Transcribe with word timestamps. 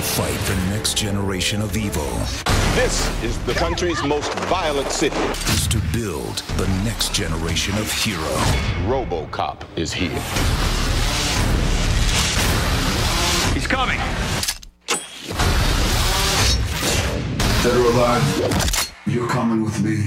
to 0.00 0.06
fight 0.06 0.38
the 0.46 0.56
next 0.74 0.96
generation 0.96 1.60
of 1.60 1.76
evil. 1.76 2.08
This 2.74 3.06
is 3.22 3.38
the 3.44 3.52
country's 3.52 4.02
most 4.02 4.32
violent 4.44 4.88
city. 4.88 5.16
Is 5.52 5.68
to 5.68 5.78
build 5.92 6.38
the 6.56 6.66
next 6.84 7.12
generation 7.12 7.76
of 7.76 7.92
hero. 7.92 8.22
RoboCop 8.88 9.62
is 9.76 9.92
here. 9.92 10.08
He's 13.52 13.66
coming. 13.66 13.98
Dead 17.62 17.76
or 17.76 17.90
alive, 17.92 18.92
you're 19.06 19.28
coming 19.28 19.62
with 19.62 19.82
me. 19.82 20.06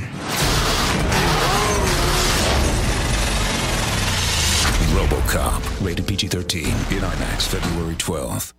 RoboCop, 4.97 5.85
rated 5.85 6.07
PG-13, 6.07 6.65
in 6.91 7.03
IMAX, 7.03 7.47
February 7.47 7.95
12th. 7.95 8.53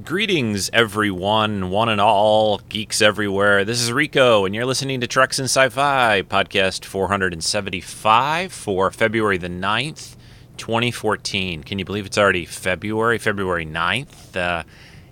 Greetings, 0.00 0.70
everyone, 0.72 1.68
one 1.68 1.90
and 1.90 2.00
all, 2.00 2.62
geeks 2.70 3.02
everywhere. 3.02 3.62
This 3.62 3.78
is 3.78 3.92
Rico, 3.92 4.46
and 4.46 4.54
you're 4.54 4.64
listening 4.64 5.02
to 5.02 5.06
Treks 5.06 5.38
and 5.38 5.44
Sci-Fi, 5.44 6.22
podcast 6.22 6.86
475 6.86 8.54
for 8.54 8.90
February 8.90 9.36
the 9.36 9.50
9th, 9.50 10.16
2014. 10.56 11.62
Can 11.62 11.78
you 11.78 11.84
believe 11.84 12.06
it's 12.06 12.16
already 12.16 12.46
February, 12.46 13.18
February 13.18 13.66
9th? 13.66 14.34
Uh, 14.34 14.62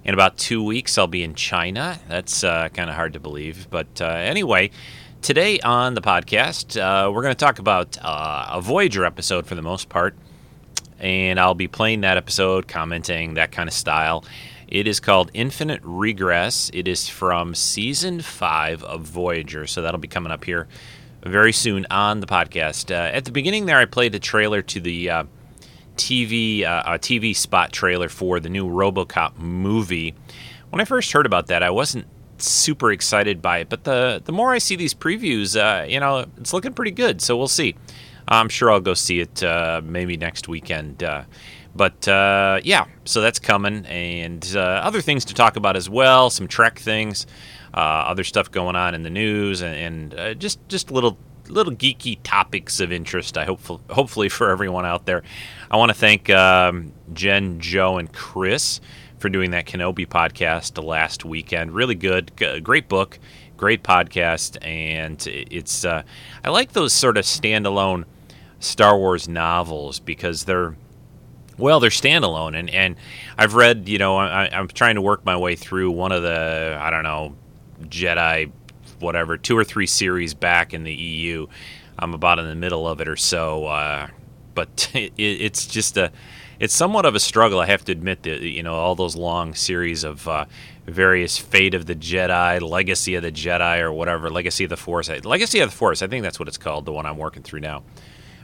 in 0.02 0.14
about 0.14 0.38
two 0.38 0.64
weeks, 0.64 0.96
I'll 0.96 1.06
be 1.06 1.22
in 1.22 1.34
China. 1.34 2.00
That's 2.08 2.42
uh, 2.42 2.70
kind 2.70 2.88
of 2.88 2.96
hard 2.96 3.12
to 3.12 3.20
believe. 3.20 3.68
But 3.68 4.00
uh, 4.00 4.06
anyway, 4.06 4.70
today 5.20 5.60
on 5.60 5.92
the 5.92 6.00
podcast, 6.00 6.80
uh, 6.80 7.12
we're 7.12 7.22
going 7.22 7.34
to 7.34 7.44
talk 7.44 7.58
about 7.58 7.98
uh, 8.00 8.46
a 8.52 8.62
Voyager 8.62 9.04
episode 9.04 9.46
for 9.46 9.54
the 9.56 9.62
most 9.62 9.90
part. 9.90 10.14
And 10.98 11.38
I'll 11.38 11.54
be 11.54 11.68
playing 11.68 12.00
that 12.02 12.16
episode, 12.16 12.66
commenting, 12.66 13.34
that 13.34 13.52
kind 13.52 13.68
of 13.68 13.74
style. 13.74 14.24
It 14.70 14.86
is 14.86 15.00
called 15.00 15.32
Infinite 15.34 15.80
Regress. 15.82 16.70
It 16.72 16.86
is 16.86 17.08
from 17.08 17.56
season 17.56 18.20
five 18.20 18.84
of 18.84 19.02
Voyager. 19.02 19.66
So 19.66 19.82
that'll 19.82 19.98
be 19.98 20.06
coming 20.06 20.30
up 20.30 20.44
here 20.44 20.68
very 21.24 21.52
soon 21.52 21.86
on 21.90 22.20
the 22.20 22.26
podcast. 22.26 22.90
Uh, 22.90 23.10
at 23.12 23.24
the 23.24 23.32
beginning 23.32 23.66
there, 23.66 23.78
I 23.78 23.84
played 23.84 24.14
a 24.14 24.20
trailer 24.20 24.62
to 24.62 24.80
the 24.80 25.10
uh, 25.10 25.24
TV 25.96 26.64
uh, 26.64 26.84
TV 26.98 27.34
spot 27.34 27.72
trailer 27.72 28.08
for 28.08 28.38
the 28.38 28.48
new 28.48 28.68
RoboCop 28.68 29.38
movie. 29.38 30.14
When 30.70 30.80
I 30.80 30.84
first 30.84 31.10
heard 31.10 31.26
about 31.26 31.48
that, 31.48 31.64
I 31.64 31.70
wasn't 31.70 32.06
super 32.38 32.92
excited 32.92 33.42
by 33.42 33.58
it, 33.58 33.68
but 33.68 33.82
the 33.82 34.22
the 34.24 34.32
more 34.32 34.52
I 34.52 34.58
see 34.58 34.76
these 34.76 34.94
previews, 34.94 35.56
uh, 35.56 35.84
you 35.84 35.98
know, 35.98 36.26
it's 36.38 36.52
looking 36.52 36.74
pretty 36.74 36.92
good. 36.92 37.20
So 37.20 37.36
we'll 37.36 37.48
see. 37.48 37.74
I'm 38.28 38.48
sure 38.48 38.70
I'll 38.70 38.80
go 38.80 38.94
see 38.94 39.18
it 39.20 39.42
uh, 39.42 39.80
maybe 39.84 40.16
next 40.16 40.46
weekend. 40.46 41.02
But 41.74 42.06
uh, 42.08 42.60
yeah, 42.64 42.86
so 43.04 43.20
that's 43.20 43.38
coming, 43.38 43.86
and 43.86 44.46
uh, 44.54 44.58
other 44.58 45.00
things 45.00 45.24
to 45.26 45.34
talk 45.34 45.56
about 45.56 45.76
as 45.76 45.88
well. 45.88 46.30
Some 46.30 46.48
Trek 46.48 46.78
things, 46.78 47.26
uh, 47.72 47.76
other 47.76 48.24
stuff 48.24 48.50
going 48.50 48.76
on 48.76 48.94
in 48.94 49.02
the 49.02 49.10
news, 49.10 49.60
and, 49.62 49.74
and 49.74 50.14
uh, 50.14 50.34
just 50.34 50.58
just 50.68 50.90
little 50.90 51.16
little 51.48 51.72
geeky 51.72 52.18
topics 52.22 52.80
of 52.80 52.92
interest. 52.92 53.38
I 53.38 53.44
hope 53.44 53.60
hopefully 53.90 54.28
for 54.28 54.50
everyone 54.50 54.84
out 54.84 55.06
there. 55.06 55.22
I 55.70 55.76
want 55.76 55.90
to 55.90 55.94
thank 55.94 56.28
um, 56.30 56.92
Jen, 57.12 57.60
Joe, 57.60 57.98
and 57.98 58.12
Chris 58.12 58.80
for 59.18 59.28
doing 59.28 59.50
that 59.52 59.66
Kenobi 59.66 60.06
podcast 60.06 60.82
last 60.82 61.24
weekend. 61.24 61.72
Really 61.72 61.94
good, 61.94 62.32
great 62.64 62.88
book, 62.88 63.18
great 63.56 63.84
podcast, 63.84 64.58
and 64.66 65.24
it's 65.26 65.84
uh, 65.84 66.02
I 66.42 66.50
like 66.50 66.72
those 66.72 66.92
sort 66.92 67.16
of 67.16 67.24
standalone 67.24 68.06
Star 68.58 68.98
Wars 68.98 69.28
novels 69.28 70.00
because 70.00 70.44
they're 70.44 70.74
well, 71.60 71.80
they're 71.80 71.90
standalone, 71.90 72.58
and 72.58 72.70
and 72.70 72.96
I've 73.38 73.54
read, 73.54 73.88
you 73.88 73.98
know, 73.98 74.16
I, 74.16 74.48
I'm 74.52 74.68
trying 74.68 74.96
to 74.96 75.02
work 75.02 75.24
my 75.24 75.36
way 75.36 75.56
through 75.56 75.90
one 75.90 76.12
of 76.12 76.22
the 76.22 76.76
I 76.80 76.90
don't 76.90 77.04
know 77.04 77.36
Jedi, 77.82 78.50
whatever, 78.98 79.36
two 79.36 79.56
or 79.56 79.64
three 79.64 79.86
series 79.86 80.34
back 80.34 80.74
in 80.74 80.84
the 80.84 80.92
EU. 80.92 81.46
I'm 81.98 82.14
about 82.14 82.38
in 82.38 82.48
the 82.48 82.54
middle 82.54 82.88
of 82.88 83.00
it 83.00 83.08
or 83.08 83.16
so, 83.16 83.66
uh, 83.66 84.08
but 84.54 84.90
it, 84.94 85.12
it's 85.16 85.66
just 85.66 85.96
a 85.96 86.10
it's 86.58 86.74
somewhat 86.74 87.06
of 87.06 87.14
a 87.14 87.20
struggle. 87.20 87.60
I 87.60 87.66
have 87.66 87.84
to 87.86 87.92
admit 87.92 88.22
that 88.24 88.42
you 88.42 88.62
know 88.62 88.74
all 88.74 88.94
those 88.94 89.16
long 89.16 89.54
series 89.54 90.04
of 90.04 90.28
uh, 90.28 90.44
various 90.86 91.38
Fate 91.38 91.74
of 91.74 91.86
the 91.86 91.94
Jedi, 91.94 92.60
Legacy 92.60 93.14
of 93.14 93.22
the 93.22 93.32
Jedi, 93.32 93.80
or 93.80 93.92
whatever, 93.92 94.30
Legacy 94.30 94.64
of 94.64 94.70
the 94.70 94.76
Force, 94.76 95.08
Legacy 95.24 95.60
of 95.60 95.70
the 95.70 95.76
Force. 95.76 96.02
I 96.02 96.06
think 96.06 96.22
that's 96.22 96.38
what 96.38 96.48
it's 96.48 96.58
called, 96.58 96.84
the 96.84 96.92
one 96.92 97.06
I'm 97.06 97.18
working 97.18 97.42
through 97.42 97.60
now. 97.60 97.82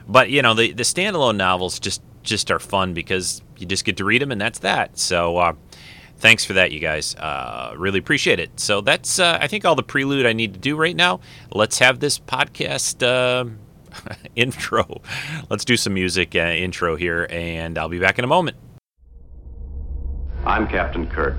But 0.07 0.29
you 0.29 0.41
know 0.41 0.53
the 0.53 0.71
the 0.71 0.83
standalone 0.83 1.35
novels 1.35 1.79
just 1.79 2.01
just 2.27 2.51
are 2.51 2.59
fun 2.59 2.93
because 2.93 3.41
you 3.57 3.65
just 3.65 3.85
get 3.85 3.97
to 3.97 4.05
read 4.05 4.21
them 4.21 4.31
and 4.31 4.39
that's 4.39 4.59
that. 4.59 4.99
So 4.99 5.37
uh, 5.37 5.53
thanks 6.17 6.45
for 6.45 6.53
that, 6.53 6.71
you 6.71 6.79
guys. 6.79 7.15
Uh, 7.15 7.73
really 7.77 7.99
appreciate 7.99 8.39
it. 8.39 8.59
So 8.59 8.81
that's 8.81 9.17
uh, 9.19 9.39
I 9.41 9.47
think 9.47 9.65
all 9.65 9.75
the 9.75 9.83
prelude 9.83 10.25
I 10.25 10.33
need 10.33 10.53
to 10.53 10.59
do 10.59 10.75
right 10.75 10.95
now. 10.95 11.21
Let's 11.51 11.79
have 11.79 11.99
this 11.99 12.19
podcast 12.19 13.01
uh, 13.01 13.49
intro. 14.35 15.01
Let's 15.49 15.65
do 15.65 15.77
some 15.77 15.93
music 15.93 16.35
uh, 16.35 16.39
intro 16.39 16.95
here, 16.95 17.27
and 17.29 17.77
I'll 17.77 17.89
be 17.89 17.99
back 17.99 18.19
in 18.19 18.25
a 18.25 18.27
moment. 18.27 18.57
I'm 20.45 20.67
Captain 20.67 21.07
Kirk. 21.07 21.37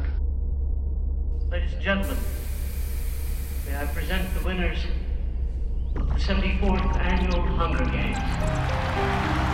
Ladies 1.51 1.73
and 1.73 1.83
gentlemen, 1.83 2.17
may 3.67 3.77
I 3.77 3.87
present 3.87 4.35
the 4.35 4.45
winners 4.45 4.79
of 5.97 6.09
the 6.09 6.15
74th 6.15 6.97
Annual 6.97 7.43
Hunger 7.57 7.85
Games. 7.91 9.48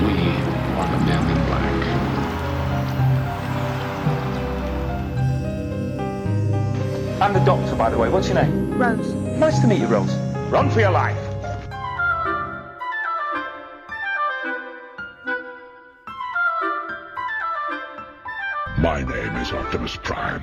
We 0.00 0.04
are 0.04 0.88
the 0.90 0.98
men 1.06 1.22
in 1.28 1.38
black. 1.46 1.74
I'm 7.20 7.32
the 7.32 7.40
doctor, 7.40 7.74
by 7.74 7.90
the 7.90 7.98
way. 7.98 8.08
What's 8.08 8.28
your 8.28 8.36
name? 8.36 8.78
Rose. 8.78 9.12
Nice 9.12 9.58
to 9.58 9.66
meet 9.66 9.80
you, 9.80 9.88
Rose. 9.88 10.14
Run 10.50 10.70
for 10.70 10.78
your 10.78 10.92
life. 10.92 11.16
My 18.78 19.02
name 19.02 19.36
is 19.36 19.50
Optimus 19.50 19.96
Prime. 19.96 20.40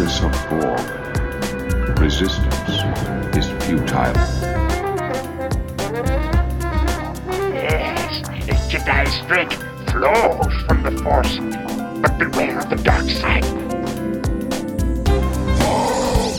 Am 0.00 0.24
of 0.24 0.48
Borg. 0.48 0.80
Resistance 1.98 2.68
is 3.36 3.46
futile. 3.64 4.14
Yes, 7.52 8.22
the 8.46 8.54
Jedi 8.70 9.06
strength 9.08 9.62
flows 9.90 10.54
from 10.66 10.82
the 10.82 10.92
Force, 11.02 11.38
but 12.00 12.18
beware 12.18 12.58
of 12.60 12.70
the 12.70 12.76
dark 12.76 13.08
side. 13.10 13.44
Oh, 15.62 16.36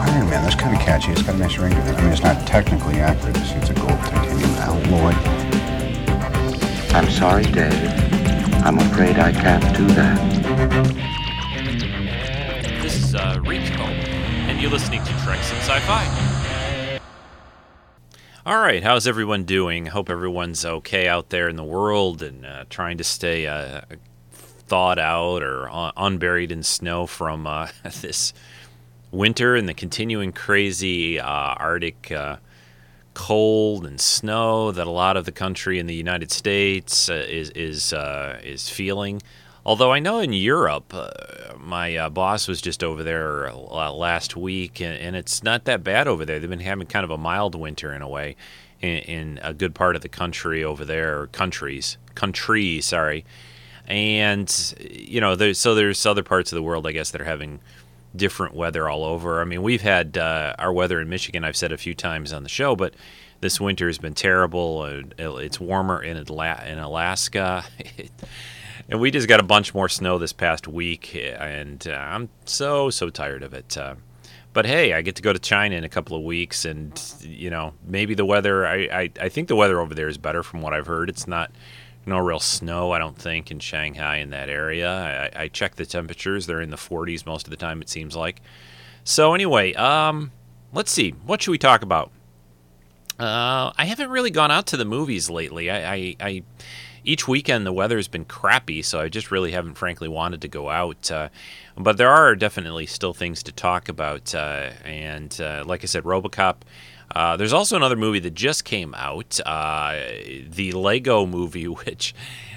Iron 0.00 0.30
Man, 0.30 0.42
that's 0.44 0.54
kind 0.54 0.76
of 0.76 0.82
catchy. 0.82 1.10
It's 1.10 1.22
got 1.22 1.34
a 1.34 1.38
nice 1.38 1.58
ring 1.58 1.72
to 1.72 1.78
it. 1.78 1.96
I 1.96 2.00
mean, 2.00 2.12
it's 2.12 2.22
not 2.22 2.46
technically 2.46 3.00
accurate. 3.00 3.36
It's, 3.38 3.50
it's 3.52 3.70
a 3.70 3.74
gold 3.74 3.98
titanium 4.00 4.50
alloy. 4.60 5.43
I'm 6.94 7.10
sorry, 7.10 7.42
Dave. 7.42 7.72
I'm 8.64 8.78
afraid 8.78 9.18
I 9.18 9.32
can't 9.32 9.76
do 9.76 9.84
that. 9.94 10.16
This 12.80 12.94
is 13.02 13.16
uh, 13.16 13.40
Rico, 13.44 13.82
and 13.82 14.60
you're 14.60 14.70
listening 14.70 15.02
to 15.02 15.10
Treks 15.24 15.50
and 15.50 15.60
Sci-Fi. 15.62 17.00
All 18.46 18.60
right, 18.60 18.84
how's 18.84 19.08
everyone 19.08 19.42
doing? 19.42 19.86
Hope 19.86 20.08
everyone's 20.08 20.64
okay 20.64 21.08
out 21.08 21.30
there 21.30 21.48
in 21.48 21.56
the 21.56 21.64
world 21.64 22.22
and 22.22 22.46
uh, 22.46 22.64
trying 22.70 22.96
to 22.98 23.04
stay 23.04 23.48
uh, 23.48 23.80
thawed 24.30 25.00
out 25.00 25.42
or 25.42 25.68
un- 25.68 25.92
unburied 25.96 26.52
in 26.52 26.62
snow 26.62 27.08
from 27.08 27.44
uh, 27.44 27.70
this 28.02 28.32
winter 29.10 29.56
and 29.56 29.68
the 29.68 29.74
continuing 29.74 30.30
crazy 30.30 31.18
uh, 31.18 31.26
Arctic 31.26 32.12
uh, 32.12 32.36
cold 33.14 33.86
and 33.86 34.00
snow 34.00 34.70
that 34.72 34.86
a 34.86 34.90
lot 34.90 35.16
of 35.16 35.24
the 35.24 35.32
country 35.32 35.78
in 35.78 35.86
the 35.86 35.94
United 35.94 36.30
States 36.30 37.08
uh, 37.08 37.24
is 37.28 37.50
is 37.50 37.92
uh, 37.92 38.40
is 38.44 38.68
feeling. 38.68 39.22
Although 39.66 39.92
I 39.92 39.98
know 39.98 40.18
in 40.18 40.34
Europe, 40.34 40.92
uh, 40.92 41.08
my 41.58 41.96
uh, 41.96 42.10
boss 42.10 42.46
was 42.46 42.60
just 42.60 42.84
over 42.84 43.02
there 43.02 43.48
uh, 43.48 43.90
last 43.90 44.36
week, 44.36 44.78
and, 44.80 44.98
and, 44.98 45.16
it's 45.16 45.42
not 45.42 45.64
that 45.64 45.82
bad 45.82 46.06
over 46.06 46.26
there. 46.26 46.38
They've 46.38 46.50
been 46.50 46.60
having 46.60 46.86
kind 46.86 47.02
of 47.02 47.10
a 47.10 47.16
mild 47.16 47.54
winter 47.54 47.94
in 47.94 48.02
a 48.02 48.08
way 48.08 48.36
in, 48.82 48.98
in 48.98 49.40
a 49.42 49.54
good 49.54 49.74
part 49.74 49.96
of 49.96 50.02
the 50.02 50.08
country 50.10 50.62
over 50.62 50.84
there, 50.84 51.28
countries, 51.28 51.96
country, 52.14 52.82
sorry. 52.82 53.24
And 53.86 54.74
you 54.78 55.20
know, 55.20 55.34
there's 55.34 55.58
so 55.58 55.74
there's 55.74 56.04
other 56.04 56.22
parts 56.22 56.52
of 56.52 56.56
the 56.56 56.62
world, 56.62 56.86
I 56.86 56.92
guess, 56.92 57.10
that 57.12 57.20
are 57.22 57.26
having 57.26 57.60
different 58.14 58.54
weather 58.54 58.88
all 58.88 59.04
over. 59.04 59.40
I 59.40 59.44
mean, 59.44 59.62
we've 59.62 59.82
had 59.82 60.16
uh, 60.16 60.54
our 60.58 60.72
weather 60.72 61.00
in 61.00 61.08
Michigan. 61.08 61.44
I've 61.44 61.56
said 61.56 61.72
a 61.72 61.78
few 61.78 61.94
times 61.94 62.32
on 62.32 62.42
the 62.42 62.48
show, 62.48 62.76
but 62.76 62.94
this 63.40 63.60
winter 63.60 63.86
has 63.86 63.98
been 63.98 64.14
terrible. 64.14 64.84
It's 65.18 65.60
warmer 65.60 66.02
in 66.02 66.16
in 66.16 66.78
Alaska. 66.78 67.64
and 68.88 69.00
we 69.00 69.10
just 69.10 69.28
got 69.28 69.40
a 69.40 69.44
bunch 69.44 69.74
more 69.74 69.88
snow 69.88 70.18
this 70.18 70.32
past 70.32 70.68
week, 70.68 71.14
and 71.14 71.86
uh, 71.88 71.92
I'm 71.92 72.28
so 72.44 72.90
so 72.90 73.10
tired 73.10 73.42
of 73.42 73.54
it. 73.54 73.76
Uh, 73.76 73.96
but 74.52 74.66
hey, 74.66 74.92
I 74.92 75.02
get 75.02 75.16
to 75.16 75.22
go 75.22 75.32
to 75.32 75.38
China 75.38 75.74
in 75.74 75.84
a 75.84 75.88
couple 75.88 76.16
of 76.16 76.22
weeks, 76.22 76.64
and 76.64 77.00
you 77.20 77.50
know 77.50 77.74
maybe 77.84 78.14
the 78.14 78.24
weather. 78.24 78.66
I, 78.66 78.88
I, 78.92 79.10
I 79.20 79.28
think 79.28 79.48
the 79.48 79.56
weather 79.56 79.80
over 79.80 79.94
there 79.94 80.08
is 80.08 80.18
better 80.18 80.42
from 80.42 80.62
what 80.62 80.72
I've 80.72 80.86
heard. 80.86 81.08
It's 81.08 81.26
not 81.26 81.50
no 82.06 82.18
real 82.18 82.40
snow, 82.40 82.92
I 82.92 82.98
don't 82.98 83.16
think, 83.16 83.50
in 83.50 83.58
Shanghai 83.58 84.16
in 84.16 84.30
that 84.30 84.48
area. 84.48 85.30
I, 85.34 85.44
I 85.44 85.48
the 85.48 85.86
temperatures; 85.86 86.46
they're 86.46 86.60
in 86.60 86.70
the 86.70 86.76
40s 86.76 87.26
most 87.26 87.46
of 87.46 87.50
the 87.50 87.56
time. 87.56 87.80
It 87.80 87.88
seems 87.88 88.16
like. 88.16 88.40
So 89.04 89.34
anyway, 89.34 89.74
um, 89.74 90.32
let's 90.72 90.90
see. 90.90 91.10
What 91.26 91.42
should 91.42 91.50
we 91.50 91.58
talk 91.58 91.82
about? 91.82 92.10
Uh, 93.18 93.72
I 93.76 93.84
haven't 93.84 94.10
really 94.10 94.30
gone 94.30 94.50
out 94.50 94.66
to 94.68 94.76
the 94.76 94.84
movies 94.84 95.30
lately. 95.30 95.70
I, 95.70 95.94
I, 95.94 96.16
I 96.20 96.42
each 97.04 97.28
weekend 97.28 97.66
the 97.66 97.72
weather's 97.72 98.08
been 98.08 98.24
crappy, 98.24 98.82
so 98.82 99.00
I 99.00 99.08
just 99.08 99.30
really 99.30 99.52
haven't, 99.52 99.74
frankly, 99.74 100.08
wanted 100.08 100.40
to 100.42 100.48
go 100.48 100.70
out. 100.70 101.10
Uh, 101.10 101.28
but 101.76 101.96
there 101.96 102.10
are 102.10 102.34
definitely 102.34 102.86
still 102.86 103.12
things 103.12 103.42
to 103.44 103.52
talk 103.52 103.88
about, 103.88 104.34
uh, 104.34 104.70
and 104.84 105.38
uh, 105.40 105.64
like 105.66 105.84
I 105.84 105.86
said, 105.86 106.04
RoboCop. 106.04 106.56
Uh, 107.14 107.36
there's 107.36 107.52
also 107.52 107.76
another 107.76 107.96
movie 107.96 108.18
that 108.18 108.34
just 108.34 108.64
came 108.64 108.94
out, 108.94 109.38
uh, 109.46 109.96
the 110.48 110.72
Lego 110.72 111.24
movie, 111.26 111.68
which 111.86 112.14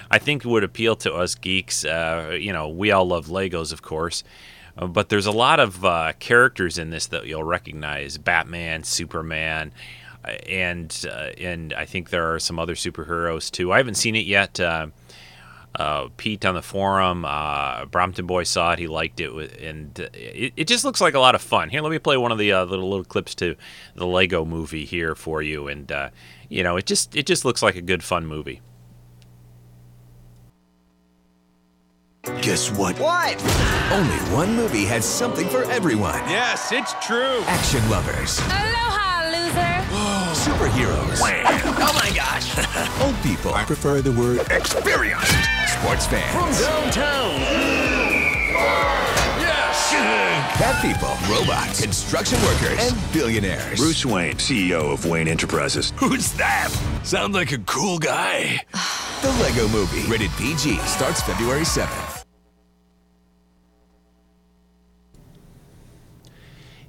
I 0.09 0.17
think 0.17 0.43
would 0.43 0.63
appeal 0.63 0.95
to 0.97 1.13
us 1.13 1.35
geeks. 1.35 1.83
you 1.83 2.51
know, 2.51 2.67
we 2.67 2.91
all 2.91 3.07
love 3.07 3.27
Legos, 3.27 3.71
of 3.71 3.81
course. 3.81 4.23
But 4.75 5.09
there's 5.09 5.25
a 5.25 5.31
lot 5.31 5.59
of 5.59 6.19
characters 6.19 6.77
in 6.77 6.91
this 6.91 7.07
that 7.07 7.25
you'll 7.25 7.43
recognize: 7.43 8.17
Batman, 8.19 8.83
Superman, 8.83 9.71
and 10.47 11.05
uh, 11.09 11.31
and 11.39 11.73
I 11.73 11.85
think 11.85 12.09
there 12.09 12.33
are 12.33 12.39
some 12.39 12.59
other 12.59 12.75
superheroes 12.75 13.49
too. 13.49 13.71
I 13.71 13.77
haven't 13.77 13.95
seen 13.95 14.15
it 14.15 14.25
yet. 14.25 14.59
Uh, 15.75 15.81
uh, 15.87 16.09
Pete 16.17 16.45
on 16.45 16.55
the 16.55 16.61
forum, 16.61 17.25
uh, 17.25 17.85
Brompton 17.85 18.25
Boy 18.25 18.43
saw 18.43 18.73
it. 18.73 18.79
He 18.79 18.87
liked 18.87 19.19
it, 19.19 19.31
and 19.61 19.97
it, 20.13 20.53
it, 20.55 20.67
just 20.67 20.83
looks 20.83 21.01
like 21.01 21.13
a 21.13 21.19
lot 21.19 21.35
of 21.35 21.41
fun. 21.41 21.69
Here, 21.69 21.81
let 21.81 21.91
me 21.91 21.99
play 21.99 22.17
one 22.17 22.31
of 22.31 22.37
the 22.37 22.51
uh, 22.51 22.65
little 22.65 22.89
little 22.89 23.05
clips 23.05 23.35
to 23.35 23.55
the 23.95 24.05
Lego 24.05 24.43
Movie 24.45 24.85
here 24.85 25.15
for 25.15 25.41
you, 25.41 25.67
and 25.67 25.91
uh, 25.91 26.09
you 26.49 26.63
know, 26.63 26.77
it 26.77 26.85
just 26.85 27.15
it 27.15 27.25
just 27.25 27.45
looks 27.45 27.61
like 27.61 27.75
a 27.75 27.81
good 27.81 28.03
fun 28.03 28.25
movie. 28.25 28.61
Guess 32.41 32.71
what? 32.71 32.99
What? 32.99 33.41
Only 33.91 34.17
one 34.35 34.55
movie 34.55 34.85
has 34.85 35.05
something 35.05 35.47
for 35.47 35.63
everyone. 35.71 36.19
Yes, 36.29 36.71
it's 36.73 36.93
true. 37.05 37.41
Action 37.45 37.89
lovers. 37.89 38.39
Aloha, 38.39 39.07
loser. 39.07 39.16
Superheroes. 40.47 41.21
Wham. 41.21 41.45
Oh 41.45 41.91
my 41.93 42.09
gosh. 42.15 42.57
Old 43.03 43.15
people 43.21 43.53
I 43.53 43.65
prefer 43.65 43.99
the 43.99 44.13
word 44.13 44.39
experienced. 44.49 45.33
Sports 45.67 46.07
fans. 46.07 46.31
From 46.31 46.51
downtown. 46.63 47.39
Yes. 49.41 49.91
Cat 50.57 50.81
people, 50.81 51.09
robots, 51.29 51.81
construction 51.81 52.41
workers, 52.43 52.79
and 52.79 53.13
billionaires. 53.13 53.77
Bruce 53.77 54.05
Wayne, 54.05 54.35
CEO 54.35 54.93
of 54.93 55.05
Wayne 55.05 55.27
Enterprises. 55.27 55.91
Who's 55.97 56.31
that? 56.33 56.69
Sound 57.03 57.33
like 57.33 57.51
a 57.51 57.57
cool 57.59 57.99
guy. 57.99 58.61
the 59.21 59.31
Lego 59.41 59.67
Movie, 59.67 60.09
rated 60.09 60.31
PG, 60.37 60.77
starts 60.79 61.21
February 61.23 61.63
7th. 61.63 62.16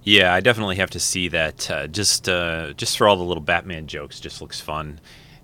Yeah, 0.09 0.33
I 0.33 0.41
definitely 0.41 0.77
have 0.77 0.89
to 0.93 1.01
see 1.01 1.29
that. 1.29 1.71
Uh, 1.71 1.87
just 1.87 2.31
uh, 2.31 2.73
just 2.73 2.97
for 2.97 3.07
all 3.07 3.17
the 3.17 3.25
little 3.25 3.43
Batman 3.43 3.87
jokes, 3.87 4.21
just 4.21 4.41
looks 4.41 4.59
fun. 4.59 5.01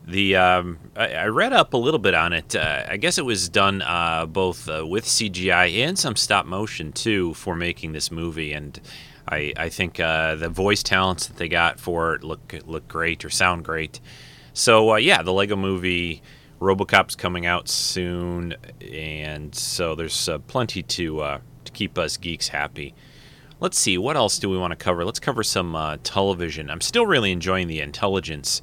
The 0.07 0.37
um, 0.37 0.79
I, 0.97 1.13
I, 1.13 1.27
read 1.27 1.53
up 1.53 1.75
a 1.75 1.77
little 1.77 1.99
bit 1.99 2.15
on 2.15 2.33
it. 2.33 2.57
Uh, 2.57 2.83
I 2.89 2.97
guess 2.97 3.19
it 3.19 3.27
was 3.27 3.51
done 3.51 3.83
uh, 3.83 4.25
both 4.25 4.67
uh, 4.67 4.87
with 4.87 5.05
CGI 5.05 5.85
and 5.87 5.99
some 5.99 6.17
stop 6.17 6.47
motion 6.47 6.93
too 6.93 7.35
for 7.35 7.55
making 7.55 7.93
this 7.93 8.11
movie, 8.11 8.55
and 8.55 8.81
I, 9.29 9.53
I 9.55 9.69
think 9.69 10.01
uh, 10.01 10.37
the 10.37 10.49
voice 10.49 10.83
talents 10.83 11.27
that 11.27 11.37
they 11.37 11.49
got 11.49 11.79
for 11.79 12.15
it 12.15 12.25
look 12.25 12.55
look 12.65 12.89
great 12.89 13.23
or 13.23 13.29
sound 13.29 13.67
great. 13.67 14.01
So 14.55 14.97
yeah, 14.97 15.21
the 15.23 15.33
Lego 15.35 15.57
Movie, 15.57 16.23
RoboCop's 16.59 17.17
coming 17.17 17.45
out 17.45 17.69
soon, 17.69 18.55
and 18.81 19.55
so 19.55 19.95
there's 19.95 20.27
plenty 20.47 20.83
to 20.83 21.19
to 21.67 21.73
keep 21.73 21.99
us 21.99 22.17
geeks 22.17 22.49
happy. 22.49 22.95
Let's 23.65 23.79
see, 23.79 23.97
what 23.97 24.15
else 24.15 24.39
do 24.39 24.51
we 24.51 24.59
want 24.59 24.73
to 24.73 24.77
cover? 24.77 25.07
Let's 25.07 25.19
cover 25.19 25.43
some 25.43 25.75
uh, 25.75 25.97
television. 26.03 26.69
I'm 26.69 26.83
still 26.83 27.07
really 27.07 27.33
enjoying 27.33 27.67
the 27.67 27.81
Intelligence, 27.81 28.61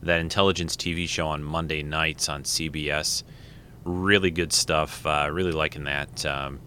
that 0.00 0.20
Intelligence 0.20 0.76
TV 0.76 1.08
show 1.08 1.26
on 1.26 1.42
Monday 1.42 1.82
nights 1.82 2.28
on 2.28 2.44
CBS. 2.44 3.24
Really 3.82 4.30
good 4.30 4.52
stuff. 4.52 5.04
Uh, 5.04 5.28
really 5.32 5.50
liking 5.50 5.82
that. 5.82 6.24
Um, 6.24 6.60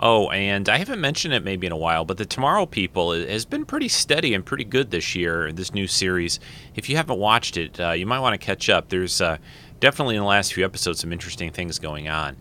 oh, 0.00 0.30
and 0.30 0.68
I 0.68 0.78
haven't 0.78 1.00
mentioned 1.00 1.32
it 1.32 1.44
maybe 1.44 1.68
in 1.68 1.72
a 1.72 1.76
while, 1.76 2.04
but 2.04 2.16
the 2.18 2.26
Tomorrow 2.26 2.66
People 2.66 3.12
has 3.12 3.44
been 3.44 3.64
pretty 3.64 3.86
steady 3.86 4.34
and 4.34 4.44
pretty 4.44 4.64
good 4.64 4.90
this 4.90 5.14
year. 5.14 5.52
This 5.52 5.72
new 5.72 5.86
series. 5.86 6.40
If 6.74 6.90
you 6.90 6.96
haven't 6.96 7.20
watched 7.20 7.56
it, 7.56 7.78
uh, 7.78 7.92
you 7.92 8.04
might 8.04 8.18
want 8.18 8.32
to 8.32 8.44
catch 8.44 8.68
up. 8.68 8.88
There's 8.88 9.20
uh, 9.20 9.38
definitely 9.78 10.16
in 10.16 10.22
the 10.22 10.26
last 10.26 10.52
few 10.52 10.64
episodes 10.64 11.02
some 11.02 11.12
interesting 11.12 11.52
things 11.52 11.78
going 11.78 12.08
on 12.08 12.36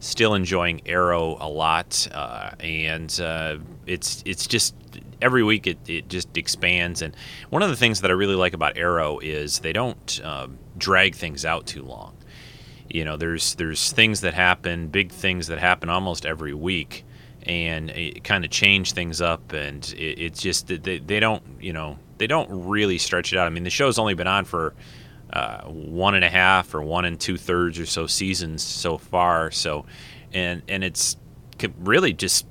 still 0.00 0.34
enjoying 0.34 0.80
Arrow 0.86 1.36
a 1.38 1.48
lot, 1.48 2.08
uh, 2.12 2.50
and 2.58 3.20
uh, 3.20 3.58
it's 3.86 4.22
it's 4.26 4.46
just 4.46 4.74
every 5.22 5.42
week 5.42 5.66
it, 5.66 5.78
it 5.86 6.08
just 6.08 6.36
expands. 6.36 7.02
And 7.02 7.14
one 7.50 7.62
of 7.62 7.68
the 7.68 7.76
things 7.76 8.00
that 8.00 8.10
I 8.10 8.14
really 8.14 8.34
like 8.34 8.54
about 8.54 8.76
Arrow 8.76 9.18
is 9.18 9.60
they 9.60 9.72
don't 9.72 10.20
um, 10.24 10.58
drag 10.76 11.14
things 11.14 11.44
out 11.44 11.66
too 11.66 11.82
long. 11.82 12.16
You 12.88 13.04
know, 13.04 13.16
there's 13.16 13.54
there's 13.54 13.92
things 13.92 14.22
that 14.22 14.34
happen, 14.34 14.88
big 14.88 15.12
things 15.12 15.46
that 15.46 15.58
happen 15.58 15.88
almost 15.88 16.26
every 16.26 16.54
week, 16.54 17.04
and 17.44 17.90
it 17.90 18.24
kind 18.24 18.44
of 18.44 18.50
change 18.50 18.92
things 18.92 19.20
up. 19.20 19.52
And 19.52 19.84
it, 19.96 20.20
it's 20.20 20.40
just 20.40 20.66
they, 20.66 20.98
they 20.98 21.20
don't 21.20 21.42
you 21.60 21.72
know 21.72 21.98
they 22.18 22.26
don't 22.26 22.48
really 22.50 22.98
stretch 22.98 23.32
it 23.32 23.38
out. 23.38 23.46
I 23.46 23.50
mean, 23.50 23.64
the 23.64 23.70
show's 23.70 23.98
only 23.98 24.14
been 24.14 24.26
on 24.26 24.44
for 24.44 24.74
uh, 25.32 25.62
one 25.64 26.14
and 26.14 26.24
a 26.24 26.30
half 26.30 26.74
or 26.74 26.82
one 26.82 27.04
and 27.04 27.18
two 27.18 27.36
thirds 27.36 27.78
or 27.78 27.86
so 27.86 28.06
seasons 28.06 28.62
so 28.62 28.98
far. 28.98 29.50
So, 29.50 29.86
and 30.32 30.62
and 30.68 30.84
it's 30.84 31.16
really 31.78 32.12
just 32.12 32.46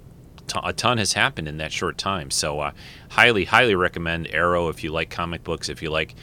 t- 0.47 0.59
a 0.63 0.73
ton 0.73 0.97
has 0.97 1.13
happened 1.13 1.47
in 1.47 1.57
that 1.57 1.71
short 1.71 1.97
time. 1.97 2.31
So, 2.31 2.59
uh, 2.59 2.71
highly 3.09 3.45
highly 3.45 3.75
recommend 3.75 4.27
Arrow 4.27 4.69
if 4.69 4.83
you 4.83 4.91
like 4.91 5.09
comic 5.09 5.43
books, 5.43 5.69
if 5.69 5.81
you 5.81 5.89
like 5.89 6.15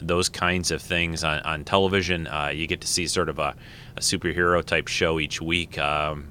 those 0.00 0.28
kinds 0.28 0.70
of 0.70 0.80
things 0.80 1.24
on, 1.24 1.40
on 1.40 1.64
television. 1.64 2.26
Uh, 2.26 2.50
you 2.54 2.66
get 2.66 2.80
to 2.80 2.86
see 2.86 3.06
sort 3.06 3.28
of 3.28 3.38
a, 3.38 3.54
a 3.96 4.00
superhero 4.00 4.64
type 4.64 4.88
show 4.88 5.18
each 5.18 5.40
week. 5.40 5.78
Um, 5.78 6.28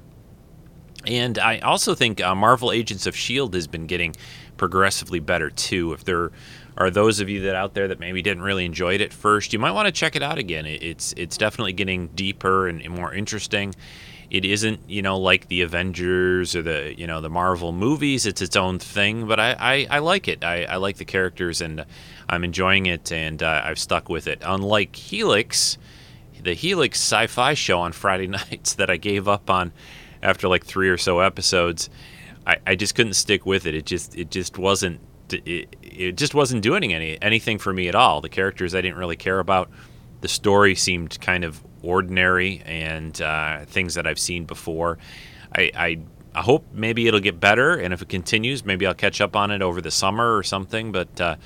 and 1.06 1.38
I 1.38 1.58
also 1.58 1.94
think 1.94 2.20
uh, 2.20 2.34
Marvel 2.34 2.72
Agents 2.72 3.06
of 3.06 3.14
S.H.I.E.L.D. 3.14 3.56
has 3.56 3.66
been 3.66 3.86
getting 3.86 4.14
progressively 4.56 5.20
better 5.20 5.50
too. 5.50 5.92
If 5.92 6.04
there 6.04 6.32
are 6.78 6.90
those 6.90 7.18
of 7.18 7.28
you 7.28 7.40
that 7.42 7.56
out 7.56 7.74
there 7.74 7.88
that 7.88 7.98
maybe 7.98 8.22
didn't 8.22 8.42
really 8.42 8.64
enjoy 8.64 8.94
it 8.94 9.00
at 9.00 9.12
first, 9.12 9.52
you 9.52 9.58
might 9.58 9.72
want 9.72 9.86
to 9.86 9.92
check 9.92 10.14
it 10.14 10.22
out 10.22 10.38
again. 10.38 10.64
It's 10.64 11.12
it's 11.16 11.36
definitely 11.36 11.72
getting 11.72 12.06
deeper 12.08 12.68
and, 12.68 12.80
and 12.80 12.94
more 12.94 13.12
interesting. 13.12 13.74
It 14.30 14.44
isn't 14.44 14.88
you 14.88 15.02
know 15.02 15.18
like 15.18 15.48
the 15.48 15.62
Avengers 15.62 16.54
or 16.54 16.62
the 16.62 16.94
you 16.96 17.08
know 17.08 17.20
the 17.20 17.28
Marvel 17.28 17.72
movies. 17.72 18.26
It's 18.26 18.40
its 18.40 18.54
own 18.54 18.78
thing, 18.78 19.26
but 19.26 19.40
I 19.40 19.56
I, 19.58 19.86
I 19.96 19.98
like 19.98 20.28
it. 20.28 20.44
I, 20.44 20.64
I 20.64 20.76
like 20.76 20.98
the 20.98 21.04
characters 21.04 21.60
and 21.60 21.84
I'm 22.28 22.44
enjoying 22.44 22.86
it, 22.86 23.10
and 23.10 23.42
uh, 23.42 23.62
I've 23.64 23.78
stuck 23.78 24.08
with 24.08 24.28
it. 24.28 24.40
Unlike 24.44 24.94
Helix, 24.94 25.78
the 26.40 26.54
Helix 26.54 27.00
sci-fi 27.00 27.54
show 27.54 27.80
on 27.80 27.90
Friday 27.90 28.26
nights 28.28 28.74
that 28.74 28.88
I 28.88 28.98
gave 28.98 29.26
up 29.26 29.50
on 29.50 29.72
after 30.22 30.46
like 30.46 30.64
three 30.64 30.88
or 30.88 30.98
so 30.98 31.18
episodes. 31.18 31.90
I, 32.46 32.58
I 32.66 32.74
just 32.76 32.94
couldn't 32.94 33.14
stick 33.14 33.44
with 33.44 33.66
it. 33.66 33.74
It 33.74 33.84
just 33.84 34.16
it 34.16 34.30
just 34.30 34.58
wasn't 34.58 35.00
it, 35.32 35.76
it 35.82 36.16
just 36.16 36.34
wasn't 36.34 36.62
doing 36.62 36.92
any 36.92 37.20
anything 37.22 37.58
for 37.58 37.72
me 37.72 37.88
at 37.88 37.94
all. 37.94 38.20
The 38.20 38.28
characters 38.28 38.74
I 38.74 38.80
didn't 38.80 38.98
really 38.98 39.16
care 39.16 39.38
about. 39.38 39.70
The 40.20 40.28
story 40.28 40.74
seemed 40.74 41.20
kind 41.20 41.44
of 41.44 41.62
ordinary 41.82 42.62
and 42.66 43.20
uh, 43.20 43.64
things 43.66 43.94
that 43.94 44.06
I've 44.06 44.18
seen 44.18 44.44
before. 44.44 44.98
I, 45.54 45.70
I, 45.74 45.98
I 46.34 46.42
hope 46.42 46.66
maybe 46.72 47.06
it'll 47.06 47.20
get 47.20 47.40
better, 47.40 47.74
and 47.76 47.94
if 47.94 48.02
it 48.02 48.08
continues, 48.08 48.64
maybe 48.64 48.86
I'll 48.86 48.94
catch 48.94 49.20
up 49.20 49.36
on 49.36 49.50
it 49.50 49.62
over 49.62 49.80
the 49.80 49.90
summer 49.90 50.36
or 50.36 50.42
something. 50.42 50.92
But 50.92 51.20
uh, 51.20 51.36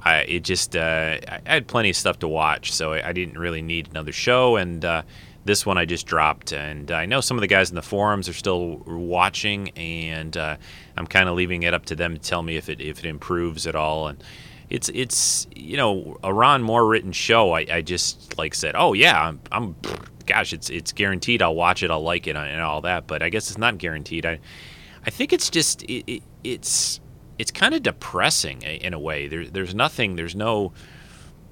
I 0.00 0.18
it 0.18 0.40
just 0.40 0.76
uh, 0.76 1.18
I 1.28 1.40
had 1.44 1.66
plenty 1.66 1.90
of 1.90 1.96
stuff 1.96 2.18
to 2.20 2.28
watch, 2.28 2.72
so 2.72 2.92
I, 2.92 3.08
I 3.08 3.12
didn't 3.12 3.38
really 3.38 3.62
need 3.62 3.88
another 3.90 4.12
show, 4.12 4.56
and 4.56 4.84
uh, 4.84 5.02
this 5.44 5.66
one 5.66 5.76
I 5.76 5.84
just 5.84 6.06
dropped, 6.06 6.52
and 6.52 6.90
I 6.90 7.06
know 7.06 7.20
some 7.20 7.36
of 7.36 7.40
the 7.40 7.46
guys 7.46 7.70
in 7.70 7.74
the 7.74 7.82
forums 7.82 8.28
are 8.28 8.32
still 8.32 8.76
watching, 8.86 9.70
and 9.70 10.36
uh, 10.36 10.56
I'm 10.96 11.06
kind 11.06 11.28
of 11.28 11.34
leaving 11.34 11.64
it 11.64 11.74
up 11.74 11.86
to 11.86 11.96
them 11.96 12.14
to 12.14 12.20
tell 12.20 12.42
me 12.42 12.56
if 12.56 12.68
it 12.68 12.80
if 12.80 13.00
it 13.00 13.06
improves 13.06 13.66
at 13.66 13.74
all. 13.74 14.08
And 14.08 14.22
it's 14.70 14.88
it's 14.90 15.46
you 15.54 15.76
know 15.76 16.16
a 16.22 16.32
Ron 16.32 16.62
Moore 16.62 16.86
written 16.86 17.12
show. 17.12 17.52
I, 17.52 17.66
I 17.70 17.82
just 17.82 18.38
like 18.38 18.54
said, 18.54 18.74
oh 18.76 18.92
yeah, 18.92 19.28
I'm, 19.28 19.40
I'm 19.50 19.76
gosh, 20.26 20.52
it's 20.52 20.70
it's 20.70 20.92
guaranteed 20.92 21.42
I'll 21.42 21.54
watch 21.54 21.82
it, 21.82 21.90
I'll 21.90 22.02
like 22.02 22.26
it, 22.26 22.36
and 22.36 22.60
all 22.60 22.80
that. 22.82 23.06
But 23.06 23.22
I 23.22 23.28
guess 23.28 23.50
it's 23.50 23.58
not 23.58 23.78
guaranteed. 23.78 24.24
I 24.24 24.38
I 25.04 25.10
think 25.10 25.32
it's 25.32 25.50
just 25.50 25.82
it, 25.82 26.04
it, 26.10 26.22
it's 26.44 27.00
it's 27.38 27.50
kind 27.50 27.74
of 27.74 27.82
depressing 27.82 28.62
in 28.62 28.94
a 28.94 28.98
way. 28.98 29.26
There, 29.26 29.44
there's 29.46 29.74
nothing. 29.74 30.14
There's 30.16 30.36
no 30.36 30.72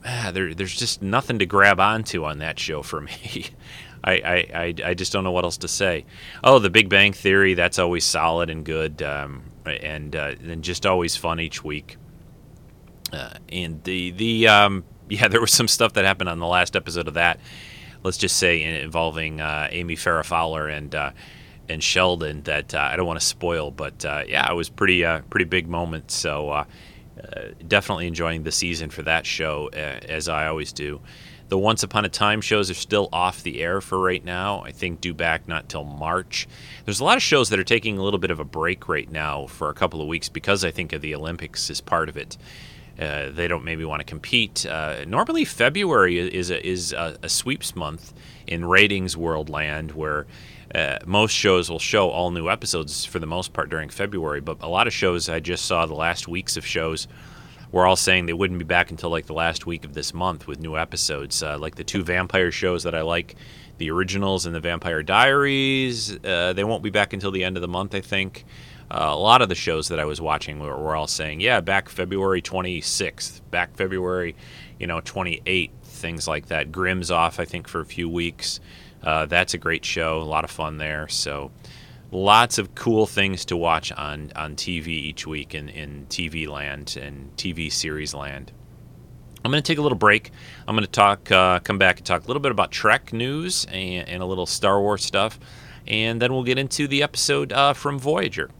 ah, 0.04 0.30
there, 0.32 0.54
there's 0.54 0.76
just 0.76 1.02
nothing 1.02 1.38
to 1.38 1.46
grab 1.46 1.80
onto 1.80 2.24
on 2.24 2.38
that 2.38 2.58
show 2.58 2.82
for 2.82 3.00
me. 3.00 3.46
I, 4.04 4.46
I, 4.54 4.74
I, 4.82 4.94
just 4.94 5.12
don't 5.12 5.24
know 5.24 5.30
what 5.30 5.44
else 5.44 5.58
to 5.58 5.68
say. 5.68 6.06
Oh, 6.42 6.58
The 6.58 6.70
Big 6.70 6.88
Bang 6.88 7.12
Theory, 7.12 7.52
that's 7.52 7.78
always 7.78 8.04
solid 8.04 8.48
and 8.48 8.64
good, 8.64 9.02
um, 9.02 9.42
and 9.66 10.16
uh, 10.16 10.36
and 10.42 10.64
just 10.64 10.86
always 10.86 11.16
fun 11.16 11.38
each 11.38 11.62
week. 11.62 11.98
Uh, 13.12 13.34
and 13.50 13.82
the 13.84 14.10
the 14.12 14.48
um, 14.48 14.84
yeah, 15.10 15.28
there 15.28 15.40
was 15.40 15.52
some 15.52 15.68
stuff 15.68 15.92
that 15.94 16.06
happened 16.06 16.30
on 16.30 16.38
the 16.38 16.46
last 16.46 16.76
episode 16.76 17.08
of 17.08 17.14
that. 17.14 17.40
Let's 18.02 18.16
just 18.16 18.38
say 18.38 18.62
involving 18.62 19.42
uh, 19.42 19.68
Amy 19.70 19.96
Farrah 19.96 20.24
Fowler 20.24 20.68
and 20.68 20.94
uh, 20.94 21.10
and 21.68 21.82
Sheldon 21.82 22.42
that 22.44 22.74
uh, 22.74 22.78
I 22.78 22.96
don't 22.96 23.06
want 23.06 23.20
to 23.20 23.26
spoil, 23.26 23.70
but 23.70 24.02
uh, 24.06 24.22
yeah, 24.26 24.50
it 24.50 24.54
was 24.54 24.70
pretty 24.70 25.04
pretty 25.28 25.44
big 25.44 25.68
moment. 25.68 26.10
So 26.10 26.64
definitely 27.66 28.06
enjoying 28.06 28.42
the 28.42 28.52
season 28.52 28.90
for 28.90 29.02
that 29.02 29.26
show 29.26 29.68
as 29.68 30.28
I 30.28 30.46
always 30.46 30.72
do. 30.72 31.00
The 31.50 31.58
Once 31.58 31.82
Upon 31.82 32.04
a 32.04 32.08
Time 32.08 32.40
shows 32.40 32.70
are 32.70 32.74
still 32.74 33.08
off 33.12 33.42
the 33.42 33.60
air 33.60 33.80
for 33.80 33.98
right 33.98 34.24
now. 34.24 34.62
I 34.62 34.70
think 34.70 35.00
due 35.00 35.12
back 35.12 35.48
not 35.48 35.68
till 35.68 35.82
March. 35.82 36.46
There's 36.84 37.00
a 37.00 37.04
lot 37.04 37.16
of 37.16 37.24
shows 37.24 37.48
that 37.48 37.58
are 37.58 37.64
taking 37.64 37.98
a 37.98 38.04
little 38.04 38.20
bit 38.20 38.30
of 38.30 38.38
a 38.38 38.44
break 38.44 38.88
right 38.88 39.10
now 39.10 39.46
for 39.46 39.68
a 39.68 39.74
couple 39.74 40.00
of 40.00 40.06
weeks 40.06 40.28
because 40.28 40.64
I 40.64 40.70
think 40.70 40.92
of 40.92 41.02
the 41.02 41.12
Olympics 41.12 41.68
as 41.68 41.80
part 41.80 42.08
of 42.08 42.16
it. 42.16 42.36
Uh, 43.00 43.30
they 43.30 43.48
don't 43.48 43.64
maybe 43.64 43.84
want 43.84 43.98
to 43.98 44.04
compete. 44.04 44.64
Uh, 44.64 45.04
normally, 45.08 45.44
February 45.44 46.18
is 46.18 46.50
a, 46.50 46.64
is 46.64 46.92
a, 46.92 47.18
a, 47.20 47.28
sweeps 47.28 47.74
month 47.74 48.12
in 48.46 48.64
ratings 48.64 49.16
world 49.16 49.48
land 49.48 49.90
where 49.90 50.28
uh, 50.74 50.98
most 51.06 51.32
shows 51.32 51.70
will 51.70 51.78
show 51.78 52.10
all 52.10 52.30
new 52.30 52.48
episodes 52.48 53.04
for 53.04 53.18
the 53.18 53.26
most 53.26 53.52
part 53.52 53.70
during 53.70 53.88
February. 53.88 54.40
But 54.40 54.58
a 54.62 54.68
lot 54.68 54.86
of 54.86 54.92
shows 54.92 55.28
I 55.28 55.40
just 55.40 55.64
saw 55.64 55.86
the 55.86 55.94
last 55.94 56.28
weeks 56.28 56.56
of 56.56 56.64
shows 56.64 57.08
were 57.72 57.86
all 57.86 57.96
saying 57.96 58.26
they 58.26 58.32
wouldn't 58.32 58.58
be 58.58 58.64
back 58.64 58.90
until 58.90 59.10
like 59.10 59.26
the 59.26 59.34
last 59.34 59.66
week 59.66 59.84
of 59.84 59.94
this 59.94 60.12
month 60.12 60.46
with 60.46 60.60
new 60.60 60.76
episodes. 60.76 61.42
Uh, 61.42 61.58
like 61.58 61.76
the 61.76 61.84
two 61.84 62.02
vampire 62.02 62.50
shows 62.50 62.82
that 62.84 62.94
I 62.94 63.02
like, 63.02 63.36
the 63.78 63.90
originals 63.90 64.46
and 64.46 64.54
the 64.54 64.60
Vampire 64.60 65.02
Diaries. 65.02 66.16
Uh, 66.24 66.52
they 66.52 66.64
won't 66.64 66.82
be 66.82 66.90
back 66.90 67.12
until 67.12 67.30
the 67.30 67.42
end 67.42 67.56
of 67.56 67.62
the 67.62 67.68
month, 67.68 67.94
I 67.94 68.00
think. 68.00 68.44
Uh, 68.90 69.08
a 69.08 69.16
lot 69.16 69.40
of 69.40 69.48
the 69.48 69.54
shows 69.54 69.88
that 69.88 70.00
I 70.00 70.04
was 70.04 70.20
watching 70.20 70.58
were, 70.58 70.76
were, 70.76 70.96
all 70.96 71.06
saying, 71.06 71.40
yeah, 71.40 71.60
back 71.60 71.88
February 71.88 72.42
26th, 72.42 73.40
back 73.50 73.76
February, 73.76 74.34
you 74.80 74.86
know, 74.88 75.00
28th, 75.00 75.70
things 75.82 76.26
like 76.26 76.46
that. 76.46 76.72
Grimm's 76.72 77.10
off, 77.10 77.38
I 77.38 77.44
think, 77.44 77.68
for 77.68 77.80
a 77.80 77.86
few 77.86 78.08
weeks. 78.08 78.58
Uh, 79.02 79.26
that's 79.26 79.54
a 79.54 79.58
great 79.58 79.84
show, 79.84 80.20
a 80.20 80.24
lot 80.24 80.44
of 80.44 80.50
fun 80.50 80.78
there. 80.78 81.08
So 81.08 81.50
lots 82.10 82.58
of 82.58 82.74
cool 82.74 83.06
things 83.06 83.44
to 83.46 83.56
watch 83.56 83.92
on, 83.92 84.32
on 84.36 84.56
TV 84.56 84.88
each 84.88 85.26
week 85.26 85.54
in, 85.54 85.68
in 85.68 86.06
TV 86.08 86.48
land 86.48 86.98
and 87.00 87.34
TV 87.36 87.72
series 87.72 88.14
land. 88.14 88.52
I'm 89.44 89.50
going 89.50 89.62
to 89.62 89.66
take 89.66 89.78
a 89.78 89.82
little 89.82 89.96
break. 89.96 90.32
I'm 90.68 90.74
going 90.76 90.84
to 90.84 90.90
talk, 90.90 91.30
uh, 91.32 91.60
come 91.60 91.78
back 91.78 91.96
and 91.98 92.06
talk 92.06 92.24
a 92.24 92.26
little 92.26 92.42
bit 92.42 92.52
about 92.52 92.70
Trek 92.70 93.12
news 93.12 93.66
and, 93.66 94.06
and, 94.08 94.22
a 94.22 94.26
little 94.26 94.44
Star 94.44 94.80
Wars 94.80 95.02
stuff, 95.02 95.40
and 95.86 96.20
then 96.20 96.32
we'll 96.34 96.44
get 96.44 96.58
into 96.58 96.86
the 96.86 97.02
episode 97.02 97.52
uh, 97.52 97.72
from 97.72 97.98
Voyager. 97.98 98.50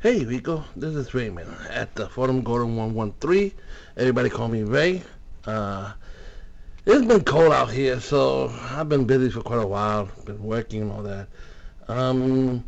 Hey 0.00 0.24
Rico, 0.24 0.64
this 0.74 0.94
is 0.96 1.14
Raymond 1.14 1.54
at 1.70 1.94
the 1.94 2.08
Forum 2.08 2.42
Gordon 2.42 2.76
113. 2.76 3.52
Everybody 3.96 4.30
call 4.30 4.48
me 4.48 4.62
Ray. 4.62 5.02
Uh, 5.44 5.92
it's 6.84 7.06
been 7.06 7.24
cold 7.24 7.52
out 7.52 7.70
here, 7.70 8.00
so 8.00 8.52
I've 8.70 8.88
been 8.88 9.04
busy 9.04 9.30
for 9.30 9.40
quite 9.40 9.62
a 9.62 9.66
while. 9.66 10.08
Been 10.24 10.42
working 10.42 10.82
and 10.82 10.92
all 10.92 11.02
that. 11.02 11.28
Um, 11.88 12.64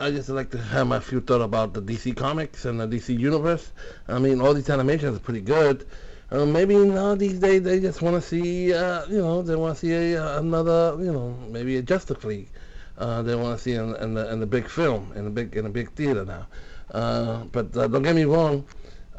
I 0.00 0.10
just 0.10 0.28
like 0.28 0.50
to 0.50 0.58
have 0.58 0.86
my 0.86 0.98
few 0.98 1.20
thought 1.20 1.40
about 1.40 1.72
the 1.72 1.82
DC 1.82 2.16
comics 2.16 2.64
and 2.64 2.80
the 2.80 2.88
DC 2.88 3.16
universe. 3.16 3.70
I 4.08 4.18
mean, 4.18 4.40
all 4.40 4.54
these 4.54 4.70
animations 4.70 5.16
are 5.16 5.20
pretty 5.20 5.42
good. 5.42 5.86
Uh, 6.32 6.46
maybe 6.46 6.76
now 6.76 7.14
these 7.14 7.38
days 7.38 7.62
they 7.62 7.80
just 7.80 8.02
want 8.02 8.16
to 8.16 8.22
see, 8.22 8.72
uh, 8.72 9.06
you 9.06 9.18
know, 9.18 9.42
they 9.42 9.56
want 9.56 9.76
to 9.76 9.80
see 9.80 9.92
a, 9.92 10.24
uh, 10.24 10.38
another, 10.38 10.96
you 10.98 11.12
know, 11.12 11.36
maybe 11.48 11.76
a 11.76 11.82
Justice 11.82 12.22
League. 12.24 12.48
Uh, 12.98 13.22
they 13.22 13.34
want 13.34 13.56
to 13.56 13.62
see 13.62 13.72
in, 13.72 13.94
in, 13.96 14.14
the 14.14 14.30
in 14.32 14.40
the 14.40 14.46
big 14.46 14.68
film 14.68 15.12
in 15.14 15.24
the 15.24 15.30
big 15.30 15.56
in 15.56 15.66
a 15.66 15.70
big 15.70 15.90
theater 15.92 16.24
now. 16.24 16.46
Uh, 16.90 17.44
but 17.52 17.76
uh, 17.76 17.86
don't 17.86 18.02
get 18.02 18.14
me 18.14 18.24
wrong, 18.24 18.64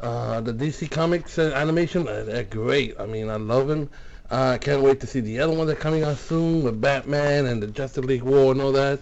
uh, 0.02 0.40
the 0.40 0.52
DC 0.52 0.90
Comics 0.90 1.38
uh, 1.38 1.52
animation 1.54 2.04
they're 2.04 2.44
great. 2.44 2.94
I 2.98 3.06
mean, 3.06 3.30
I 3.30 3.36
love 3.36 3.68
them. 3.68 3.88
I 4.30 4.58
can't 4.58 4.82
wait 4.82 5.00
to 5.00 5.06
see 5.06 5.20
the 5.20 5.40
other 5.40 5.54
ones 5.54 5.68
that 5.68 5.78
are 5.78 5.80
coming 5.80 6.04
out 6.04 6.16
soon 6.16 6.62
with 6.62 6.80
Batman 6.80 7.46
and 7.46 7.62
the 7.62 7.68
Justice 7.68 8.04
League 8.04 8.22
War 8.22 8.52
and 8.52 8.60
all 8.60 8.72
that. 8.72 8.98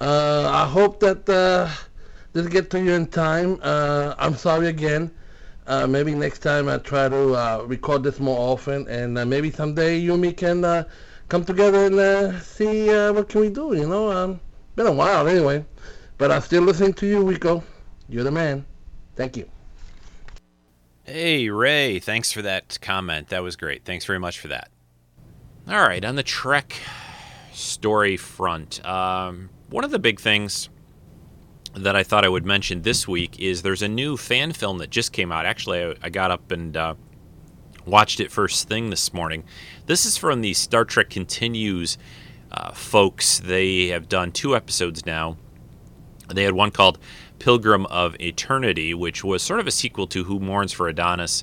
Uh, 0.00 0.48
I 0.52 0.66
hope 0.66 1.00
that 1.00 1.26
this 2.32 2.46
get 2.48 2.70
to 2.70 2.82
you 2.82 2.92
in 2.92 3.06
time. 3.06 3.58
I'm 3.62 4.34
sorry 4.34 4.68
again. 4.68 5.10
maybe 5.88 6.14
next 6.14 6.40
time 6.40 6.68
I 6.68 6.78
try 6.78 7.08
to 7.08 7.62
record 7.66 8.02
this 8.02 8.18
more 8.18 8.38
often, 8.52 8.88
and 8.88 9.14
maybe 9.28 9.50
someday 9.50 9.98
you 9.98 10.14
and 10.14 10.22
me 10.22 10.32
can 10.32 10.86
come 11.30 11.44
together 11.44 11.86
and 11.86 11.98
uh, 11.98 12.38
see 12.40 12.90
uh, 12.90 13.12
what 13.12 13.28
can 13.28 13.40
we 13.40 13.48
do. 13.48 13.74
You 13.74 13.88
know, 13.88 14.10
um, 14.10 14.40
been 14.76 14.86
a 14.86 14.92
while 14.92 15.26
anyway, 15.26 15.64
but 16.18 16.30
I'm 16.30 16.42
still 16.42 16.62
listening 16.62 16.92
to 16.94 17.06
you, 17.06 17.22
Rico. 17.22 17.62
You're 18.08 18.24
the 18.24 18.32
man. 18.32 18.66
Thank 19.16 19.36
you. 19.36 19.59
Hey 21.10 21.50
Ray, 21.50 21.98
thanks 21.98 22.30
for 22.30 22.40
that 22.42 22.78
comment. 22.80 23.30
That 23.30 23.42
was 23.42 23.56
great. 23.56 23.84
Thanks 23.84 24.04
very 24.04 24.20
much 24.20 24.38
for 24.38 24.46
that. 24.46 24.70
All 25.66 25.80
right, 25.80 26.04
on 26.04 26.14
the 26.14 26.22
Trek 26.22 26.76
story 27.52 28.16
front, 28.16 28.86
um, 28.86 29.50
one 29.70 29.82
of 29.82 29.90
the 29.90 29.98
big 29.98 30.20
things 30.20 30.68
that 31.74 31.96
I 31.96 32.04
thought 32.04 32.24
I 32.24 32.28
would 32.28 32.46
mention 32.46 32.82
this 32.82 33.08
week 33.08 33.40
is 33.40 33.62
there's 33.62 33.82
a 33.82 33.88
new 33.88 34.16
fan 34.16 34.52
film 34.52 34.78
that 34.78 34.90
just 34.90 35.10
came 35.12 35.32
out. 35.32 35.46
Actually, 35.46 35.82
I, 35.82 35.94
I 36.00 36.10
got 36.10 36.30
up 36.30 36.52
and 36.52 36.76
uh, 36.76 36.94
watched 37.84 38.20
it 38.20 38.30
first 38.30 38.68
thing 38.68 38.90
this 38.90 39.12
morning. 39.12 39.42
This 39.86 40.06
is 40.06 40.16
from 40.16 40.42
the 40.42 40.54
Star 40.54 40.84
Trek 40.84 41.10
Continues 41.10 41.98
uh, 42.52 42.70
folks. 42.70 43.40
They 43.40 43.88
have 43.88 44.08
done 44.08 44.30
two 44.30 44.54
episodes 44.54 45.04
now. 45.04 45.38
They 46.32 46.44
had 46.44 46.54
one 46.54 46.70
called 46.70 47.00
Pilgrim 47.40 47.86
of 47.86 48.14
Eternity, 48.20 48.94
which 48.94 49.24
was 49.24 49.42
sort 49.42 49.58
of 49.58 49.66
a 49.66 49.72
sequel 49.72 50.06
to 50.08 50.24
Who 50.24 50.38
Mourns 50.38 50.72
for 50.72 50.86
Adonis 50.86 51.42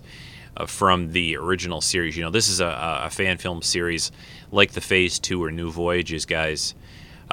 uh, 0.56 0.66
from 0.66 1.12
the 1.12 1.36
original 1.36 1.82
series. 1.82 2.16
You 2.16 2.24
know, 2.24 2.30
this 2.30 2.48
is 2.48 2.62
a, 2.62 3.01
a, 3.04 3.10
fan 3.10 3.38
film 3.38 3.62
series 3.62 4.12
like 4.51 4.72
the 4.72 4.82
Phase 4.82 5.20
2 5.20 5.44
or 5.44 5.51
New 5.51 5.72
Voyages 5.72 6.25
guys. 6.25 6.74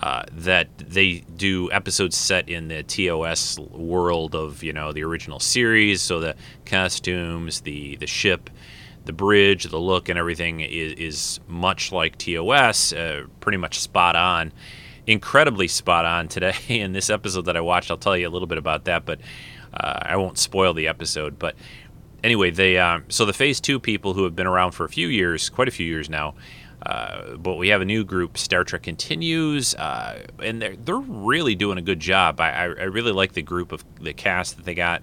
Uh, 0.03 0.25
that 0.33 0.67
they 0.77 1.23
do 1.37 1.71
episodes 1.71 2.17
set 2.17 2.49
in 2.49 2.67
the 2.67 2.83
TOS 2.83 3.61
world 3.61 4.35
of 4.35 4.61
you 4.65 4.73
know 4.73 4.93
the 4.93 5.05
original 5.05 5.39
series, 5.39 6.03
so 6.03 6.19
the 6.19 6.35
costumes, 6.67 7.61
the 7.61 7.95
the 7.97 8.07
ship, 8.09 8.51
the 9.05 9.13
bridge, 9.13 9.63
the 9.63 9.79
look, 9.79 10.09
and 10.09 10.19
everything 10.19 10.61
is, 10.63 10.95
is 10.95 11.41
much 11.47 11.93
like 11.93 12.19
TOS, 12.19 12.93
uh, 12.93 13.27
pretty 13.39 13.57
much 13.59 13.79
spot 13.79 14.17
on. 14.17 14.53
Incredibly 15.07 15.69
spot 15.69 16.05
on 16.05 16.29
today 16.29 16.55
in 16.69 16.93
this 16.93 17.11
episode 17.11 17.47
that 17.47 17.57
I 17.57 17.61
watched. 17.61 17.91
I'll 17.91 17.97
tell 17.97 18.17
you 18.17 18.29
a 18.29 18.31
little 18.31 18.49
bit 18.49 18.59
about 18.59 18.85
that, 18.85 19.05
but 19.05 19.21
uh, 19.73 19.99
I 20.03 20.17
won't 20.17 20.39
spoil 20.39 20.75
the 20.75 20.89
episode. 20.89 21.39
But 21.39 21.57
anyway, 22.23 22.51
they 22.51 22.79
uh, 22.79 23.01
so 23.09 23.25
the 23.25 23.33
Phase 23.33 23.61
Two 23.61 23.79
people 23.79 24.15
who 24.15 24.25
have 24.25 24.35
been 24.35 24.47
around 24.47 24.73
for 24.73 24.85
a 24.85 24.89
few 24.89 25.09
years, 25.09 25.51
quite 25.51 25.69
a 25.69 25.73
few 25.73 25.87
years 25.87 26.09
now. 26.09 26.35
Uh, 26.85 27.37
but 27.37 27.55
we 27.55 27.69
have 27.69 27.81
a 27.81 27.85
new 27.85 28.05
group, 28.05 28.37
Star 28.37 28.63
Trek 28.63 28.83
Continues, 28.83 29.75
uh, 29.75 30.27
and 30.43 30.61
they're 30.61 30.77
they're 30.77 30.97
really 30.97 31.55
doing 31.55 31.79
a 31.79 31.83
good 31.83 32.01
job. 32.01 32.41
I, 32.41 32.51
I 32.51 32.65
really 32.65 33.13
like 33.13 33.33
the 33.33 33.43
group 33.43 33.73
of 33.73 33.85
the 34.01 34.13
cast 34.13 34.57
that 34.57 34.67
they 34.67 34.75
got 34.75 35.03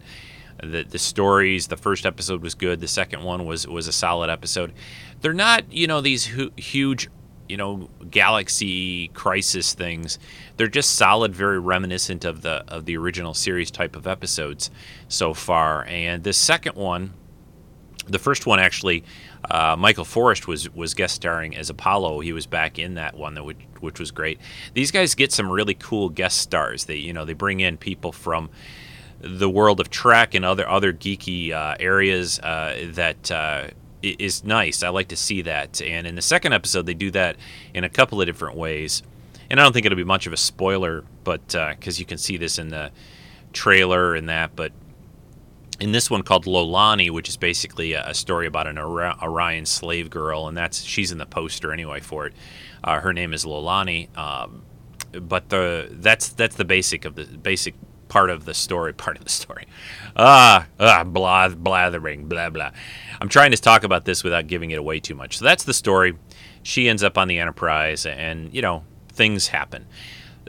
the 0.61 0.83
the 0.83 0.99
stories. 0.99 1.67
The 1.67 1.77
first 1.77 2.05
episode 2.05 2.41
was 2.41 2.53
good. 2.53 2.81
The 2.81 2.87
second 2.87 3.23
one 3.23 3.45
was 3.45 3.67
was 3.67 3.87
a 3.87 3.91
solid 3.91 4.29
episode. 4.29 4.73
They're 5.21 5.33
not 5.33 5.71
you 5.71 5.87
know 5.87 6.01
these 6.01 6.25
hu- 6.25 6.51
huge 6.55 7.09
you 7.51 7.57
know 7.57 7.89
galaxy 8.09 9.09
crisis 9.09 9.73
things. 9.73 10.17
They're 10.55 10.69
just 10.69 10.93
solid, 10.93 11.35
very 11.35 11.59
reminiscent 11.59 12.23
of 12.23 12.41
the 12.41 12.63
of 12.67 12.85
the 12.85 12.95
original 12.95 13.33
series 13.33 13.69
type 13.69 13.97
of 13.97 14.07
episodes 14.07 14.71
so 15.09 15.33
far. 15.33 15.83
And 15.85 16.23
the 16.23 16.31
second 16.31 16.75
one, 16.75 17.13
the 18.07 18.19
first 18.19 18.45
one 18.47 18.59
actually. 18.59 19.03
Uh, 19.49 19.75
Michael 19.77 20.05
Forest 20.05 20.47
was 20.47 20.73
was 20.73 20.93
guest 20.93 21.15
starring 21.15 21.57
as 21.57 21.69
Apollo. 21.69 22.21
He 22.21 22.31
was 22.31 22.45
back 22.45 22.79
in 22.79 22.93
that 22.93 23.17
one, 23.17 23.33
that 23.33 23.43
which, 23.43 23.57
which 23.79 23.99
was 23.99 24.11
great. 24.11 24.39
These 24.75 24.91
guys 24.91 25.15
get 25.15 25.33
some 25.33 25.51
really 25.51 25.73
cool 25.73 26.09
guest 26.09 26.37
stars. 26.37 26.85
They 26.85 26.97
you 26.97 27.11
know 27.11 27.25
they 27.25 27.33
bring 27.33 27.59
in 27.59 27.77
people 27.77 28.11
from 28.11 28.49
the 29.19 29.49
world 29.49 29.79
of 29.79 29.89
Trek 29.89 30.35
and 30.35 30.45
other 30.45 30.67
other 30.69 30.93
geeky 30.93 31.51
uh, 31.51 31.75
areas 31.79 32.39
uh, 32.39 32.91
that 32.93 33.31
uh, 33.31 33.67
is 34.01 34.43
nice. 34.43 34.83
I 34.83 34.89
like 34.89 35.09
to 35.09 35.15
see 35.15 35.41
that. 35.43 35.81
And 35.81 36.07
in 36.07 36.15
the 36.15 36.21
second 36.21 36.53
episode, 36.53 36.85
they 36.85 36.93
do 36.93 37.11
that 37.11 37.37
in 37.73 37.83
a 37.83 37.89
couple 37.89 38.21
of 38.21 38.27
different 38.27 38.57
ways. 38.57 39.03
And 39.49 39.59
I 39.59 39.63
don't 39.63 39.73
think 39.73 39.85
it'll 39.85 39.97
be 39.97 40.03
much 40.03 40.27
of 40.27 40.33
a 40.33 40.37
spoiler, 40.37 41.03
but 41.23 41.47
because 41.47 41.97
uh, 41.97 41.99
you 41.99 42.05
can 42.05 42.17
see 42.17 42.37
this 42.37 42.57
in 42.57 42.69
the 42.69 42.91
trailer 43.53 44.15
and 44.15 44.29
that. 44.29 44.55
But 44.55 44.71
in 45.79 45.91
this 45.91 46.09
one 46.09 46.23
called 46.23 46.45
Lolani, 46.45 47.09
which 47.09 47.27
is 47.27 47.37
basically 47.37 47.93
a, 47.93 48.13
story 48.13 48.47
about 48.47 48.67
an 48.67 48.77
Orion 48.77 49.65
slave 49.65 50.09
girl, 50.09 50.47
and 50.47 50.55
that's 50.55 50.83
she's 50.83 51.11
in 51.11 51.17
the 51.17 51.25
poster 51.25 51.73
anyway 51.73 51.99
for 51.99 52.27
it. 52.27 52.33
Uh, 52.83 52.99
her 52.99 53.13
name 53.13 53.33
is 53.33 53.45
Lolani. 53.45 54.15
Um, 54.17 54.63
but 55.11 55.49
the 55.49 55.89
that's 55.91 56.29
that's 56.29 56.55
the 56.55 56.65
basic 56.65 57.03
of 57.03 57.15
the 57.15 57.25
basic 57.25 57.75
part 58.11 58.29
of 58.29 58.43
the 58.43 58.53
story. 58.53 58.91
Part 58.91 59.17
of 59.17 59.23
the 59.23 59.29
story. 59.29 59.65
Ah, 60.17 60.67
ah, 60.81 61.05
blah, 61.05 61.47
blathering, 61.47 62.27
blah, 62.27 62.49
blah. 62.49 62.71
I'm 63.21 63.29
trying 63.29 63.51
to 63.51 63.57
talk 63.57 63.85
about 63.85 64.03
this 64.03 64.21
without 64.21 64.47
giving 64.47 64.71
it 64.71 64.77
away 64.77 64.99
too 64.99 65.15
much. 65.15 65.37
So 65.37 65.45
that's 65.45 65.63
the 65.63 65.73
story. 65.73 66.17
She 66.61 66.89
ends 66.89 67.03
up 67.03 67.17
on 67.17 67.29
the 67.29 67.39
Enterprise, 67.39 68.05
and 68.05 68.53
you 68.53 68.61
know 68.61 68.83
things 69.13 69.47
happen. 69.47 69.87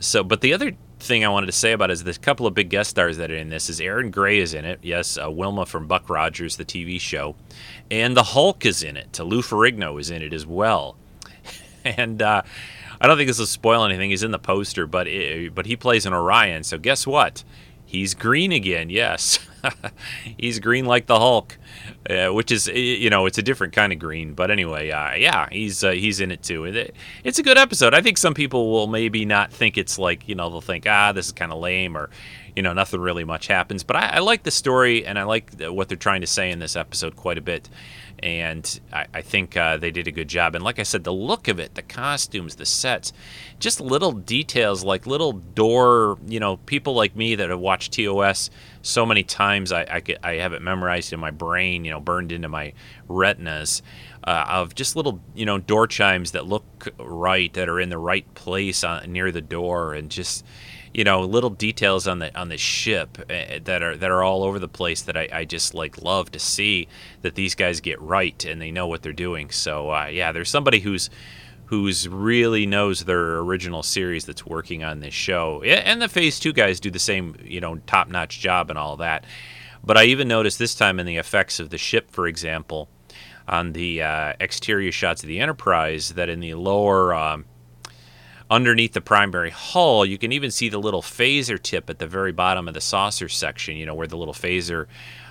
So, 0.01 0.25
but 0.25 0.41
the 0.41 0.53
other 0.53 0.73
thing 0.99 1.25
I 1.25 1.29
wanted 1.29 1.47
to 1.47 1.53
say 1.53 1.71
about 1.71 1.93
is 1.93 2.05
a 2.05 2.15
couple 2.15 2.49
of 2.49 2.55
big 2.55 2.69
guest 2.69 2.91
stars 2.91 3.17
that 3.19 3.31
are 3.31 3.37
in 3.37 3.49
this. 3.49 3.71
Is 3.71 3.81
Erin 3.81 4.11
Gray 4.11 4.41
is 4.41 4.55
in 4.55 4.65
it? 4.65 4.81
Yes, 4.83 5.17
uh, 5.17 5.31
Wilma 5.31 5.65
from 5.65 5.87
Buck 5.87 6.11
Rogers, 6.11 6.57
the 6.57 6.65
TV 6.65 7.01
show, 7.01 7.37
and 7.93 8.17
the 8.17 8.25
Hulk 8.25 8.67
is 8.67 8.83
in 8.83 8.97
it. 8.97 9.17
Lou 9.21 9.41
Ferrigno 9.41 10.01
is 10.01 10.11
in 10.11 10.21
it 10.21 10.33
as 10.33 10.45
well, 10.45 10.97
and. 11.85 12.21
Uh, 12.21 12.43
I 13.03 13.09
don't 13.09 13.17
think 13.17 13.27
this 13.27 13.41
will 13.41 13.47
spoil 13.47 13.85
anything. 13.85 14.11
He's 14.11 14.23
in 14.23 14.31
the 14.31 14.39
poster, 14.39 14.87
but 14.87 15.09
it, 15.09 15.53
but 15.57 15.67
he 15.67 15.75
plays 15.75 16.07
an 16.07 16.15
Orion. 16.15 16.63
So 16.63 16.79
guess 16.79 17.05
what? 17.05 17.43
He's 17.85 18.15
green 18.15 18.53
again. 18.53 18.91
Yes, 18.91 19.41
he's 20.39 20.61
green 20.61 20.87
like 20.87 21.07
the 21.07 21.19
Hulk, 21.19 21.59
uh, 22.09 22.29
which 22.29 22.53
is 22.53 22.69
you 22.69 23.11
know 23.11 23.27
it's 23.27 23.39
a 23.39 23.43
different 23.43 23.73
kind 23.73 23.93
of 23.93 23.99
green. 23.99 24.35
But 24.35 24.53
anyway, 24.53 24.91
uh, 24.91 25.15
yeah, 25.15 25.49
he's 25.51 25.83
uh, 25.83 25.91
he's 25.91 26.21
in 26.21 26.31
it 26.31 26.45
too. 26.45 26.65
It, 26.65 26.95
it's 27.25 27.41
a 27.41 27.43
good 27.43 27.59
episode. 27.59 27.93
I 27.93 28.01
think 28.01 28.19
some 28.19 28.35
people 28.35 28.71
will 28.71 28.87
maybe 28.87 29.25
not 29.25 29.53
think 29.53 29.77
it's 29.77 29.99
like 29.99 30.29
you 30.29 30.37
know 30.37 30.49
they'll 30.49 30.61
think 30.61 30.87
ah 30.87 31.11
this 31.11 31.27
is 31.27 31.33
kind 31.33 31.53
of 31.53 31.59
lame 31.59 31.97
or 31.97 32.09
you 32.55 32.63
know 32.63 32.73
nothing 32.73 33.01
really 33.01 33.25
much 33.25 33.49
happens. 33.49 33.83
But 33.83 33.97
I, 33.97 34.07
I 34.07 34.19
like 34.21 34.45
the 34.45 34.53
story 34.53 35.05
and 35.05 35.19
I 35.19 35.25
like 35.25 35.51
what 35.61 35.89
they're 35.89 35.99
trying 35.99 36.21
to 36.21 36.27
say 36.29 36.53
in 36.53 36.61
this 36.61 36.77
episode 36.77 37.17
quite 37.17 37.37
a 37.37 37.43
bit 37.43 37.69
and 38.23 38.81
I, 38.93 39.07
I 39.13 39.23
think 39.23 39.57
uh, 39.57 39.77
they 39.77 39.91
did 39.91 40.07
a 40.07 40.13
good 40.13 40.29
job. 40.29 40.55
And 40.55 40.63
like 40.63 40.79
I 40.79 40.85
said, 40.85 41.05
the 41.05 41.13
look 41.13 41.49
of 41.49 41.59
it, 41.59 41.75
the 41.75 41.83
costumes, 41.83 42.57
the 42.57 42.67
sets, 42.67 43.13
just 43.59 43.81
little 43.81 44.13
details 44.13 44.85
like 44.85 45.07
little 45.07 45.33
door. 45.33 46.19
You 46.27 46.41
know, 46.41 46.59
people 46.59 46.95
like 46.95 47.17
me 47.17 47.35
that 47.35 47.51
have 47.51 47.59
watched 47.59 47.93
TOS 47.93 48.51
so 48.83 49.05
many 49.05 49.23
times, 49.23 49.73
I, 49.73 49.83
I, 49.83 50.17
I 50.23 50.33
have 50.37 50.53
it 50.53 50.63
memorized 50.63 51.13
in 51.13 51.21
my 51.21 51.31
brain. 51.31 51.85
You 51.85 51.91
know, 51.91 52.01
burned 52.01 52.33
into 52.33 52.49
my 52.49 52.73
retinas. 53.09 53.83
Uh, 54.25 54.45
of 54.49 54.73
just 54.77 54.95
little, 54.95 55.21
you 55.35 55.45
know, 55.45 55.59
door 55.59 55.89
chimes 55.89 56.31
that 56.31 56.47
look 56.47 56.89
right, 56.97 57.53
that 57.55 57.69
are 57.69 57.81
in 57.81 57.89
the 57.89 57.99
right 57.99 58.33
place 58.35 58.85
on, 58.85 59.11
near 59.11 59.33
the 59.33 59.41
door, 59.41 59.95
and 59.95 60.11
just 60.11 60.45
you 60.93 61.05
know 61.05 61.23
little 61.23 61.51
details 61.51 62.07
on 62.07 62.19
the 62.19 62.39
on 62.39 62.49
the 62.49 62.57
ship 62.57 63.19
uh, 63.19 63.59
that 63.65 63.83
are 63.83 63.97
that 63.97 64.11
are 64.11 64.23
all 64.23 64.45
over 64.45 64.59
the 64.59 64.69
place 64.69 65.03
that 65.03 65.17
I, 65.17 65.29
I 65.33 65.45
just 65.45 65.75
like 65.75 66.03
love 66.03 66.31
to 66.33 66.39
see 66.39 66.89
that 67.23 67.35
these 67.35 67.55
guys 67.55 67.81
get 67.81 68.01
right 68.01 68.45
and 68.45 68.61
they 68.61 68.71
know 68.71 68.87
what 68.87 69.03
they're 69.03 69.13
doing. 69.13 69.51
So 69.51 69.91
uh, 69.91 70.07
yeah, 70.07 70.33
there's 70.33 70.51
somebody 70.51 70.81
who's 70.81 71.11
who's 71.67 72.07
really 72.07 72.67
knows 72.67 73.05
their 73.05 73.39
original 73.39 73.83
series 73.83 74.27
that's 74.27 74.45
working 74.45 74.85
on 74.85 75.01
this 75.01 75.15
show, 75.15 75.63
and 75.63 76.03
the 76.03 76.09
Phase 76.09 76.39
Two 76.39 76.53
guys 76.53 76.81
do 76.81 76.91
the 76.91 76.99
same 76.99 77.37
you 77.43 77.61
know 77.61 77.77
top 77.87 78.09
notch 78.09 78.41
job 78.41 78.69
and 78.69 78.79
all 78.79 78.97
that. 78.99 79.25
But 79.85 79.97
I 79.97 80.05
even 80.05 80.29
noticed 80.29 80.59
this 80.59 80.75
time 80.75 81.01
in 81.01 81.07
the 81.07 81.17
effects 81.17 81.59
of 81.59 81.71
the 81.71 81.79
ship, 81.79 82.11
for 82.11 82.29
example, 82.29 82.89
on 83.49 83.73
the 83.73 84.03
uh, 84.03 84.35
exterior 84.39 84.93
shots 84.93 85.23
of 85.23 85.29
the 85.29 85.41
Enterprise, 85.41 86.11
that 86.11 86.29
in 86.29 86.39
the 86.39 86.55
lower 86.55 87.13
um, 87.15 87.47
underneath 88.53 88.93
the 88.93 89.01
primary 89.01 89.49
hull, 89.49 90.05
you 90.05 90.19
can 90.19 90.31
even 90.31 90.51
see 90.51 90.69
the 90.69 90.79
little 90.79 91.01
phaser 91.01 91.61
tip 91.61 91.89
at 91.89 91.99
the 91.99 92.07
very 92.07 92.33
bottom 92.33 92.69
of 92.69 92.75
the 92.75 92.81
saucer 92.83 93.29
section, 93.29 93.77
you 93.77 93.87
know, 93.87 93.95
where 93.95 94.07
the 94.07 94.17
little 94.17 94.35
phaser 94.35 94.87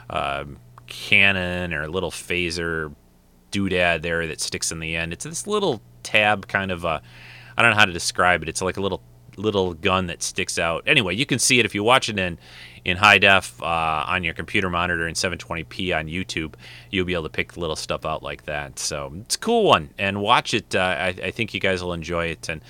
uh, 0.09 0.43
cannon 0.87 1.71
or 1.71 1.87
little 1.87 2.09
phaser 2.09 2.93
doodad 3.51 4.01
there 4.01 4.25
that 4.25 4.41
sticks 4.41 4.71
in 4.71 4.79
the 4.79 4.95
end. 4.95 5.13
It's 5.13 5.23
this 5.23 5.45
little 5.45 5.81
tab 6.01 6.47
kind 6.47 6.71
of 6.71 6.83
a, 6.83 7.03
I 7.55 7.61
don't 7.61 7.71
know 7.71 7.77
how 7.77 7.85
to 7.85 7.93
describe 7.93 8.41
it. 8.41 8.49
It's 8.49 8.61
like 8.61 8.77
a 8.77 8.81
little 8.81 9.03
little 9.37 9.73
gun 9.73 10.07
that 10.07 10.21
sticks 10.21 10.59
out. 10.59 10.83
Anyway, 10.85 11.15
you 11.15 11.25
can 11.25 11.39
see 11.39 11.57
it 11.59 11.65
if 11.65 11.73
you 11.73 11.83
watch 11.83 12.09
it 12.09 12.19
in 12.19 12.37
in 12.83 12.97
high 12.97 13.17
def 13.17 13.61
uh, 13.61 14.03
on 14.07 14.23
your 14.23 14.33
computer 14.33 14.69
monitor 14.69 15.07
in 15.07 15.13
720p 15.13 15.95
on 15.97 16.07
YouTube. 16.07 16.55
You'll 16.89 17.05
be 17.05 17.13
able 17.13 17.23
to 17.23 17.29
pick 17.29 17.55
little 17.55 17.75
stuff 17.75 18.05
out 18.05 18.23
like 18.23 18.43
that. 18.45 18.79
So 18.79 19.13
it's 19.21 19.35
a 19.35 19.39
cool 19.39 19.63
one, 19.63 19.91
and 19.97 20.21
watch 20.21 20.53
it. 20.53 20.75
Uh, 20.75 20.79
I, 20.79 21.07
I 21.07 21.31
think 21.31 21.53
you 21.53 21.59
guys 21.59 21.83
will 21.83 21.93
enjoy 21.93 22.25
it. 22.25 22.49
And 22.49 22.61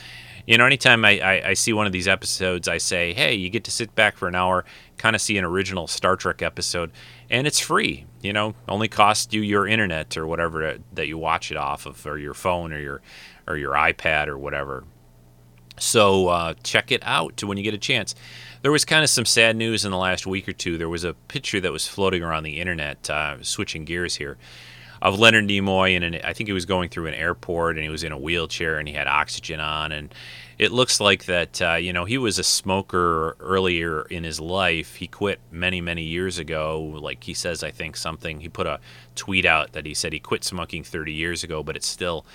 you 0.45 0.57
know, 0.57 0.65
anytime 0.65 1.05
I, 1.05 1.19
I, 1.19 1.48
I, 1.50 1.53
see 1.53 1.74
one 1.74 1.86
of 1.86 1.91
these 1.91 2.07
episodes, 2.07 2.67
I 2.67 2.77
say, 2.77 3.13
hey, 3.13 3.36
you 3.36 3.50
get 3.50 3.63
to 3.65 3.71
sit 3.71 3.93
back 3.95 4.17
for 4.17 4.27
an 4.27 4.36
hour, 4.36 4.65
kind 4.97 5.15
of 5.15 5.21
see 5.21 5.38
an 5.38 5.43
original 5.43 5.88
Star 5.88 6.15
Trek 6.15 6.41
episode, 6.41 6.91
and 7.30 7.47
it's 7.47 7.60
free. 7.60 8.06
You 8.21 8.34
know, 8.34 8.56
only 8.67 8.88
costs 8.88 9.34
you 9.34 9.41
your 9.41 9.67
internet 9.67 10.17
or 10.17 10.27
whatever 10.27 10.77
that 10.93 11.08
you 11.08 11.17
watch 11.17 11.51
it 11.51 11.58
off 11.58 11.86
of, 11.86 12.06
or 12.06 12.17
your 12.17 12.34
phone 12.34 12.73
or 12.73 12.80
your 12.80 13.01
or 13.47 13.58
your 13.58 13.73
iPad 13.73 14.27
or 14.27 14.38
whatever. 14.38 14.84
So 15.77 16.27
uh, 16.27 16.54
check 16.63 16.91
it 16.91 17.01
out 17.04 17.43
when 17.43 17.58
you 17.58 17.63
get 17.63 17.73
a 17.73 17.80
chance. 17.80 18.13
There 18.62 18.71
was 18.71 18.86
kind 18.86 19.04
of 19.04 19.10
some 19.10 19.25
sad 19.25 19.56
news 19.56 19.86
in 19.86 19.91
the 19.91 19.97
last 19.97 20.27
week 20.27 20.47
or 20.47 20.54
two. 20.54 20.77
There 20.77 20.89
was 20.89 21.04
a 21.04 21.13
picture 21.13 21.60
that 21.60 21.71
was 21.71 21.88
floating 21.88 22.21
around 22.21 22.43
the 22.43 22.60
internet. 22.60 23.10
Uh, 23.10 23.41
switching 23.41 23.86
gears 23.86 24.15
here 24.15 24.38
of 25.01 25.17
Leonard 25.17 25.47
Nimoy, 25.47 25.97
and 25.97 26.17
I 26.23 26.33
think 26.33 26.47
he 26.47 26.53
was 26.53 26.65
going 26.65 26.89
through 26.89 27.07
an 27.07 27.15
airport, 27.15 27.75
and 27.75 27.83
he 27.83 27.89
was 27.89 28.03
in 28.03 28.11
a 28.11 28.17
wheelchair, 28.17 28.77
and 28.77 28.87
he 28.87 28.93
had 28.93 29.07
oxygen 29.07 29.59
on, 29.59 29.91
and 29.91 30.13
it 30.59 30.71
looks 30.71 30.99
like 30.99 31.25
that 31.25 31.61
uh, 31.61 31.73
you 31.73 31.91
know 31.91 32.05
he 32.05 32.19
was 32.19 32.37
a 32.37 32.43
smoker 32.43 33.35
earlier 33.39 34.03
in 34.03 34.23
his 34.23 34.39
life. 34.39 34.95
He 34.95 35.07
quit 35.07 35.39
many 35.51 35.81
many 35.81 36.03
years 36.03 36.37
ago. 36.37 36.79
Like 37.01 37.23
he 37.23 37.33
says, 37.33 37.63
I 37.63 37.71
think 37.71 37.97
something. 37.97 38.41
He 38.41 38.49
put 38.49 38.67
a 38.67 38.79
tweet 39.15 39.45
out 39.45 39.71
that 39.71 39.85
he 39.85 39.95
said 39.95 40.13
he 40.13 40.19
quit 40.19 40.43
smoking 40.43 40.83
30 40.83 41.13
years 41.13 41.43
ago, 41.43 41.63
but 41.63 41.75
it 41.75 41.83
still 41.83 42.25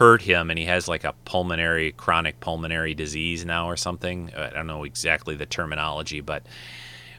hurt 0.00 0.22
him, 0.22 0.50
and 0.50 0.58
he 0.58 0.64
has 0.64 0.88
like 0.88 1.04
a 1.04 1.14
pulmonary 1.24 1.92
chronic 1.92 2.40
pulmonary 2.40 2.94
disease 2.94 3.44
now 3.44 3.68
or 3.68 3.76
something. 3.76 4.32
I 4.36 4.50
don't 4.50 4.66
know 4.66 4.82
exactly 4.82 5.36
the 5.36 5.46
terminology, 5.46 6.20
but 6.20 6.42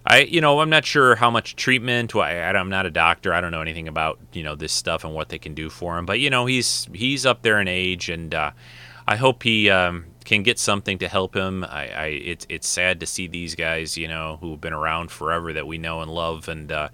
I, 0.06 0.22
you 0.22 0.42
know, 0.42 0.60
I'm 0.62 0.70
not 0.70 0.86
sure 0.86 1.16
how 1.16 1.30
much 1.30 1.56
treatment. 1.56 2.16
I, 2.16 2.34
am 2.34 2.70
not 2.70 2.86
a 2.86 2.92
doctor. 2.92 3.34
I 3.34 3.42
don't 3.42 3.52
know 3.52 3.62
anything 3.62 3.88
about 3.88 4.20
you 4.34 4.44
know 4.44 4.56
this 4.56 4.74
stuff 4.74 5.04
and 5.04 5.14
what 5.14 5.30
they 5.30 5.38
can 5.38 5.54
do 5.54 5.70
for 5.70 5.98
him. 5.98 6.06
But 6.06 6.20
you 6.20 6.30
know, 6.30 6.46
he's 6.48 6.88
he's 6.94 7.26
up 7.26 7.44
there 7.44 7.60
in 7.60 7.68
age, 7.68 8.10
and 8.10 8.34
uh, 8.34 8.52
I 9.08 9.16
hope 9.16 9.44
he 9.44 9.70
um, 9.70 10.06
can 10.26 10.42
get 10.42 10.58
something 10.58 10.98
to 11.00 11.08
help 11.08 11.36
him. 11.36 11.64
I, 11.64 11.88
I, 11.90 12.06
it's 12.08 12.48
it's 12.50 12.68
sad 12.68 13.00
to 13.02 13.06
see 13.06 13.28
these 13.28 13.54
guys, 13.54 13.96
you 13.96 14.08
know, 14.08 14.38
who've 14.42 14.60
been 14.60 14.74
around 14.74 15.12
forever 15.12 15.54
that 15.54 15.68
we 15.68 15.78
know 15.78 16.02
and 16.02 16.12
love, 16.12 16.50
and 16.50 16.72
uh, 16.72 16.90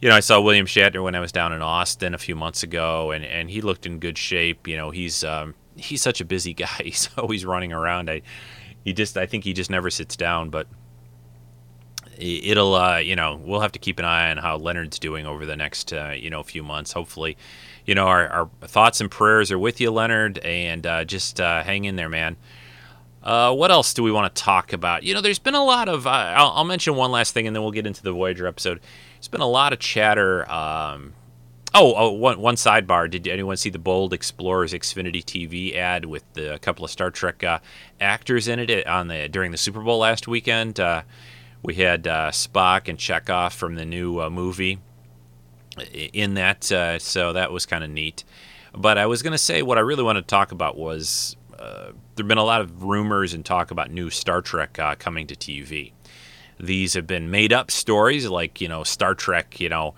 you 0.00 0.08
know, 0.08 0.16
I 0.16 0.20
saw 0.20 0.40
William 0.40 0.66
Shatner 0.66 1.02
when 1.02 1.14
I 1.14 1.20
was 1.20 1.32
down 1.32 1.52
in 1.52 1.62
Austin 1.62 2.14
a 2.14 2.18
few 2.18 2.34
months 2.34 2.62
ago, 2.62 3.10
and 3.10 3.24
and 3.24 3.50
he 3.50 3.60
looked 3.60 3.84
in 3.84 3.98
good 3.98 4.16
shape. 4.16 4.66
You 4.66 4.76
know, 4.76 4.90
he's 4.90 5.22
um, 5.22 5.54
he's 5.76 6.00
such 6.00 6.20
a 6.20 6.24
busy 6.24 6.54
guy. 6.64 6.80
He's 6.82 7.10
always 7.18 7.44
running 7.44 7.72
around. 7.72 8.08
I 8.08 8.22
he 8.84 8.92
just 8.92 9.16
I 9.16 9.26
think 9.26 9.44
he 9.44 9.52
just 9.52 9.70
never 9.70 9.90
sits 9.90 10.16
down, 10.16 10.50
but 10.50 10.66
it'll 12.18 12.74
uh, 12.74 12.98
you 12.98 13.16
know 13.16 13.40
we'll 13.42 13.60
have 13.60 13.72
to 13.72 13.78
keep 13.78 13.98
an 13.98 14.04
eye 14.04 14.30
on 14.30 14.38
how 14.38 14.56
Leonard's 14.56 14.98
doing 14.98 15.26
over 15.26 15.46
the 15.46 15.56
next 15.56 15.92
uh, 15.92 16.14
you 16.16 16.30
know 16.30 16.42
few 16.42 16.62
months. 16.62 16.92
Hopefully, 16.92 17.36
you 17.84 17.94
know 17.94 18.06
our, 18.06 18.28
our 18.28 18.50
thoughts 18.62 19.00
and 19.00 19.10
prayers 19.10 19.50
are 19.50 19.58
with 19.58 19.80
you, 19.80 19.90
Leonard, 19.90 20.38
and 20.38 20.86
uh, 20.86 21.04
just 21.04 21.40
uh, 21.40 21.62
hang 21.62 21.84
in 21.84 21.96
there, 21.96 22.08
man. 22.08 22.36
Uh, 23.22 23.54
what 23.54 23.70
else 23.70 23.94
do 23.94 24.02
we 24.02 24.10
want 24.10 24.34
to 24.34 24.42
talk 24.42 24.72
about? 24.72 25.04
You 25.04 25.14
know, 25.14 25.20
there's 25.20 25.38
been 25.38 25.54
a 25.54 25.64
lot 25.64 25.88
of. 25.88 26.06
Uh, 26.06 26.10
I'll, 26.10 26.50
I'll, 26.50 26.64
mention 26.64 26.96
one 26.96 27.12
last 27.12 27.34
thing, 27.34 27.46
and 27.46 27.54
then 27.54 27.62
we'll 27.62 27.72
get 27.72 27.86
into 27.86 28.02
the 28.02 28.12
Voyager 28.12 28.46
episode. 28.46 28.80
There's 29.14 29.28
been 29.28 29.40
a 29.40 29.48
lot 29.48 29.72
of 29.72 29.78
chatter. 29.78 30.50
Um, 30.50 31.12
oh, 31.72 31.94
oh 31.94 32.12
one, 32.12 32.40
one 32.40 32.56
sidebar. 32.56 33.08
Did 33.08 33.28
anyone 33.28 33.56
see 33.56 33.70
the 33.70 33.78
Bold 33.78 34.12
Explorers 34.12 34.72
Xfinity 34.72 35.24
TV 35.24 35.76
ad 35.76 36.04
with 36.04 36.24
the, 36.32 36.54
a 36.54 36.58
couple 36.58 36.84
of 36.84 36.90
Star 36.90 37.12
Trek 37.12 37.44
actors 38.00 38.48
in 38.48 38.58
it 38.58 38.86
on 38.88 39.06
the 39.06 39.28
during 39.28 39.52
the 39.52 39.58
Super 39.58 39.80
Bowl 39.80 39.98
last 39.98 40.26
weekend? 40.26 40.80
We 41.62 41.74
had 41.74 42.06
uh, 42.06 42.30
Spock 42.30 42.88
and 42.88 42.98
Chekov 42.98 43.52
from 43.52 43.76
the 43.76 43.84
new 43.84 44.20
uh, 44.20 44.30
movie 44.30 44.78
in 46.12 46.34
that, 46.34 46.70
uh, 46.72 46.98
so 46.98 47.32
that 47.32 47.52
was 47.52 47.66
kind 47.66 47.84
of 47.84 47.90
neat. 47.90 48.24
But 48.74 48.98
I 48.98 49.06
was 49.06 49.22
going 49.22 49.32
to 49.32 49.38
say 49.38 49.62
what 49.62 49.78
I 49.78 49.82
really 49.82 50.02
wanted 50.02 50.22
to 50.22 50.26
talk 50.26 50.50
about 50.50 50.76
was 50.76 51.36
uh, 51.58 51.92
there've 52.14 52.28
been 52.28 52.38
a 52.38 52.44
lot 52.44 52.60
of 52.60 52.82
rumors 52.82 53.32
and 53.34 53.44
talk 53.44 53.70
about 53.70 53.90
new 53.90 54.10
Star 54.10 54.42
Trek 54.42 54.78
uh, 54.78 54.94
coming 54.96 55.26
to 55.28 55.36
TV. 55.36 55.92
These 56.58 56.94
have 56.94 57.06
been 57.06 57.30
made 57.30 57.52
up 57.52 57.70
stories, 57.70 58.26
like 58.28 58.60
you 58.60 58.68
know 58.68 58.82
Star 58.82 59.14
Trek, 59.14 59.60
you 59.60 59.68
know 59.68 59.94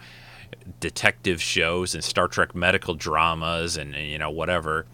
detective 0.80 1.42
shows 1.42 1.94
and 1.94 2.02
Star 2.02 2.28
Trek 2.28 2.54
medical 2.54 2.94
dramas 2.94 3.76
and, 3.76 3.94
and, 3.94 4.08
you 4.08 4.18
know 4.18 4.30
whatever 4.30 4.86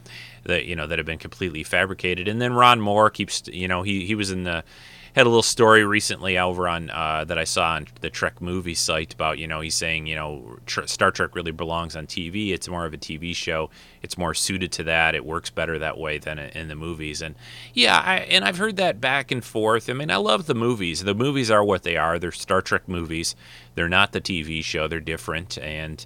that 0.45 0.65
you 0.65 0.75
know 0.75 0.87
that 0.87 0.99
have 0.99 1.07
been 1.07 1.19
completely 1.19 1.63
fabricated. 1.63 2.29
And 2.29 2.41
then 2.41 2.53
Ron 2.53 2.81
Moore 2.81 3.11
keeps 3.11 3.43
you 3.49 3.69
know 3.69 3.83
he 3.83 4.07
he 4.07 4.15
was 4.15 4.31
in 4.31 4.45
the 4.45 4.65
had 5.15 5.27
a 5.27 5.29
little 5.29 5.43
story 5.43 5.85
recently 5.85 6.39
over 6.39 6.69
on 6.69 6.91
uh, 6.91 7.25
that 7.25 7.39
I 7.39 7.45
saw 7.45 7.73
on 7.73 7.87
the 8.01 8.11
Trek 8.11 8.41
movie 8.41 8.75
site 8.75 9.15
about 9.15 9.39
you 9.39 9.47
know 9.47 9.61
he's 9.61 9.75
saying 9.75 10.07
you 10.07 10.15
know 10.15 10.59
tr- 10.67 10.87
Star 10.87 11.11
Trek 11.11 11.35
really 11.35 11.53
belongs 11.53 11.97
on 11.97 12.07
TV. 12.07 12.53
It's 12.53 12.69
more 12.69 12.87
of 12.87 12.95
a 12.95 12.99
TV 12.99 13.35
show. 13.35 13.71
It's 14.03 14.17
more 14.17 14.35
suited 14.35 14.73
to 14.73 14.85
that. 14.85 15.15
It 15.15 15.25
works 15.25 15.51
better 15.51 15.79
that 15.79 15.99
way 15.99 16.19
than 16.19 16.39
in 16.39 16.69
the 16.69 16.77
movies. 16.77 17.23
And 17.23 17.35
yeah, 17.75 17.99
I, 17.99 18.17
and 18.19 18.45
I've 18.45 18.59
heard 18.59 18.77
that 18.77 19.01
back 19.01 19.31
and 19.31 19.45
forth. 19.45 19.91
I 19.91 19.93
mean, 19.93 20.11
I 20.11 20.17
love 20.17 20.47
the 20.47 20.55
movies. 20.55 21.05
The 21.05 21.15
movies 21.15 21.51
are 21.51 21.65
what 21.65 21.83
they 21.83 21.97
are. 21.97 22.19
They're 22.19 22.33
Star 22.33 22.63
Trek 22.63 22.89
movies. 22.89 23.35
They're 23.75 23.89
not 23.89 24.13
the 24.13 24.21
TV 24.21 24.63
show. 24.63 24.89
They're 24.89 25.01
different 25.01 25.59
and 25.59 26.05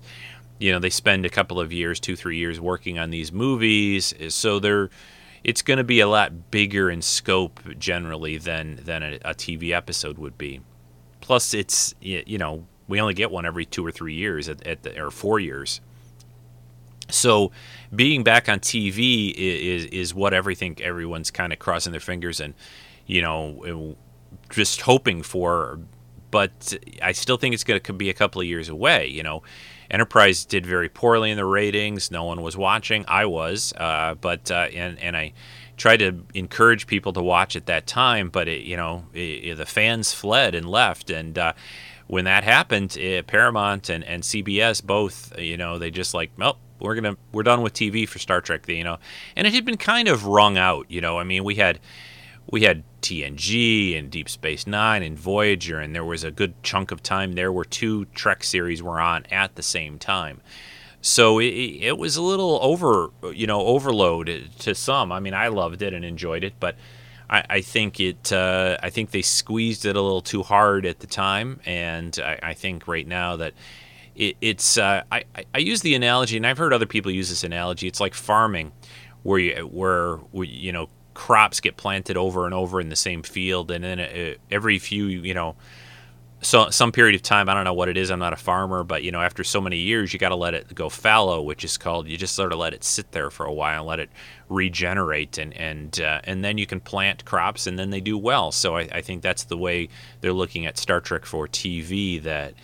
you 0.59 0.73
know 0.73 0.79
they 0.79 0.91
spend 0.91 1.27
a 1.27 1.31
couple 1.31 1.59
of 1.59 1.73
years 1.73 1.99
two 1.99 2.15
three 2.15 2.39
years 2.39 2.61
working 2.61 2.97
on 2.97 3.11
these 3.11 3.33
movies 3.33 4.15
so 4.29 4.61
they're 4.61 4.89
it's 5.45 5.61
going 5.61 5.77
to 5.77 5.85
be 5.85 6.01
a 6.01 6.09
lot 6.09 6.51
bigger 6.51 6.91
in 6.91 7.03
scope 7.03 7.61
generally 7.79 8.39
than 8.39 8.81
than 8.83 9.03
a, 9.03 9.15
a, 9.25 9.35
TV 9.35 9.71
episode 9.71 10.19
would 10.19 10.37
be. 10.39 10.61
plus 11.21 11.55
it's 11.55 11.95
you 12.01 12.39
know 12.39 12.67
we 12.89 13.01
only 13.01 13.15
get 13.15 13.31
one 13.31 13.47
every 13.47 13.65
two 13.65 13.87
or 13.87 13.91
three 13.91 14.15
years 14.15 14.49
at, 14.49 14.67
at 14.67 14.83
the, 14.83 15.01
or 15.01 15.11
four 15.11 15.41
years. 15.41 15.81
So 17.11 17.53
being 17.95 18.25
back 18.25 18.49
on 18.49 18.61
TV 18.61 19.33
is 19.35 19.85
is 19.87 20.15
what 20.15 20.35
everything 20.35 20.77
everyone's 20.83 21.31
kind 21.31 21.53
of 21.53 21.59
crossing 21.59 21.93
their 21.93 22.01
fingers 22.01 22.41
and 22.41 22.55
you 23.07 23.23
know 23.23 23.97
just 24.51 24.83
hoping 24.83 25.23
for. 25.23 25.81
But 26.31 26.75
I 27.01 27.13
still 27.13 27.37
think 27.37 27.55
it's 27.55 27.63
going 27.63 27.81
to 27.81 27.93
be 27.93 28.11
a 28.11 28.15
couple 28.15 28.41
of 28.41 28.47
years 28.47 28.69
away. 28.69 29.07
You 29.07 29.23
know, 29.23 29.43
Enterprise 29.91 30.45
did 30.45 30.67
very 30.67 30.89
poorly 30.89 31.31
in 31.31 31.37
the 31.37 31.45
ratings. 31.45 32.11
No 32.11 32.25
one 32.25 32.43
was 32.43 32.57
watching. 32.57 33.05
I 33.09 33.27
was, 33.27 33.73
uh, 33.77 34.15
but 34.15 34.51
uh, 34.51 34.69
and 34.75 34.99
and 34.99 35.17
I 35.17 35.33
tried 35.77 35.99
to 35.99 36.25
encourage 36.35 36.87
people 36.87 37.13
to 37.13 37.23
watch 37.23 37.57
at 37.57 37.67
that 37.67 37.87
time. 37.87 38.31
But 38.31 38.49
it, 38.49 38.63
you 38.63 38.77
know, 38.77 39.07
it, 39.13 39.57
the 39.57 39.67
fans 39.67 40.13
fled 40.13 40.55
and 40.55 40.69
left, 40.69 41.11
and 41.11 41.37
uh, 41.39 41.53
when 42.07 42.25
that 42.25 42.45
happened, 42.45 42.97
it, 42.97 43.27
Paramount 43.27 43.89
and, 43.89 44.05
and 44.05 44.23
CBS 44.23 44.85
both, 44.85 45.39
you 45.39 45.57
know, 45.57 45.79
they 45.79 45.91
just 45.91 46.15
like, 46.15 46.31
well, 46.37 46.59
we're 46.79 46.95
gonna 46.95 47.17
we're 47.33 47.43
done 47.43 47.63
with 47.63 47.73
TV 47.73 48.09
for 48.09 48.19
Star 48.19 48.41
Trek, 48.41 48.69
you 48.69 48.85
know, 48.85 48.99
and 49.37 49.47
it 49.47 49.55
had 49.55 49.65
been 49.65 49.77
kind 49.77 50.09
of 50.09 50.27
wrung 50.27 50.59
out, 50.59 50.91
you 50.91 51.01
know. 51.01 51.19
I 51.19 51.25
mean, 51.25 51.45
we 51.45 51.55
had 51.55 51.81
we 52.51 52.63
had 52.63 52.83
TNG 53.03 53.99
and 53.99 54.11
Deep 54.11 54.29
Space 54.29 54.67
Nine 54.67 55.03
and 55.03 55.19
Voyager, 55.19 55.79
and 55.79 55.95
there 55.95 56.05
was 56.05 56.25
a 56.25 56.31
good 56.31 56.55
chunk 56.63 56.91
of 56.91 57.03
time 57.03 57.33
there 57.33 57.53
where 57.53 57.65
two 57.65 58.07
Trek 58.07 58.45
series 58.45 58.83
were 58.83 59.01
on 59.01 59.27
at 59.31 59.55
the 59.55 59.63
same 59.63 59.99
time. 59.99 60.41
So 61.01 61.39
it, 61.39 61.47
it 61.47 61.99
was 61.99 62.17
a 62.17 62.23
little 62.23 62.59
over, 62.63 63.11
you 63.33 63.47
know, 63.47 63.61
overload 63.61 64.51
to 64.61 64.75
some. 64.75 65.13
I 65.13 65.21
mean, 65.21 65.35
I 65.35 65.49
loved 65.49 65.83
it 65.83 65.93
and 65.93 66.03
enjoyed 66.05 66.45
it, 66.45 66.55
but 66.59 66.77
I, 67.29 67.45
I 67.51 67.61
think 67.61 68.01
it. 68.01 68.33
Uh, 68.33 68.79
I 68.83 68.91
think 68.91 69.11
they 69.11 69.23
squeezed 69.23 69.85
it 69.85 69.97
a 69.97 70.01
little 70.01 70.23
too 70.23 70.43
hard 70.43 70.87
at 70.87 71.01
the 71.01 71.07
time, 71.07 71.61
and 71.67 72.19
I, 72.23 72.39
I 72.43 72.55
think 72.55 72.89
right 72.89 73.07
now 73.07 73.37
that 73.37 73.55
it, 74.15 74.37
it's. 74.41 74.79
Uh, 74.79 75.03
I, 75.11 75.25
I 75.55 75.59
use 75.59 75.83
the 75.83 75.95
analogy, 75.95 76.37
and 76.37 76.47
I've 76.47 76.59
heard 76.59 76.73
other 76.73 76.87
people 76.87 77.11
use 77.11 77.29
this 77.29 77.45
analogy. 77.45 77.87
It's 77.87 78.01
like 78.01 78.15
farming, 78.15 78.73
where 79.23 79.39
you 79.39 79.67
where 79.67 80.19
you 80.33 80.73
know 80.73 80.89
crops 81.15 81.61
get 81.61 81.77
planted 81.77 82.17
over 82.17 82.45
and 82.45 82.55
over 82.55 82.81
in 82.81 82.89
the 82.89 82.97
same 82.97 83.23
field, 83.23 83.71
and 83.71 83.85
then 83.85 84.01
uh, 84.01 84.35
every 84.51 84.79
few 84.79 85.07
you 85.07 85.35
know 85.35 85.57
so 86.41 86.69
some 86.69 86.93
period 86.93 87.15
of 87.15 87.23
time 87.23 87.49
i 87.49 87.55
don't 87.55 87.65
know 87.65 87.73
what 87.73 87.89
it 87.89 87.97
is 87.97 88.11
i'm 88.11 88.19
not 88.19 88.35
a 88.35 88.37
farmer 88.37 88.85
but 88.85 89.03
you 89.03 89.11
know 89.11 89.23
after 89.23 89.43
so 89.43 89.63
many 89.63 89.79
years 89.79 90.13
you 90.13 90.19
got 90.19 90.29
to 90.29 90.37
let 90.37 90.53
it 90.53 90.75
go 90.75 90.91
fallow 90.91 91.41
which 91.41 91.65
is 91.65 91.79
called 91.79 92.07
you 92.07 92.19
just 92.19 92.35
sort 92.35 92.53
of 92.53 92.59
let 92.59 92.75
it 92.75 92.85
sit 92.85 93.11
there 93.13 93.31
for 93.31 93.47
a 93.47 93.53
while 93.53 93.81
and 93.81 93.89
let 93.89 93.99
it 93.99 94.11
regenerate 94.49 95.39
and 95.39 95.55
and 95.55 96.01
uh, 96.01 96.21
and 96.25 96.45
then 96.45 96.59
you 96.59 96.67
can 96.67 96.81
plant 96.81 97.25
crops 97.25 97.67
and 97.67 97.79
then 97.79 97.91
they 97.91 98.01
do 98.01 98.17
well. 98.17 98.53
So 98.53 98.77
I, 98.77 98.89
I 98.93 99.01
think 99.01 99.23
that's 99.23 99.45
the 99.45 99.57
way 99.57 99.89
they're 100.21 100.33
looking 100.33 100.67
at 100.67 100.79
star 100.79 101.01
trek 101.01 101.25
for 101.25 101.49
tv 101.49 102.23
that 102.23 102.55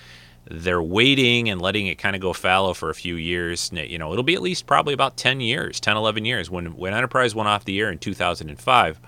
they're 0.53 0.83
waiting 0.83 1.49
and 1.49 1.63
letting 1.63 1.87
it 1.87 1.97
kind 1.97 2.17
of 2.17 2.21
go 2.21 2.33
fallow 2.33 2.75
for 2.75 2.91
a 2.91 2.95
few 2.95 3.15
years 3.15 3.71
you 3.73 3.99
know 3.99 4.13
it'll 4.13 4.25
be 4.25 4.35
at 4.35 4.43
least 4.43 4.67
probably 4.67 4.93
about 4.93 5.17
10 5.17 5.41
years 5.41 5.79
10 5.79 5.97
11 5.97 6.25
years 6.25 6.51
when 6.51 6.77
when 6.77 6.93
enterprise 6.93 7.35
went 7.35 7.49
off 7.49 7.65
the 7.65 7.79
air 7.79 7.91
in 7.91 7.99
2005 7.99 9.01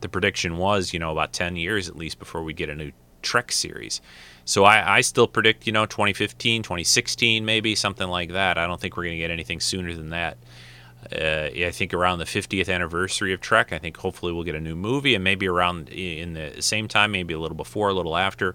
the 0.00 0.08
prediction 0.08 0.58
was 0.58 0.92
you 0.92 0.98
know 0.98 1.10
about 1.10 1.32
10 1.32 1.56
years 1.56 1.88
at 1.88 1.96
least 1.96 2.18
before 2.18 2.42
we 2.42 2.52
get 2.52 2.68
a 2.68 2.74
new 2.74 2.92
Trek 3.22 3.52
series. 3.52 4.00
So 4.44 4.64
I, 4.64 4.96
I 4.96 5.00
still 5.00 5.28
predict, 5.28 5.66
you 5.66 5.72
know, 5.72 5.86
2015, 5.86 6.62
2016, 6.62 7.44
maybe 7.44 7.74
something 7.74 8.08
like 8.08 8.32
that. 8.32 8.58
I 8.58 8.66
don't 8.66 8.80
think 8.80 8.96
we're 8.96 9.04
going 9.04 9.16
to 9.16 9.20
get 9.20 9.30
anything 9.30 9.60
sooner 9.60 9.94
than 9.94 10.10
that. 10.10 10.36
Uh, 11.10 11.48
I 11.66 11.70
think 11.72 11.94
around 11.94 12.18
the 12.18 12.24
50th 12.24 12.72
anniversary 12.72 13.32
of 13.32 13.40
Trek, 13.40 13.72
I 13.72 13.78
think 13.78 13.96
hopefully 13.96 14.32
we'll 14.32 14.44
get 14.44 14.54
a 14.54 14.60
new 14.60 14.76
movie, 14.76 15.14
and 15.14 15.24
maybe 15.24 15.48
around 15.48 15.88
in 15.88 16.34
the 16.34 16.60
same 16.60 16.86
time, 16.86 17.10
maybe 17.10 17.34
a 17.34 17.40
little 17.40 17.56
before, 17.56 17.88
a 17.88 17.94
little 17.94 18.16
after, 18.16 18.54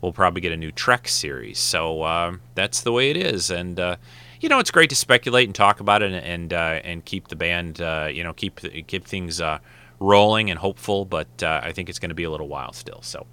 we'll 0.00 0.12
probably 0.12 0.40
get 0.40 0.52
a 0.52 0.56
new 0.56 0.72
Trek 0.72 1.08
series. 1.08 1.58
So 1.58 2.02
uh, 2.02 2.36
that's 2.54 2.80
the 2.80 2.92
way 2.92 3.10
it 3.10 3.16
is, 3.16 3.50
and 3.50 3.78
uh, 3.78 3.96
you 4.40 4.48
know, 4.48 4.58
it's 4.58 4.70
great 4.70 4.90
to 4.90 4.96
speculate 4.96 5.48
and 5.48 5.54
talk 5.54 5.80
about 5.80 6.02
it, 6.02 6.12
and 6.12 6.24
and, 6.24 6.52
uh, 6.52 6.80
and 6.84 7.04
keep 7.04 7.28
the 7.28 7.36
band, 7.36 7.80
uh, 7.80 8.08
you 8.10 8.22
know, 8.22 8.32
keep 8.32 8.60
keep 8.86 9.06
things 9.06 9.40
uh, 9.40 9.58
rolling 9.98 10.50
and 10.50 10.58
hopeful. 10.58 11.04
But 11.04 11.42
I 11.42 11.72
think 11.72 11.88
it's 11.88 11.98
going 11.98 12.10
to 12.10 12.14
be 12.14 12.24
a 12.24 12.30
little 12.30 12.48
while 12.48 12.72
still. 12.72 13.02
So. 13.02 13.26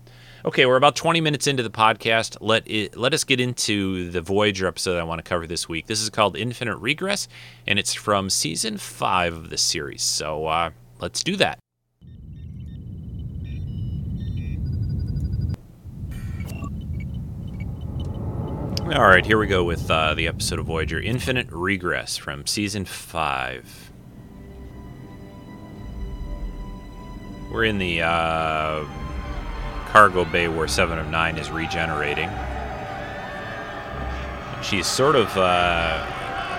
Okay, 0.45 0.65
we're 0.65 0.75
about 0.75 0.97
20 0.97 1.21
minutes 1.21 1.47
into 1.47 1.63
the 1.63 1.69
podcast. 1.69 2.35
Let 2.41 2.69
it, 2.69 2.97
let 2.97 3.13
us 3.13 3.23
get 3.23 3.39
into 3.39 4.11
the 4.11 4.19
Voyager 4.19 4.67
episode 4.67 4.99
I 4.99 5.03
want 5.03 5.19
to 5.19 5.23
cover 5.23 5.47
this 5.47 5.69
week. 5.69 5.85
This 5.87 6.01
is 6.01 6.09
called 6.09 6.35
Infinite 6.35 6.75
Regress, 6.79 7.29
and 7.65 7.79
it's 7.79 7.93
from 7.93 8.29
season 8.29 8.77
five 8.77 9.33
of 9.33 9.49
the 9.49 9.57
series. 9.57 10.01
So 10.01 10.47
uh, 10.47 10.71
let's 10.99 11.23
do 11.23 11.37
that. 11.37 11.62
All 18.91 19.07
right, 19.07 19.25
here 19.25 19.37
we 19.37 19.47
go 19.47 19.63
with 19.63 19.89
uh, 19.89 20.13
the 20.13 20.27
episode 20.27 20.59
of 20.59 20.65
Voyager 20.65 20.99
Infinite 20.99 21.47
Regress 21.51 22.17
from 22.17 22.45
season 22.45 22.83
five. 22.83 23.93
We're 27.49 27.63
in 27.63 27.77
the 27.77 28.01
uh, 28.01 28.83
cargo 29.87 30.25
bay 30.25 30.49
where 30.49 30.67
Seven 30.67 30.99
of 30.99 31.07
Nine 31.07 31.37
is 31.37 31.49
regenerating. 31.49 32.29
She's 34.61 34.85
sort 34.85 35.15
of 35.15 35.35
uh, 35.37 36.03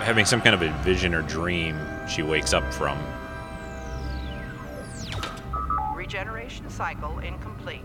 having 0.03 0.25
some 0.25 0.41
kind 0.41 0.55
of 0.55 0.63
a 0.63 0.73
vision 0.83 1.15
or 1.15 1.21
dream 1.21 1.79
she 2.09 2.23
wakes 2.23 2.55
up 2.55 2.73
from. 2.73 2.99
Regeneration 5.95 6.71
cycle 6.71 7.19
incomplete. 7.19 7.83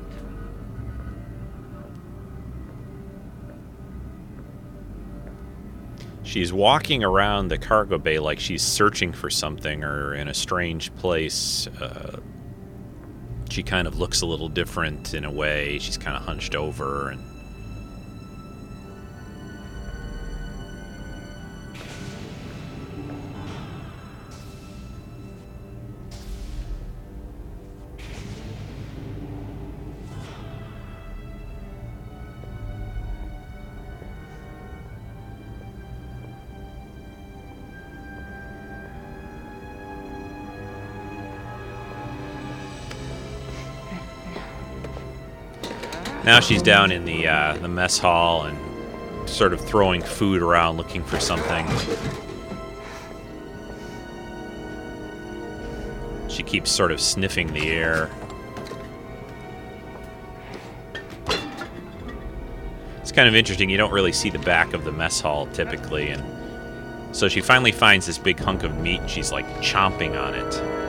She's 6.23 6.51
walking 6.51 7.03
around 7.03 7.47
the 7.47 7.57
cargo 7.57 7.97
bay 7.97 8.19
like 8.19 8.39
she's 8.39 8.61
searching 8.61 9.13
for 9.13 9.29
something 9.29 9.83
or 9.83 10.13
in 10.13 10.27
a 10.27 10.33
strange 10.33 10.93
place. 10.95 11.67
Uh, 11.79 12.19
she 13.49 13.63
kind 13.63 13.87
of 13.87 13.97
looks 13.97 14.21
a 14.21 14.25
little 14.25 14.49
different 14.49 15.13
in 15.13 15.25
a 15.25 15.31
way. 15.31 15.79
She's 15.79 15.97
kind 15.97 16.15
of 16.15 16.23
hunched 16.23 16.55
over 16.55 17.09
and 17.09 17.23
Now 46.29 46.41
she's 46.41 46.61
down 46.61 46.91
in 46.91 47.05
the 47.05 47.27
uh, 47.27 47.57
the 47.57 47.67
mess 47.67 47.97
hall 47.97 48.43
and 48.43 49.27
sort 49.27 49.51
of 49.51 49.59
throwing 49.61 50.03
food 50.03 50.43
around, 50.43 50.77
looking 50.77 51.03
for 51.03 51.19
something. 51.19 51.65
She 56.29 56.43
keeps 56.43 56.69
sort 56.69 56.91
of 56.91 57.01
sniffing 57.01 57.51
the 57.51 57.71
air. 57.71 58.11
It's 63.01 63.11
kind 63.11 63.27
of 63.27 63.33
interesting. 63.33 63.67
You 63.71 63.77
don't 63.77 63.91
really 63.91 64.13
see 64.13 64.29
the 64.29 64.37
back 64.37 64.73
of 64.73 64.83
the 64.83 64.91
mess 64.91 65.19
hall 65.19 65.47
typically, 65.47 66.09
and 66.09 66.23
so 67.11 67.27
she 67.27 67.41
finally 67.41 67.71
finds 67.71 68.05
this 68.05 68.19
big 68.19 68.39
hunk 68.39 68.61
of 68.61 68.77
meat. 68.77 68.99
And 68.99 69.09
she's 69.09 69.31
like 69.31 69.47
chomping 69.61 70.15
on 70.15 70.35
it 70.35 70.88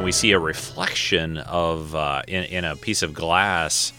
and 0.00 0.04
we 0.06 0.12
see 0.12 0.32
a 0.32 0.38
reflection 0.38 1.36
of 1.36 1.94
uh, 1.94 2.22
in, 2.26 2.44
in 2.44 2.64
a 2.64 2.74
piece 2.74 3.02
of 3.02 3.12
glass 3.12 3.92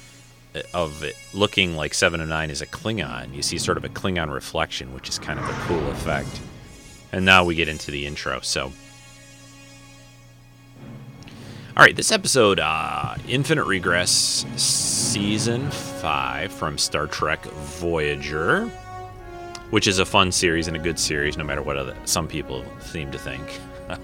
uh, 0.56 0.62
of 0.74 1.04
it 1.04 1.16
looking 1.32 1.76
like 1.76 1.94
Seven 1.94 2.20
of 2.20 2.28
Nine 2.28 2.50
is 2.50 2.60
a 2.60 2.66
Klingon. 2.66 3.36
You 3.36 3.44
see 3.44 3.60
sort 3.60 3.78
of 3.78 3.86
a 3.86 3.90
Klingon 3.90 4.34
reflection, 4.34 4.96
which 4.96 5.10
is 5.10 5.20
kind 5.20 5.40
of 5.40 5.48
a 5.48 5.54
cool 5.68 5.92
effect. 5.92 6.42
And 7.12 7.24
now 7.24 7.44
we 7.44 7.54
get 7.54 7.68
into 7.68 7.92
the 7.92 8.08
intro. 8.08 8.40
So, 8.40 8.74
all 11.78 11.84
right, 11.86 11.96
this 11.96 12.12
episode, 12.12 12.60
uh, 12.60 13.14
Infinite 13.28 13.66
Regress, 13.66 14.44
season 14.56 15.70
five 15.70 16.52
from 16.52 16.80
Star 16.80 17.06
Trek 17.06 17.46
Voyager, 17.46 18.66
which 19.70 19.86
is 19.86 20.00
a 20.00 20.06
fun 20.06 20.32
series 20.32 20.68
and 20.68 20.76
a 20.76 20.80
good 20.80 20.98
series, 20.98 21.38
no 21.38 21.44
matter 21.44 21.62
what 21.62 21.78
other, 21.78 21.96
some 22.06 22.28
people 22.28 22.66
seem 22.80 23.12
to 23.12 23.20
think. 23.20 23.60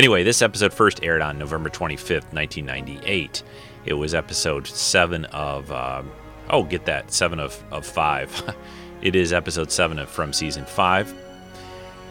Anyway, 0.00 0.22
this 0.22 0.40
episode 0.40 0.72
first 0.72 1.04
aired 1.04 1.20
on 1.20 1.38
November 1.38 1.68
25th, 1.68 2.32
1998. 2.32 3.42
It 3.84 3.92
was 3.92 4.14
episode 4.14 4.66
7 4.66 5.26
of, 5.26 5.70
uh, 5.70 6.02
oh, 6.48 6.64
get 6.64 6.86
that, 6.86 7.12
7 7.12 7.38
of, 7.38 7.62
of 7.70 7.84
5. 7.84 8.56
it 9.02 9.14
is 9.14 9.34
episode 9.34 9.70
7 9.70 9.98
of, 9.98 10.08
from 10.08 10.32
season 10.32 10.64
5. 10.64 11.14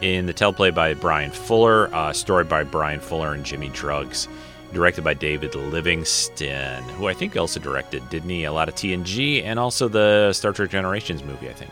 In 0.03 0.27
the 0.27 0.33
teleplay 0.35 0.71
by 0.71 0.93
Bryan 0.93 1.31
Fuller, 1.31 1.91
uh, 1.91 2.13
story 2.13 2.43
by 2.43 2.63
Bryan 2.63 2.99
Fuller 2.99 3.33
and 3.33 3.43
Jimmy 3.43 3.69
Diggs, 3.69 4.27
directed 4.71 5.03
by 5.03 5.15
David 5.15 5.55
Livingston, 5.55 6.83
who 6.89 7.07
I 7.07 7.15
think 7.15 7.35
also 7.37 7.59
directed, 7.59 8.07
didn't 8.11 8.29
he? 8.29 8.43
A 8.43 8.53
lot 8.53 8.69
of 8.69 8.75
TNG 8.75 9.43
and 9.43 9.57
also 9.57 9.87
the 9.87 10.31
Star 10.33 10.53
Trek 10.53 10.69
Generations 10.69 11.23
movie, 11.23 11.49
I 11.49 11.53
think. 11.53 11.71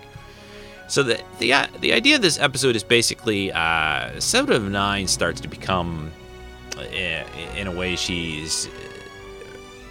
So 0.87 1.03
the 1.03 1.21
the 1.39 1.53
uh, 1.53 1.67
the 1.81 1.93
idea 1.93 2.15
of 2.15 2.21
this 2.21 2.39
episode 2.39 2.75
is 2.75 2.83
basically 2.83 3.51
uh, 3.51 4.19
Seven 4.19 4.55
of 4.55 4.69
Nine 4.69 5.07
starts 5.07 5.41
to 5.41 5.47
become, 5.47 6.11
uh, 6.77 6.81
in 7.55 7.67
a 7.67 7.71
way, 7.71 7.95
she's 7.95 8.69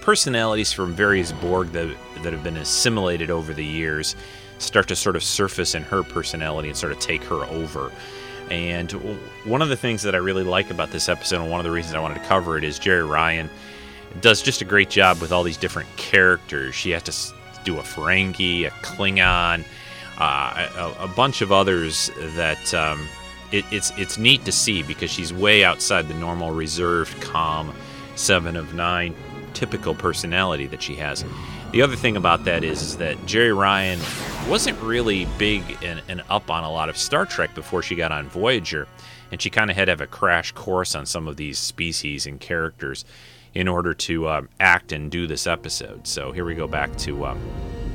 personalities 0.01 0.73
from 0.73 0.95
various 0.95 1.33
Borg 1.33 1.69
that 1.73 1.95
that 2.23 2.33
have 2.33 2.43
been 2.43 2.57
assimilated 2.57 3.31
over 3.31 3.53
the 3.53 3.65
years 3.65 4.17
start 4.59 4.89
to 4.89 4.97
sort 4.97 5.17
of 5.17 5.23
surface 5.23 5.75
in 5.75 5.83
her 5.83 6.03
personality 6.03 6.69
and 6.69 6.77
sort 6.77 6.93
of 6.93 6.99
take 6.99 7.23
her 7.25 7.45
over. 7.45 7.93
And 8.51 8.93
one 9.45 9.61
of 9.61 9.69
the 9.69 9.77
things 9.77 10.03
that 10.03 10.15
I 10.15 10.19
really 10.19 10.45
like 10.45 10.71
about 10.71 10.93
this 10.93 11.09
episode, 11.09 11.43
and 11.43 11.51
one 11.51 11.61
of 11.61 11.65
the 11.65 11.71
reasons 11.71 11.95
I 11.95 12.01
wanted 12.01 12.15
to 12.15 12.25
cover 12.27 12.57
it, 12.57 12.65
is 12.65 12.79
Jeri 12.79 13.07
Ryan 13.07 13.51
does 14.21 14.41
just 14.41 14.63
a 14.63 14.65
great 14.65 14.89
job 14.89 15.21
with 15.21 15.31
all 15.31 15.43
these 15.43 15.59
different 15.59 15.95
characters. 15.97 16.75
She 16.75 16.91
has 16.93 17.03
to 17.03 17.13
do 17.65 17.79
a 17.79 17.83
Ferengi, 17.83 18.67
a 18.67 18.71
Klingon, 18.71 19.65
uh, 20.19 20.95
a, 20.99 21.05
a, 21.05 21.09
bunch 21.09 21.43
of 21.43 21.53
others 21.53 22.11
that 22.37 22.73
um, 22.75 23.07
it, 23.53 23.65
it's 23.71 23.93
it's 23.99 24.19
neat 24.19 24.45
to 24.45 24.53
see 24.53 24.83
because 24.83 25.11
she's 25.11 25.33
way 25.33 25.65
outside 25.65 26.09
the 26.09 26.15
normal 26.15 26.53
reserved, 26.53 27.21
calm 27.21 27.75
seven 28.15 28.57
of 28.57 28.75
nine 28.75 29.15
typical 29.53 29.95
personality 29.95 30.67
that 30.67 30.83
she 30.83 30.95
has. 30.95 31.25
The 31.73 31.83
other 31.83 31.97
thing 31.97 32.17
about 32.17 32.45
that 32.45 32.65
is, 32.65 32.81
is 32.81 32.97
that 32.99 33.17
Jeri 33.27 33.57
Ryan 33.57 33.99
wasn't 34.49 34.81
really 34.81 35.27
big 35.39 35.63
and, 35.83 36.01
and, 36.09 36.23
up 36.31 36.51
on 36.51 36.65
a 36.65 36.71
lot 36.71 36.89
of 36.89 36.97
Star 36.97 37.27
Trek 37.27 37.55
before 37.55 37.83
she 37.83 37.97
got 37.97 38.13
on 38.13 38.29
Voyager, 38.29 38.87
and 39.31 39.43
she 39.43 39.51
kind 39.51 39.71
of 39.71 39.77
had 39.77 39.87
to 39.87 39.93
have 39.93 40.01
a 40.01 40.07
crash 40.07 40.53
course 40.53 40.95
on 40.95 41.05
some 41.05 41.27
of 41.27 41.37
these 41.37 41.59
species 41.59 42.27
and 42.27 42.41
characters 42.41 43.05
in 43.55 43.69
order 43.69 43.95
to 43.95 44.29
um, 44.29 44.49
act 44.61 44.93
and 44.93 45.11
do 45.11 45.27
this 45.27 45.47
episode. 45.47 46.07
So 46.07 46.31
here 46.33 46.45
we 46.45 46.55
go 46.55 46.69
back 46.69 46.95
to 46.99 47.27
um, 47.27 47.41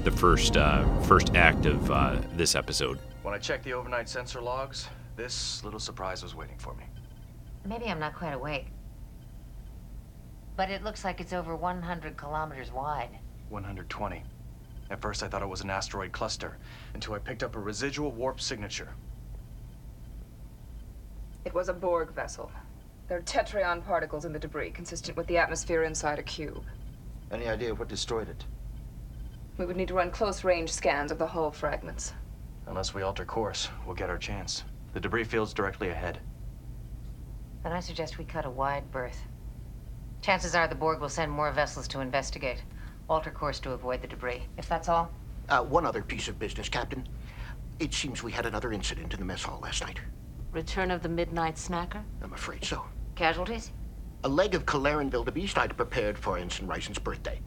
the 0.03 0.11
first 0.11 0.57
uh, 0.57 0.83
first 1.01 1.35
act 1.35 1.65
of 1.65 1.91
uh, 1.91 2.19
this 2.35 2.55
episode. 2.55 2.97
When 3.21 3.33
I 3.33 3.37
checked 3.37 3.63
the 3.63 3.73
overnight 3.73 4.09
sensor 4.09 4.41
logs, 4.41 4.87
this 5.15 5.63
little 5.63 5.79
surprise 5.79 6.23
was 6.23 6.33
waiting 6.33 6.57
for 6.57 6.73
me. 6.73 6.85
Maybe 7.65 7.85
I'm 7.85 7.99
not 7.99 8.15
quite 8.15 8.33
awake, 8.33 8.67
but 10.55 10.71
it 10.71 10.83
looks 10.83 11.03
like 11.03 11.21
it's 11.21 11.33
over 11.33 11.55
100 11.55 12.17
kilometers 12.17 12.71
wide. 12.71 13.19
120. 13.49 14.23
At 14.89 15.01
first 15.01 15.21
I 15.21 15.27
thought 15.27 15.43
it 15.43 15.47
was 15.47 15.61
an 15.61 15.69
asteroid 15.69 16.11
cluster, 16.11 16.57
until 16.95 17.13
I 17.13 17.19
picked 17.19 17.43
up 17.43 17.55
a 17.55 17.59
residual 17.59 18.11
warp 18.11 18.41
signature. 18.41 18.89
It 21.45 21.53
was 21.53 21.69
a 21.69 21.73
Borg 21.73 22.13
vessel. 22.13 22.51
There 23.07 23.17
are 23.17 23.21
tetryon 23.21 23.83
particles 23.83 24.25
in 24.25 24.33
the 24.33 24.39
debris, 24.39 24.71
consistent 24.71 25.17
with 25.17 25.27
the 25.27 25.37
atmosphere 25.37 25.83
inside 25.83 26.17
a 26.17 26.23
cube. 26.23 26.63
Any 27.31 27.47
idea 27.47 27.73
what 27.73 27.87
destroyed 27.87 28.29
it? 28.29 28.45
We 29.57 29.65
would 29.65 29.77
need 29.77 29.89
to 29.89 29.93
run 29.93 30.11
close-range 30.11 30.71
scans 30.71 31.11
of 31.11 31.17
the 31.17 31.27
hull 31.27 31.51
fragments. 31.51 32.13
Unless 32.67 32.93
we 32.93 33.01
alter 33.01 33.25
course, 33.25 33.69
we'll 33.85 33.95
get 33.95 34.09
our 34.09 34.17
chance. 34.17 34.63
The 34.93 34.99
debris 34.99 35.25
field's 35.25 35.53
directly 35.53 35.89
ahead. 35.89 36.19
Then 37.63 37.71
I 37.71 37.79
suggest 37.79 38.17
we 38.17 38.25
cut 38.25 38.45
a 38.45 38.49
wide 38.49 38.89
berth. 38.91 39.21
Chances 40.21 40.55
are 40.55 40.67
the 40.67 40.75
Borg 40.75 40.99
will 40.99 41.09
send 41.09 41.31
more 41.31 41.51
vessels 41.51 41.87
to 41.89 41.99
investigate. 41.99 42.63
Alter 43.09 43.31
course 43.31 43.59
to 43.61 43.71
avoid 43.71 44.01
the 44.01 44.07
debris, 44.07 44.43
if 44.57 44.69
that's 44.69 44.89
all. 44.89 45.11
Uh, 45.49 45.63
one 45.63 45.85
other 45.85 46.01
piece 46.01 46.27
of 46.27 46.39
business, 46.39 46.69
Captain. 46.69 47.07
It 47.79 47.93
seems 47.93 48.23
we 48.23 48.31
had 48.31 48.45
another 48.45 48.71
incident 48.71 49.13
in 49.13 49.19
the 49.19 49.25
mess 49.25 49.43
hall 49.43 49.59
last 49.61 49.83
night. 49.83 49.99
Return 50.51 50.91
of 50.91 51.01
the 51.01 51.09
midnight 51.09 51.55
snacker? 51.55 52.03
I'm 52.21 52.33
afraid 52.33 52.63
so. 52.63 52.83
Casualties? 53.15 53.71
A 54.23 54.29
leg 54.29 54.53
of 54.53 54.65
Kalaran 54.65 55.09
Wildebeest 55.09 55.57
I'd 55.57 55.75
prepared 55.75 56.17
for 56.17 56.37
Ensign 56.37 56.67
Rison's 56.67 56.99
birthday. 56.99 57.41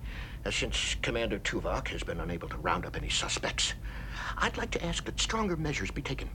Uh, 0.46 0.50
since 0.50 0.96
Commander 1.00 1.38
Tuvok 1.38 1.88
has 1.88 2.02
been 2.02 2.20
unable 2.20 2.48
to 2.48 2.56
round 2.58 2.84
up 2.84 2.96
any 2.96 3.08
suspects, 3.08 3.74
I'd 4.36 4.56
like 4.56 4.70
to 4.72 4.84
ask 4.84 5.04
that 5.06 5.18
stronger 5.18 5.56
measures 5.56 5.90
be 5.90 6.02
taken. 6.02 6.28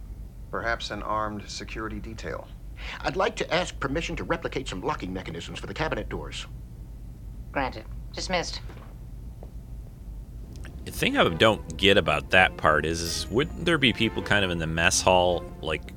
Perhaps 0.51 0.89
an 0.89 1.03
armed 1.03 1.47
security 1.47 1.99
detail. 1.99 2.47
I'd 3.01 3.15
like 3.15 3.35
to 3.37 3.53
ask 3.53 3.79
permission 3.79 4.15
to 4.15 4.23
replicate 4.23 4.67
some 4.67 4.81
locking 4.81 5.13
mechanisms 5.13 5.59
for 5.59 5.67
the 5.67 5.73
cabinet 5.73 6.09
doors. 6.09 6.47
Granted. 7.51 7.85
Dismissed. 8.13 8.61
The 10.85 10.91
thing 10.91 11.17
I 11.17 11.27
don't 11.29 11.77
get 11.77 11.97
about 11.97 12.31
that 12.31 12.57
part 12.57 12.85
is, 12.85 13.01
is 13.01 13.29
wouldn't 13.29 13.63
there 13.63 13.77
be 13.77 13.93
people 13.93 14.23
kind 14.23 14.43
of 14.43 14.49
in 14.49 14.57
the 14.57 14.65
mess 14.65 15.01
hall 15.01 15.43
like 15.61 15.93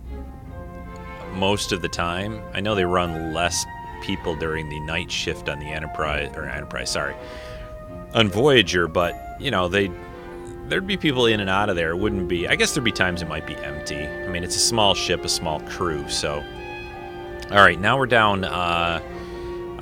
most 1.34 1.72
of 1.72 1.80
the 1.80 1.88
time? 1.88 2.42
I 2.52 2.60
know 2.60 2.74
they 2.74 2.84
run 2.84 3.32
less 3.32 3.64
people 4.02 4.36
during 4.36 4.68
the 4.68 4.80
night 4.80 5.10
shift 5.10 5.48
on 5.48 5.60
the 5.60 5.66
Enterprise 5.66 6.30
or 6.34 6.44
Enterprise, 6.44 6.90
sorry, 6.90 7.14
on 8.14 8.28
Voyager, 8.28 8.88
but 8.88 9.14
you 9.40 9.50
know 9.50 9.68
they 9.68 9.90
there'd 10.68 10.86
be 10.86 10.96
people 10.96 11.26
in 11.26 11.40
and 11.40 11.50
out 11.50 11.68
of 11.68 11.76
there. 11.76 11.90
It 11.90 11.96
wouldn't 11.96 12.28
be. 12.28 12.48
I 12.48 12.56
guess 12.56 12.74
there'd 12.74 12.84
be 12.84 12.92
times 12.92 13.22
it 13.22 13.28
might 13.28 13.46
be 13.46 13.56
empty. 13.56 14.06
I 14.06 14.28
mean, 14.28 14.44
it's 14.44 14.56
a 14.56 14.60
small 14.60 14.94
ship, 14.94 15.24
a 15.24 15.28
small 15.28 15.60
crew, 15.60 16.08
so. 16.08 16.42
All 17.50 17.58
right, 17.58 17.78
now 17.78 17.98
we're 17.98 18.06
down. 18.06 18.44
Uh, 18.44 19.02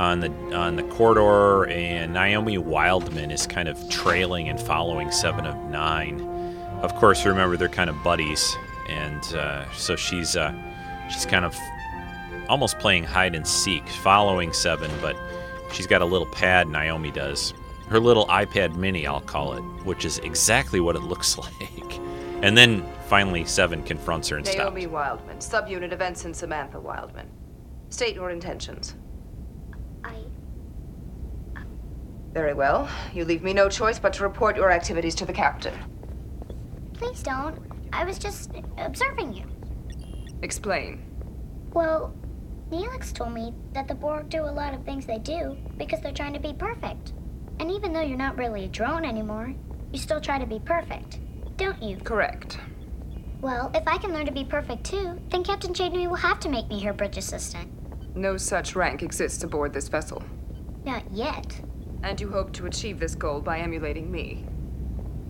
on 0.01 0.21
the 0.21 0.31
on 0.57 0.77
the 0.77 0.83
corridor, 0.85 1.67
and 1.67 2.15
Naomi 2.15 2.57
Wildman 2.57 3.31
is 3.31 3.47
kind 3.47 3.69
of 3.69 3.89
trailing 3.91 4.49
and 4.49 4.59
following 4.59 5.11
Seven 5.11 5.45
of 5.45 5.55
Nine. 5.71 6.23
Of 6.81 6.95
course, 6.95 7.27
remember 7.27 7.59
they're 7.59 7.69
kind 7.69 7.91
of 7.91 8.03
buddies, 8.03 8.57
and 8.89 9.23
uh, 9.35 9.71
so 9.73 9.97
she's 9.97 10.37
uh, 10.37 10.55
she's 11.11 11.27
kind 11.27 11.45
of 11.45 11.55
almost 12.49 12.79
playing 12.79 13.05
hide 13.05 13.35
and 13.35 13.47
seek, 13.47 13.87
following 13.89 14.55
Seven, 14.55 14.91
but 15.03 15.17
she's 15.71 15.87
got 15.87 16.01
a 16.01 16.07
little 16.07 16.27
pad. 16.27 16.67
Naomi 16.67 17.11
does 17.11 17.53
her 17.91 17.99
little 17.99 18.25
iPad 18.29 18.77
Mini, 18.77 19.05
I'll 19.05 19.21
call 19.21 19.55
it, 19.55 19.63
which 19.85 20.05
is 20.05 20.19
exactly 20.19 20.79
what 20.79 20.95
it 20.95 21.03
looks 21.03 21.37
like. 21.39 21.99
And 22.43 22.57
then 22.57 22.87
finally, 23.09 23.45
Seven 23.45 23.83
confronts 23.83 24.29
her 24.29 24.37
and 24.37 24.47
stops. 24.47 24.59
Naomi 24.59 24.87
Wildman, 24.87 25.39
subunit 25.39 25.93
of 25.93 26.01
Ensign 26.01 26.33
Samantha 26.33 26.79
Wildman. 26.79 27.29
State 27.89 28.15
your 28.15 28.31
intentions. 28.31 28.95
I. 30.05 30.15
Uh, 31.57 31.63
Very 32.33 32.55
well. 32.55 32.89
You 33.13 33.25
leave 33.25 33.43
me 33.43 33.53
no 33.53 33.69
choice 33.69 33.99
but 33.99 34.13
to 34.15 34.23
report 34.23 34.57
your 34.57 34.71
activities 34.71 35.17
to 35.17 35.27
the 35.27 35.33
captain. 35.33 35.75
Please 36.95 37.25
don't. 37.25 37.59
I 37.93 38.05
was 38.05 38.21
just 38.21 38.53
observing 38.79 39.35
you. 39.35 39.45
Explain. 40.43 41.03
Well, 41.73 42.15
Neelix 42.71 43.13
told 43.13 43.33
me 43.33 43.53
that 43.73 43.89
the 43.89 43.95
Borg 43.97 44.29
do 44.29 44.45
a 44.45 44.53
lot 44.53 44.75
of 44.75 44.85
things 44.85 45.07
they 45.07 45.19
do 45.19 45.57
because 45.77 46.01
they're 46.01 46.13
trying 46.13 46.35
to 46.35 46.41
be 46.41 46.53
perfect. 46.53 47.15
And 47.61 47.71
even 47.71 47.93
though 47.93 48.01
you're 48.01 48.17
not 48.17 48.39
really 48.39 48.65
a 48.65 48.69
drone 48.69 49.05
anymore, 49.05 49.55
you 49.93 49.99
still 49.99 50.21
try 50.21 50.39
to 50.39 50.47
be 50.47 50.59
perfect, 50.59 51.19
don't 51.59 51.81
you? 51.83 51.99
Correct. 51.99 52.59
Well, 53.43 53.71
if 53.75 53.87
I 53.87 53.99
can 53.99 54.15
learn 54.15 54.25
to 54.25 54.33
be 54.33 54.45
perfect 54.45 54.85
too, 54.85 55.21
then 55.29 55.45
Captain 55.45 55.75
Janeway 55.75 56.07
will 56.07 56.17
have 56.17 56.41
to 56.41 56.49
make 56.49 56.69
me 56.69 56.81
her 56.81 56.95
bridge 56.95 57.19
assistant. 57.19 57.71
No 58.17 58.39
such 58.39 58.75
rank 58.75 59.03
exists 59.03 59.45
aboard 59.45 59.75
this 59.75 59.89
vessel. 59.89 60.25
Not 60.87 61.03
yet. 61.13 61.61
And 62.03 62.19
you 62.19 62.31
hope 62.31 62.51
to 62.55 62.65
achieve 62.65 62.99
this 62.99 63.15
goal 63.15 63.43
by 63.43 63.59
emulating 63.59 64.11
me. 64.11 64.47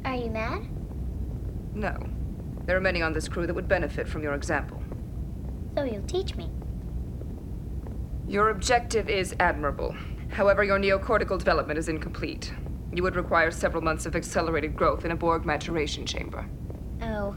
Are 0.05 0.15
you 0.15 0.31
mad? 0.31 0.69
No. 1.75 1.97
There 2.65 2.77
are 2.77 2.81
many 2.81 3.03
on 3.03 3.13
this 3.13 3.29
crew 3.29 3.49
that 3.49 3.55
would 3.55 3.67
benefit 3.67 4.07
from 4.07 4.23
your 4.23 4.35
example. 4.35 4.81
So 5.77 5.83
you'll 5.83 6.03
teach 6.05 6.37
me. 6.37 6.49
Your 8.29 8.51
objective 8.51 9.09
is 9.09 9.35
admirable. 9.41 9.97
However, 10.31 10.63
your 10.63 10.79
neocortical 10.79 11.39
development 11.39 11.79
is 11.79 11.89
incomplete. 11.89 12.53
You 12.93 13.03
would 13.03 13.17
require 13.17 13.51
several 13.51 13.83
months 13.83 14.07
of 14.07 14.17
accelerated 14.17 14.77
growth 14.77 15.05
in 15.05 15.11
a 15.11 15.17
Borg 15.17 15.45
maturation 15.45 16.07
chamber. 16.07 16.47
Oh. 17.03 17.37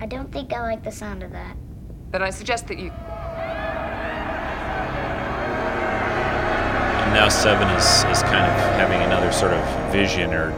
I 0.00 0.06
don't 0.06 0.30
think 0.32 0.52
I 0.52 0.60
like 0.60 0.84
the 0.84 0.92
sound 0.92 1.22
of 1.22 1.32
that. 1.32 1.56
Then 2.12 2.22
I 2.22 2.30
suggest 2.30 2.68
that 2.68 2.78
you. 2.78 2.90
And 7.02 7.14
now 7.14 7.28
Seven 7.28 7.68
is, 7.70 7.84
is 8.04 8.22
kind 8.22 8.44
of 8.44 8.52
having 8.78 9.02
another 9.02 9.32
sort 9.32 9.52
of 9.52 9.92
vision 9.92 10.32
or. 10.32 10.50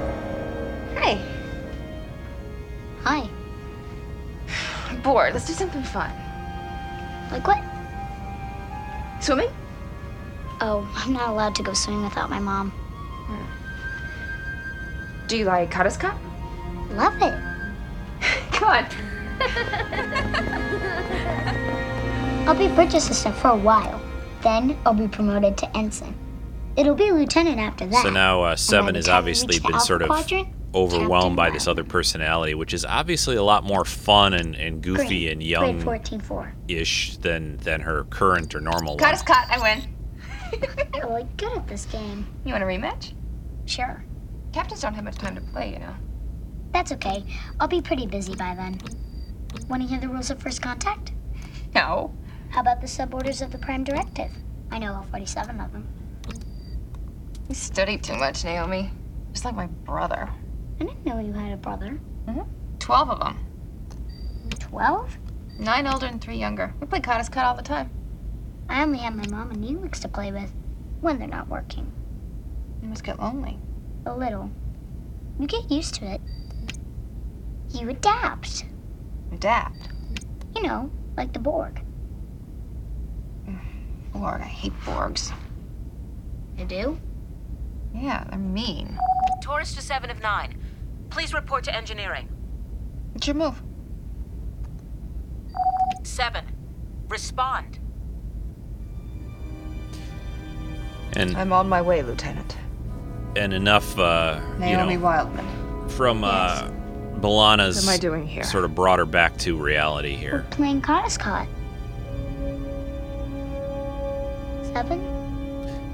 Hey. 0.95 1.21
Hi. 3.03 3.29
I'm 4.89 5.01
bored. 5.03 5.33
Let's 5.33 5.47
do 5.47 5.55
something 5.55 5.83
fun. 5.83 6.11
Like 7.31 7.47
what? 7.47 7.63
Swimming? 9.23 9.51
Oh, 10.61 10.87
I'm 10.97 11.13
not 11.13 11.31
allowed 11.31 11.55
to 11.57 11.63
go 11.63 11.73
swimming 11.73 12.05
without 12.05 12.29
my 12.31 12.39
mom. 12.39 12.73
Do 15.27 15.37
you 15.37 15.45
like 15.45 15.71
Kadis-kot? 15.71 16.17
Love 16.91 17.15
it. 17.23 17.35
Come 18.53 18.69
on. 18.69 18.87
I'll 22.49 22.57
be 22.57 22.69
bridge 22.75 22.95
assistant 22.95 23.37
for 23.37 23.49
a 23.49 23.57
while. 23.57 24.01
Then 24.43 24.77
I'll 24.85 24.93
be 24.95 25.07
promoted 25.07 25.57
to 25.59 25.77
ensign. 25.77 26.15
It'll 26.77 26.95
be 26.95 27.13
lieutenant 27.13 27.59
after 27.61 27.87
that. 27.87 28.03
So 28.03 28.11
now 28.11 28.43
uh, 28.43 28.57
Seven 28.57 28.95
has 28.97 29.09
obviously 29.09 29.61
been 29.61 29.79
sort 29.81 30.03
of 30.03 30.09
quadrant, 30.09 30.49
overwhelmed 30.75 31.37
by 31.37 31.51
this 31.51 31.67
other 31.69 31.85
personality, 31.85 32.55
which 32.55 32.75
is 32.75 32.85
obviously 32.85 33.37
a 33.37 33.43
lot 33.43 33.65
more 33.65 33.85
fun 33.85 34.35
and, 34.35 34.55
and 34.57 34.83
goofy 34.83 35.25
Grade, 35.27 35.33
and 35.33 35.43
young 35.43 35.81
14-4. 35.83 36.53
ish 36.69 37.17
than 37.19 37.57
than 37.59 37.81
her 37.83 38.05
current 38.05 38.55
or 38.55 38.61
normal 38.61 38.97
Cut 38.97 39.07
one. 39.07 39.15
is 39.15 39.23
cut. 39.23 39.49
I 39.49 39.59
win. 39.61 39.95
You're 40.95 41.07
really 41.07 41.27
good 41.37 41.53
at 41.57 41.69
this 41.69 41.87
game. 41.87 42.27
You 42.45 42.53
want 42.53 42.65
a 42.65 42.67
rematch? 42.67 43.13
Sure. 43.67 44.05
Captains 44.53 44.81
don't 44.83 44.95
have 44.95 45.05
much 45.05 45.17
time 45.17 45.35
to 45.35 45.41
play, 45.41 45.73
you 45.73 45.79
know. 45.79 45.95
That's 46.73 46.93
okay. 46.93 47.25
I'll 47.59 47.69
be 47.69 47.81
pretty 47.81 48.07
busy 48.07 48.35
by 48.35 48.55
then. 48.55 48.81
Want 49.69 49.83
to 49.83 49.89
hear 49.89 50.01
the 50.01 50.09
rules 50.09 50.31
of 50.31 50.41
first 50.41 50.63
contact? 50.63 51.13
No. 51.75 52.15
How 52.51 52.61
about 52.61 52.81
the 52.81 52.87
suborders 52.87 53.43
of 53.43 53.53
the 53.53 53.59
Prime 53.59 53.85
Directive? 53.85 54.31
I 54.71 54.79
know 54.79 54.95
all 54.95 55.07
47 55.11 55.61
of 55.61 55.73
them. 55.73 55.89
You 57.49 57.55
study 57.55 57.99
too 57.99 58.17
much, 58.17 58.45
Naomi. 58.45 58.91
Just 59.33 59.45
like 59.45 59.55
my 59.55 59.67
brother. 59.67 60.29
I 60.81 60.85
didn't 60.85 61.05
know 61.05 61.19
you 61.21 61.33
had 61.33 61.53
a 61.53 61.57
brother. 61.57 62.01
Mm-hmm. 62.27 62.43
Twelve 62.79 63.11
of 63.11 63.19
them. 63.21 63.39
12? 64.59 65.19
Nine 65.59 65.87
older 65.87 66.07
and 66.07 66.21
three 66.21 66.37
younger. 66.37 66.73
We 66.81 66.87
play 66.87 67.01
Kadis-kot 67.01 67.45
all 67.45 67.55
the 67.55 67.63
time. 67.63 67.91
I 68.71 68.85
only 68.85 68.99
have 68.99 69.17
my 69.17 69.27
mom 69.27 69.51
and 69.51 69.65
Neelix 69.65 70.01
to 70.03 70.09
play 70.09 70.31
with 70.31 70.53
when 71.01 71.19
they're 71.19 71.27
not 71.27 71.49
working. 71.49 71.91
You 72.81 72.89
must 72.89 73.03
get 73.03 73.19
lonely. 73.19 73.59
A 74.07 74.15
little. 74.15 74.49
You 75.41 75.49
get 75.49 75.69
used 75.71 75.95
to 75.97 76.07
it. 76.07 76.21
You 77.71 77.91
adapt. 77.91 78.65
Adapt? 79.33 79.89
You 80.55 80.63
know, 80.63 80.91
like 81.17 81.33
the 81.33 81.41
Borg. 81.41 81.83
Borg, 84.13 84.41
I 84.41 84.45
hate 84.45 84.79
Borgs. 84.85 85.33
You 86.57 86.65
do? 86.65 87.01
Yeah, 87.93 88.23
they're 88.31 88.39
mean. 88.39 88.97
Torres 89.43 89.75
to 89.75 89.83
7 89.83 90.11
of 90.11 90.21
9. 90.21 90.57
Please 91.11 91.35
report 91.35 91.65
to 91.65 91.75
engineering. 91.75 92.29
What's 93.13 93.27
your 93.27 93.35
move? 93.35 93.61
7. 96.05 96.45
Respond. 97.09 97.80
And 101.21 101.37
I'm 101.37 101.53
on 101.53 101.69
my 101.69 101.83
way, 101.83 102.03
Lieutenant. 102.03 102.57
and 103.37 103.53
enough, 103.53 103.99
uh, 103.99 104.41
you 104.55 104.59
Naomi 104.61 104.97
know, 104.97 105.03
Wildman. 105.03 105.89
from 105.91 106.25
uh, 106.25 106.69
B'Elanna's 107.21 107.77
What 107.77 107.85
am 107.85 107.95
I 107.95 107.99
doing 107.99 108.27
here? 108.27 108.43
sort 108.45 108.65
of 108.65 108.75
brought 108.75 108.99
her 108.99 109.07
back 109.07 109.37
to 109.39 109.57
reality 109.57 110.15
here. 110.17 110.47
Playing 110.51 110.81
Kadis-kot. 110.83 111.47
Seven? 114.73 115.17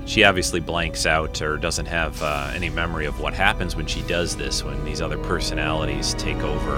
She 0.07 0.23
obviously 0.23 0.61
blanks 0.61 1.05
out 1.07 1.43
or 1.43 1.57
doesn't 1.57 1.87
have 1.87 2.23
uh, 2.23 2.53
any 2.55 2.69
memory 2.71 3.07
of 3.07 3.19
what 3.21 3.35
happens 3.35 3.75
when 3.75 3.87
she 3.87 4.03
does 4.03 4.37
this, 4.37 4.63
when 4.63 4.85
these 4.85 5.01
other 5.03 5.19
personalities 5.19 6.15
take 6.15 6.39
over. 6.39 6.77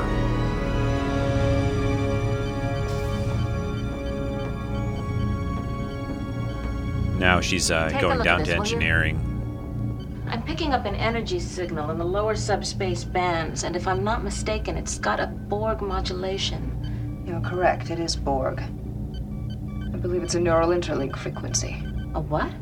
Now 7.18 7.40
she's 7.40 7.70
uh, 7.70 7.90
going 8.00 8.22
down 8.22 8.40
at 8.40 8.44
to 8.46 8.50
this, 8.52 8.58
will 8.58 8.66
you? 8.66 8.76
engineering. 8.76 10.24
I'm 10.30 10.42
picking 10.42 10.72
up 10.72 10.84
an 10.84 10.94
energy 10.94 11.40
signal 11.40 11.90
in 11.90 11.98
the 11.98 12.04
lower 12.04 12.36
subspace 12.36 13.02
bands, 13.02 13.64
and 13.64 13.74
if 13.74 13.88
I'm 13.88 14.04
not 14.04 14.22
mistaken, 14.22 14.76
it's 14.76 14.98
got 14.98 15.20
a 15.20 15.26
Borg 15.26 15.80
modulation. 15.80 17.24
You're 17.26 17.40
correct. 17.40 17.90
It 17.90 17.98
is 17.98 18.14
Borg. 18.14 18.60
I 18.60 19.96
believe 19.96 20.22
it's 20.22 20.34
a 20.34 20.40
neural 20.40 20.68
interlink 20.68 21.16
frequency. 21.16 21.82
A 22.14 22.20
what? 22.20 22.52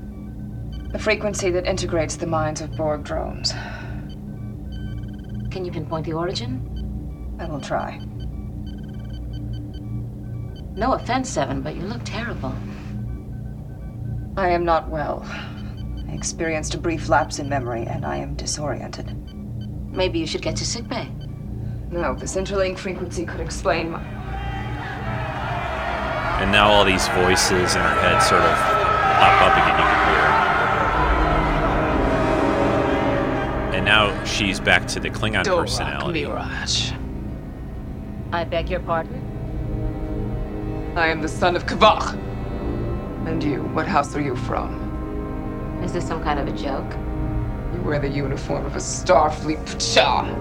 A 0.95 0.99
frequency 0.99 1.51
that 1.51 1.66
integrates 1.66 2.16
the 2.16 2.27
minds 2.27 2.61
of 2.61 2.75
Borg 2.77 3.05
drones. 3.05 3.53
Can 5.51 5.64
you 5.64 5.73
pinpoint 5.73 6.07
the 6.07 6.12
origin? 6.12 7.37
I 7.38 7.47
will 7.47 7.61
try. 7.61 7.99
No 10.77 10.92
offense, 10.92 11.29
Seven, 11.29 11.62
but 11.62 11.75
you 11.75 11.83
look 11.83 12.03
terrible. 12.05 12.55
I 14.37 14.51
am 14.51 14.66
not 14.66 14.90
well. 14.90 15.25
I 16.09 16.12
experienced 16.12 16.75
a 16.75 16.79
brief 16.79 17.09
lapse 17.09 17.38
in 17.38 17.49
memory, 17.49 17.87
and 17.87 18.05
I 18.05 18.16
am 18.18 18.35
disoriented. 18.35 19.16
Maybe 19.90 20.18
you 20.18 20.27
should 20.27 20.42
get 20.42 20.57
to 20.57 20.66
sickbay. 20.66 21.11
No, 21.90 22.14
this 22.14 22.37
interlink 22.37 22.77
frequency 22.77 23.25
could 23.25 23.40
explain 23.40 23.92
my. 23.92 24.03
And 26.42 26.53
now 26.53 26.68
all 26.68 26.85
these 26.85 27.09
voices 27.09 27.75
in 27.77 27.81
her 27.81 28.01
head 28.01 28.20
sort 28.20 28.42
of 28.42 28.55
pop 29.16 29.40
up 29.40 29.53
again. 29.57 29.79
You 29.79 29.87
can 29.87 30.09
hear. 33.70 33.77
And 33.77 33.85
now 33.87 34.25
she's 34.25 34.61
back 34.61 34.87
to 34.88 35.01
the 35.01 35.09
Klingon 35.09 35.46
personality. 35.46 36.27
Mirage. 36.27 36.92
I 38.33 38.44
beg 38.44 38.68
your 38.68 38.81
pardon? 38.81 39.22
I 40.94 41.09
am 41.09 41.22
the 41.22 41.29
son 41.29 41.57
of 41.57 41.64
Kavach. 41.64 42.25
And 43.26 43.42
you, 43.42 43.62
what 43.74 43.88
house 43.88 44.14
are 44.14 44.20
you 44.20 44.36
from? 44.36 45.80
Is 45.82 45.92
this 45.92 46.06
some 46.06 46.22
kind 46.22 46.38
of 46.38 46.46
a 46.46 46.52
joke? 46.56 46.90
You 47.74 47.80
wear 47.82 47.98
the 47.98 48.08
uniform 48.08 48.64
of 48.64 48.76
a 48.76 48.78
Starfleet 48.78 49.58
petaQ. 49.66 50.32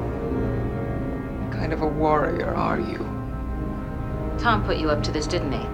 What 1.42 1.52
kind 1.58 1.74
of 1.74 1.82
a 1.82 1.88
warrior 1.88 2.54
are 2.54 2.80
you? 2.80 3.00
Tom 4.38 4.64
put 4.66 4.78
you 4.78 4.92
up 4.92 5.02
to 5.04 5.12
this, 5.12 5.26
didn't 5.26 5.52
he? 5.52 5.66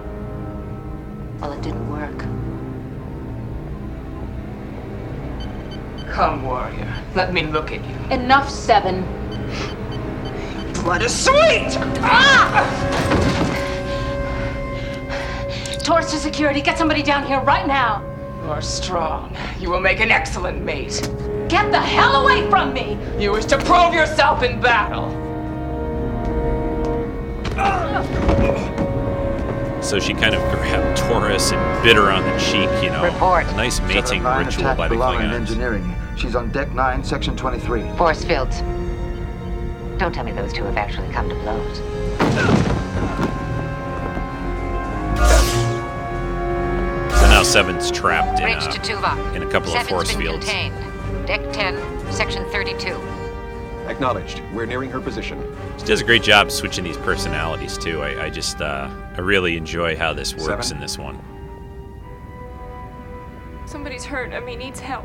Well, 1.38 1.52
it 1.52 1.60
didn't 1.60 1.86
work. 1.90 2.18
Come, 6.10 6.42
warrior. 6.44 6.92
Let 7.14 7.34
me 7.34 7.42
look 7.44 7.72
at 7.72 7.84
you. 7.84 7.94
Enough, 8.10 8.48
Seven. 8.48 9.02
Blood 10.82 11.02
is 11.02 11.14
sweet! 11.14 11.76
Ah! 12.00 13.21
Torres 15.82 16.12
to 16.12 16.18
security, 16.18 16.60
get 16.60 16.78
somebody 16.78 17.02
down 17.02 17.26
here 17.26 17.40
right 17.40 17.66
now. 17.66 18.04
You 18.42 18.50
are 18.50 18.62
strong. 18.62 19.36
You 19.58 19.68
will 19.68 19.80
make 19.80 20.00
an 20.00 20.10
excellent 20.10 20.62
mate. 20.64 21.00
Get 21.48 21.70
the 21.72 21.80
hell 21.80 22.22
away 22.22 22.48
from 22.48 22.72
me! 22.72 22.96
You 23.18 23.32
wish 23.32 23.46
to 23.46 23.58
prove 23.58 23.92
yourself 23.92 24.42
in 24.42 24.60
battle. 24.60 25.10
So 29.82 29.98
she 29.98 30.14
kind 30.14 30.34
of 30.34 30.40
grabbed 30.52 30.96
Torres 30.98 31.50
and 31.50 31.82
bit 31.82 31.96
her 31.96 32.10
on 32.10 32.22
the 32.22 32.38
cheek, 32.38 32.70
you 32.82 32.90
know. 32.90 33.04
Report. 33.04 33.44
A 33.46 33.52
nice 33.56 33.80
mating 33.80 34.22
ritual 34.22 34.74
by 34.76 34.88
the 34.88 34.94
Klingons. 34.94 35.32
engineering. 35.32 35.94
She's 36.16 36.36
on 36.36 36.50
deck 36.52 36.72
9, 36.72 37.02
section 37.02 37.36
23. 37.36 37.82
Force 37.96 38.24
fields. 38.24 38.60
Don't 39.98 40.14
tell 40.14 40.24
me 40.24 40.32
those 40.32 40.52
two 40.52 40.62
have 40.64 40.76
actually 40.76 41.12
come 41.12 41.28
to 41.28 41.34
blows. 41.34 42.81
Seven's 47.52 47.90
trapped 47.90 48.40
in 48.40 48.46
Bridge 48.46 48.64
a, 48.64 48.72
to 48.72 48.80
Tuvok. 48.80 49.36
in 49.36 49.42
a 49.42 49.50
couple 49.50 49.68
of 49.68 49.74
Seven's 49.74 49.88
force 49.90 50.10
been 50.12 50.22
fields. 50.22 50.46
contained. 50.46 51.26
Deck 51.26 51.52
10, 51.52 52.10
section 52.10 52.48
32. 52.50 52.88
Acknowledged. 53.88 54.40
We're 54.54 54.64
nearing 54.64 54.90
her 54.90 55.00
position. 55.02 55.54
She 55.78 55.84
does 55.84 56.00
a 56.00 56.04
great 56.04 56.22
job 56.22 56.50
switching 56.50 56.82
these 56.82 56.96
personalities 56.96 57.76
too. 57.76 58.00
I, 58.00 58.24
I 58.24 58.30
just 58.30 58.62
uh, 58.62 58.88
I 59.16 59.20
really 59.20 59.58
enjoy 59.58 59.96
how 59.96 60.14
this 60.14 60.34
works 60.34 60.68
Seven. 60.68 60.76
in 60.78 60.80
this 60.80 60.96
one. 60.96 61.20
Somebody's 63.66 64.04
hurt. 64.06 64.32
I 64.32 64.40
mean, 64.40 64.58
needs 64.58 64.80
help. 64.80 65.04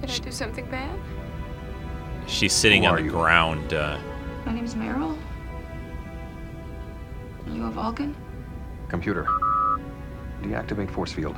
Did 0.00 0.10
I 0.10 0.18
do 0.18 0.30
something 0.30 0.64
bad? 0.70 0.98
She's 2.26 2.54
sitting 2.54 2.84
Who 2.84 2.88
on 2.88 2.94
are 2.94 2.98
the 2.98 3.04
you? 3.04 3.10
ground. 3.10 3.74
Uh, 3.74 3.98
My 4.46 4.52
name's 4.54 4.74
Meryl. 4.74 5.18
You 7.46 7.66
a 7.66 7.70
Vulcan? 7.70 8.16
Computer. 8.88 9.26
Deactivate 10.42 10.90
force 10.90 11.12
field. 11.12 11.36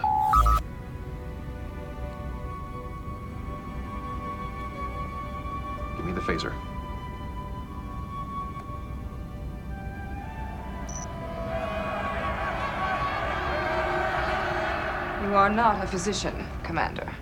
Give 5.97 6.05
me 6.05 6.12
the 6.12 6.21
phaser. 6.21 6.55
You 15.23 15.35
are 15.35 15.51
not 15.51 15.83
a 15.83 15.87
physician, 15.87 16.47
Commander. 16.62 17.12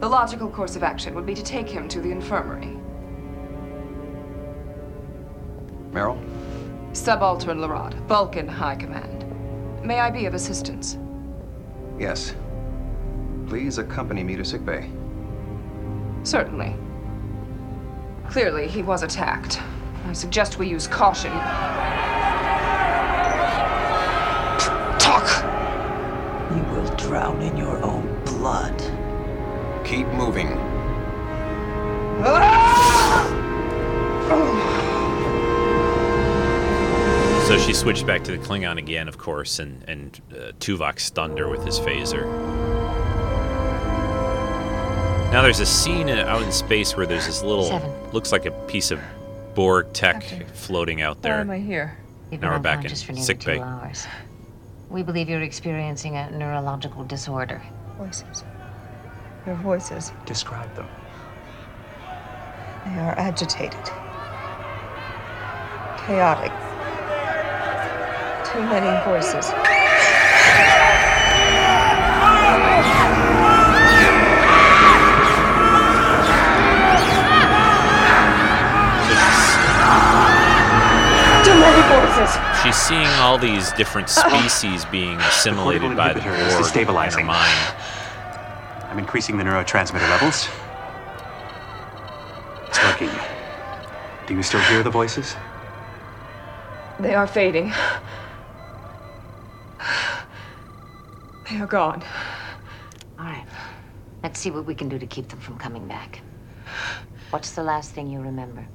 The 0.00 0.08
logical 0.08 0.50
course 0.50 0.76
of 0.76 0.82
action 0.82 1.14
would 1.14 1.24
be 1.24 1.34
to 1.34 1.42
take 1.42 1.68
him 1.68 1.88
to 1.88 2.00
the 2.00 2.10
infirmary. 2.10 2.76
Meryl? 5.90 6.35
Subaltern 6.96 7.60
Larod, 7.60 7.94
Vulcan 8.08 8.48
High 8.48 8.74
Command. 8.74 9.26
May 9.84 10.00
I 10.00 10.10
be 10.10 10.24
of 10.24 10.32
assistance? 10.32 10.96
Yes. 11.98 12.34
Please 13.46 13.76
accompany 13.76 14.24
me 14.24 14.34
to 14.34 14.44
sickbay. 14.44 14.90
Certainly. 16.22 16.74
Clearly, 18.30 18.66
he 18.66 18.82
was 18.82 19.02
attacked. 19.02 19.60
I 20.06 20.14
suggest 20.14 20.58
we 20.58 20.68
use 20.68 20.88
caution. 20.88 21.32
Talk! 24.98 25.44
You 26.56 26.62
will 26.72 26.96
drown 26.96 27.42
in 27.42 27.58
your 27.58 27.76
own 27.84 28.24
blood. 28.24 28.76
Keep 29.84 30.06
moving. 30.08 30.48
Ah! 32.24 33.36
So 37.46 37.58
she 37.58 37.72
switched 37.72 38.06
back 38.06 38.24
to 38.24 38.32
the 38.32 38.38
Klingon 38.38 38.78
again, 38.78 39.08
of 39.08 39.18
course, 39.18 39.58
and 39.58 39.82
and 39.88 40.20
uh, 40.32 40.52
Tuvok 40.58 40.98
stunned 40.98 41.38
her 41.38 41.48
with 41.48 41.64
his 41.64 41.78
phaser. 41.78 42.24
Now 45.32 45.42
there's 45.42 45.60
a 45.60 45.66
scene 45.66 46.08
out 46.08 46.42
in 46.42 46.50
space 46.52 46.96
where 46.96 47.04
there's 47.06 47.26
this 47.26 47.42
little, 47.42 47.64
Seven. 47.64 47.90
looks 48.12 48.32
like 48.32 48.46
a 48.46 48.50
piece 48.68 48.90
of 48.90 49.00
Borg 49.54 49.92
tech 49.92 50.22
floating 50.54 51.02
out 51.02 51.16
Why 51.16 51.22
there. 51.22 51.40
am 51.40 51.50
I 51.50 51.58
here? 51.58 51.98
You've 52.30 52.40
Now 52.40 52.52
we're 52.52 52.58
back 52.58 52.78
in 52.78 52.86
unconscious 52.86 53.02
for 53.02 53.14
sick 53.16 53.44
bay. 53.44 53.58
hours. 53.60 54.06
We 54.88 55.02
believe 55.02 55.28
you're 55.28 55.42
experiencing 55.42 56.16
a 56.16 56.30
neurological 56.30 57.04
disorder. 57.04 57.60
Voices. 57.98 58.44
Your 59.46 59.56
voices. 59.56 60.12
Describe 60.26 60.74
them. 60.74 60.86
They 62.86 62.98
are 63.00 63.14
agitated. 63.18 63.84
Chaotic. 66.06 66.52
Too 68.56 68.62
many 68.62 69.04
voices. 69.04 69.52
Too 81.44 81.54
many 81.54 81.82
voices. 81.86 82.38
She's 82.62 82.74
seeing 82.74 83.06
all 83.20 83.36
these 83.36 83.72
different 83.72 84.08
species 84.08 84.86
being 84.86 85.20
assimilated 85.20 85.94
by 85.94 86.14
the 86.14 86.20
inhibitor 86.20 86.38
is 86.38 86.54
Borg 86.54 86.76
in 86.76 86.86
her 86.86 86.92
destabilizing. 86.92 87.26
mind. 87.26 87.74
I'm 88.88 88.98
increasing 88.98 89.36
the 89.36 89.44
neurotransmitter 89.44 90.08
levels. 90.08 90.48
It's 92.68 92.82
working. 92.82 93.10
Do 94.26 94.34
you 94.34 94.42
still 94.42 94.60
hear 94.60 94.82
the 94.82 94.90
voices? 94.90 95.36
They 96.98 97.14
are 97.14 97.26
fading. 97.26 97.74
Oh, 101.56 101.58
they 101.58 101.64
are 101.64 101.66
gone. 101.68 102.02
All 103.18 103.24
right. 103.24 103.46
Let's 104.22 104.38
see 104.38 104.50
what 104.50 104.66
we 104.66 104.74
can 104.74 104.90
do 104.90 104.98
to 104.98 105.06
keep 105.06 105.28
them 105.28 105.40
from 105.40 105.56
coming 105.56 105.88
back. 105.88 106.20
What's 107.30 107.52
the 107.52 107.62
last 107.62 107.92
thing 107.92 108.10
you 108.10 108.20
remember? 108.20 108.66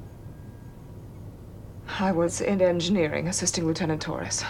I 1.99 2.11
was 2.11 2.41
in 2.41 2.59
engineering, 2.59 3.27
assisting 3.27 3.67
Lieutenant 3.67 4.01
Torres. 4.01 4.43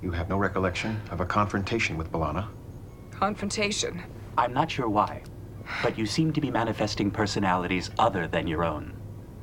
You 0.00 0.12
have 0.12 0.28
no 0.28 0.36
recollection 0.36 1.00
of 1.10 1.20
a 1.20 1.26
confrontation 1.26 1.96
with 1.96 2.12
B'Elanna? 2.12 2.46
Confrontation. 3.10 4.04
I'm 4.38 4.52
not 4.52 4.70
sure 4.70 4.88
why, 4.88 5.24
but 5.82 5.98
you 5.98 6.06
seem 6.06 6.32
to 6.34 6.40
be 6.40 6.50
manifesting 6.50 7.10
personalities 7.10 7.90
other 7.98 8.28
than 8.28 8.46
your 8.46 8.62
own. 8.62 8.94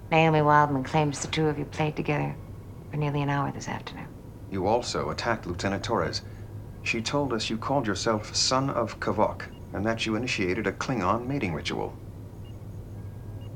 Naomi 0.10 0.42
Wildman 0.42 0.86
claims 0.86 1.20
the 1.20 1.28
two 1.28 1.48
of 1.48 1.60
you 1.60 1.66
played 1.66 1.98
together 1.98 2.34
for 2.90 2.96
nearly 2.96 3.22
an 3.22 3.30
hour 3.30 3.52
this 3.52 3.68
afternoon. 3.68 4.08
You 4.50 4.68
also 4.68 5.10
attacked 5.10 5.46
Lieutenant 5.46 5.84
Torres. 5.84 6.22
She 6.88 7.02
told 7.02 7.34
us 7.34 7.50
you 7.50 7.58
called 7.58 7.86
yourself 7.86 8.34
Son 8.34 8.70
of 8.70 9.02
Kavok, 9.02 9.50
and 9.74 9.86
that 9.86 10.06
you 10.06 10.16
initiated 10.16 10.68
a 10.68 10.72
Klingon 10.72 11.28
mating 11.28 11.54
ritual. 11.54 12.00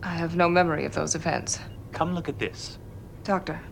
I 0.03 0.15
have 0.15 0.36
no 0.36 0.49
memory 0.49 0.86
of 0.86 0.95
those 0.95 1.15
events. 1.15 1.59
Come 1.93 2.13
look 2.15 2.29
at 2.29 2.39
this. 2.39 2.79
Doctor, 3.23 3.63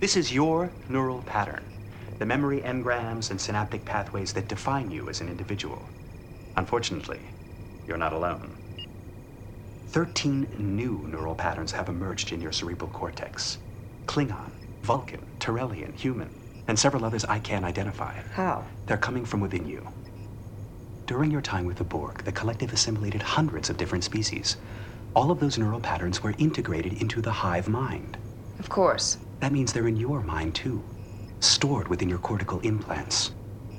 This 0.00 0.16
is 0.16 0.32
your 0.34 0.74
neural 0.88 1.22
pattern, 1.22 1.70
the 2.18 2.26
memory 2.26 2.60
engrams 2.60 3.30
and 3.30 3.40
synaptic 3.40 3.86
pathways 3.86 4.34
that 4.34 4.48
define 4.48 4.90
you 4.92 5.08
as 5.08 5.22
an 5.22 5.28
individual. 5.30 5.90
Unfortunately, 6.56 7.20
you're 7.86 7.98
not 7.98 8.12
alone. 8.14 8.58
Thirteen 9.88 10.48
new 10.58 11.06
neural 11.08 11.36
patterns 11.36 11.72
have 11.72 11.88
emerged 11.88 12.32
in 12.32 12.40
your 12.42 12.52
cerebral 12.52 12.90
cortex 12.90 13.58
Klingon, 14.08 14.52
Vulcan, 14.84 15.32
Torellian, 15.40 15.94
human, 15.94 16.42
and 16.68 16.78
several 16.78 17.04
others 17.04 17.24
I 17.24 17.38
can't 17.38 17.64
identify. 17.64 18.14
how? 18.32 18.64
They're 18.86 18.96
coming 18.96 19.24
from 19.24 19.40
within 19.40 19.66
you. 19.68 19.86
During 21.06 21.30
your 21.30 21.40
time 21.40 21.66
with 21.66 21.76
the 21.76 21.84
Borg, 21.84 22.24
the 22.24 22.32
collective 22.32 22.72
assimilated 22.72 23.22
hundreds 23.22 23.70
of 23.70 23.76
different 23.76 24.04
species. 24.04 24.56
All 25.14 25.30
of 25.30 25.38
those 25.40 25.56
neural 25.56 25.80
patterns 25.80 26.22
were 26.22 26.34
integrated 26.38 27.00
into 27.00 27.22
the 27.22 27.30
hive 27.30 27.68
mind. 27.68 28.18
Of 28.58 28.68
course. 28.68 29.18
That 29.40 29.52
means 29.52 29.72
they're 29.72 29.86
in 29.88 29.96
your 29.96 30.20
mind 30.20 30.54
too, 30.54 30.82
stored 31.40 31.88
within 31.88 32.08
your 32.08 32.18
cortical 32.18 32.58
implants, 32.60 33.30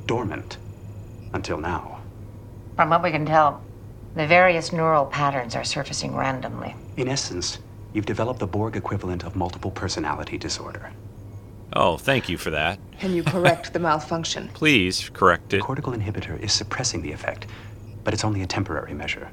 dormant 0.06 0.58
until 1.34 1.58
now. 1.58 2.00
From 2.76 2.90
what 2.90 3.04
we 3.04 3.12
can 3.12 3.26
tell, 3.26 3.62
the 4.16 4.26
various 4.26 4.72
neural 4.72 5.06
patterns 5.06 5.56
are 5.56 5.64
surfacing 5.64 6.16
randomly. 6.16 6.76
In 6.96 7.08
essence, 7.08 7.60
you've 7.94 8.06
developed 8.06 8.40
the 8.40 8.48
Borg 8.48 8.76
equivalent 8.76 9.26
of 9.26 9.36
multiple 9.36 9.72
personality 9.72 10.38
disorder. 10.38 10.92
Oh, 11.74 11.98
thank 11.98 12.30
you 12.30 12.38
for 12.38 12.50
that. 12.52 12.80
Can 13.00 13.14
you 13.14 13.24
correct 13.24 13.74
the 13.74 13.80
malfunction? 13.80 14.50
Please 14.54 15.10
correct 15.14 15.54
it. 15.54 15.58
The 15.58 15.64
Cortical 15.64 15.94
inhibitor 15.94 16.40
is 16.40 16.54
suppressing 16.54 17.02
the 17.02 17.12
effect, 17.12 17.48
but 18.04 18.14
it's 18.14 18.24
only 18.24 18.42
a 18.42 18.48
temporary 18.48 18.94
measure. 18.94 19.30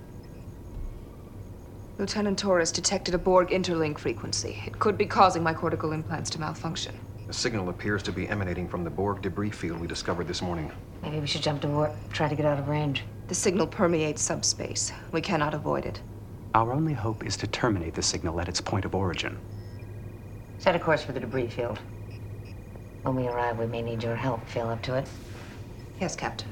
Lieutenant 1.96 2.38
Torres 2.38 2.72
detected 2.72 3.14
a 3.14 3.18
Borg 3.18 3.50
interlink 3.50 3.98
frequency. 3.98 4.60
It 4.66 4.80
could 4.80 4.98
be 4.98 5.06
causing 5.06 5.44
my 5.44 5.54
cortical 5.54 5.92
implants 5.92 6.28
to 6.30 6.40
malfunction. 6.40 6.98
The 7.28 7.32
signal 7.32 7.68
appears 7.68 8.02
to 8.02 8.12
be 8.12 8.28
emanating 8.28 8.68
from 8.68 8.82
the 8.82 8.90
Borg 8.90 9.22
debris 9.22 9.52
field 9.52 9.80
we 9.80 9.86
discovered 9.86 10.26
this 10.26 10.42
morning. 10.42 10.72
Maybe 11.02 11.20
we 11.20 11.26
should 11.28 11.42
jump 11.42 11.62
to 11.62 11.68
work, 11.68 11.92
try 12.12 12.28
to 12.28 12.34
get 12.34 12.46
out 12.46 12.58
of 12.58 12.68
range. 12.68 13.04
The 13.28 13.34
signal 13.34 13.68
permeates 13.68 14.22
subspace. 14.22 14.92
We 15.12 15.20
cannot 15.20 15.54
avoid 15.54 15.86
it. 15.86 16.00
Our 16.54 16.72
only 16.72 16.92
hope 16.92 17.24
is 17.24 17.36
to 17.38 17.46
terminate 17.46 17.94
the 17.94 18.02
signal 18.02 18.40
at 18.40 18.48
its 18.48 18.60
point 18.60 18.84
of 18.84 18.94
origin. 18.94 19.38
Set 20.58 20.74
a 20.74 20.78
course 20.80 21.02
for 21.04 21.12
the 21.12 21.20
debris 21.20 21.48
field. 21.48 21.78
When 23.04 23.16
we 23.16 23.28
arrive, 23.28 23.58
we 23.58 23.66
may 23.66 23.82
need 23.82 24.02
your 24.02 24.16
help. 24.16 24.46
Feel 24.48 24.68
up 24.68 24.80
to 24.82 24.96
it? 24.96 25.06
Yes, 26.00 26.16
Captain. 26.16 26.48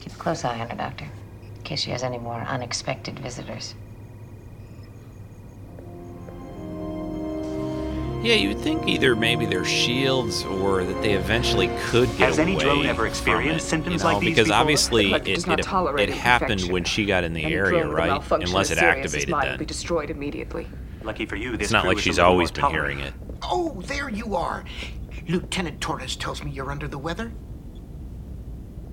Keep 0.00 0.12
a 0.12 0.16
close 0.16 0.44
eye 0.44 0.60
on 0.60 0.68
her, 0.70 0.76
Doctor, 0.76 1.06
in 1.56 1.62
case 1.62 1.80
she 1.82 1.90
has 1.90 2.04
any 2.04 2.18
more 2.18 2.40
unexpected 2.42 3.18
visitors. 3.18 3.74
Yeah, 8.22 8.36
you 8.36 8.48
would 8.48 8.60
think 8.60 8.88
either 8.88 9.14
maybe 9.16 9.44
their 9.44 9.64
shields 9.66 10.44
or 10.44 10.84
that 10.84 11.02
they 11.02 11.12
eventually 11.12 11.68
could 11.86 12.08
get 12.16 12.20
Has 12.28 12.38
any 12.38 12.56
drone 12.56 12.86
ever 12.86 13.06
experienced 13.06 13.66
it, 13.66 13.68
symptoms 13.68 14.02
you 14.02 14.08
know, 14.08 14.14
like 14.14 14.20
these 14.20 14.30
because 14.30 14.46
before? 14.46 14.60
obviously 14.60 15.10
The 15.10 15.16
it, 15.16 15.24
does 15.34 15.46
not 15.46 15.60
it, 15.60 15.64
tolerate 15.64 16.08
it 16.08 16.14
happened 16.14 16.52
infection. 16.52 16.72
when 16.72 16.84
she 16.84 17.04
got 17.04 17.24
in 17.24 17.34
the 17.34 17.44
Any 17.44 17.54
area, 17.54 17.80
drone 17.82 17.88
with 17.88 17.92
a 17.92 17.96
right? 17.96 18.30
Unless 18.48 18.70
it 18.70 18.78
activated 18.78 19.28
mine 19.28 19.42
then. 19.42 19.52
would 19.54 19.58
be 19.58 19.66
destroyed 19.66 20.08
immediately. 20.08 20.66
Lucky 21.02 21.26
for 21.26 21.36
you, 21.36 21.50
this 21.58 21.64
It's 21.66 21.72
not 21.72 21.82
crew 21.82 21.90
like 21.90 21.98
is 21.98 22.04
she's 22.04 22.16
a 22.16 22.22
little 22.22 22.32
always 22.32 22.50
been 22.50 22.62
tolerant. 22.62 22.98
hearing 22.98 23.06
it. 23.08 23.14
Oh, 23.42 23.82
there 23.84 24.08
you 24.08 24.36
are. 24.36 24.64
Lieutenant 25.28 25.80
Torres 25.80 26.16
tells 26.16 26.42
me 26.42 26.50
you're 26.50 26.70
under 26.70 26.88
the 26.88 26.98
weather? 26.98 27.32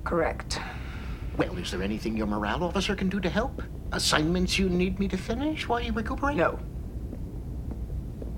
Correct. 0.04 0.60
Well, 1.38 1.58
is 1.58 1.72
there 1.72 1.82
anything 1.82 2.18
your 2.18 2.28
morale 2.28 2.64
officer 2.64 2.96
can 2.96 3.10
do 3.10 3.20
to 3.20 3.30
help? 3.30 3.62
Assignments 3.92 4.58
you 4.60 4.70
need 4.70 5.00
me 5.00 5.08
to 5.08 5.18
finish 5.18 5.68
while 5.68 5.80
you 5.80 5.92
recuperate? 5.92 6.38
No. 6.38 6.60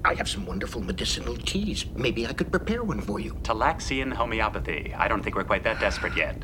I 0.06 0.16
have 0.16 0.28
some 0.28 0.46
wonderful 0.46 0.82
medicinal 0.82 1.36
teas. 1.38 1.86
Maybe 1.96 2.28
I 2.28 2.34
could 2.34 2.52
prepare 2.52 2.84
one 2.84 3.00
for 3.00 3.20
you. 3.20 3.34
Talaxian 3.36 4.12
homeopathy. 4.12 4.94
I 4.98 5.08
don't 5.08 5.24
think 5.24 5.36
we're 5.36 5.46
quite 5.46 5.64
that 5.64 5.80
desperate 5.80 6.18
yet. 6.18 6.44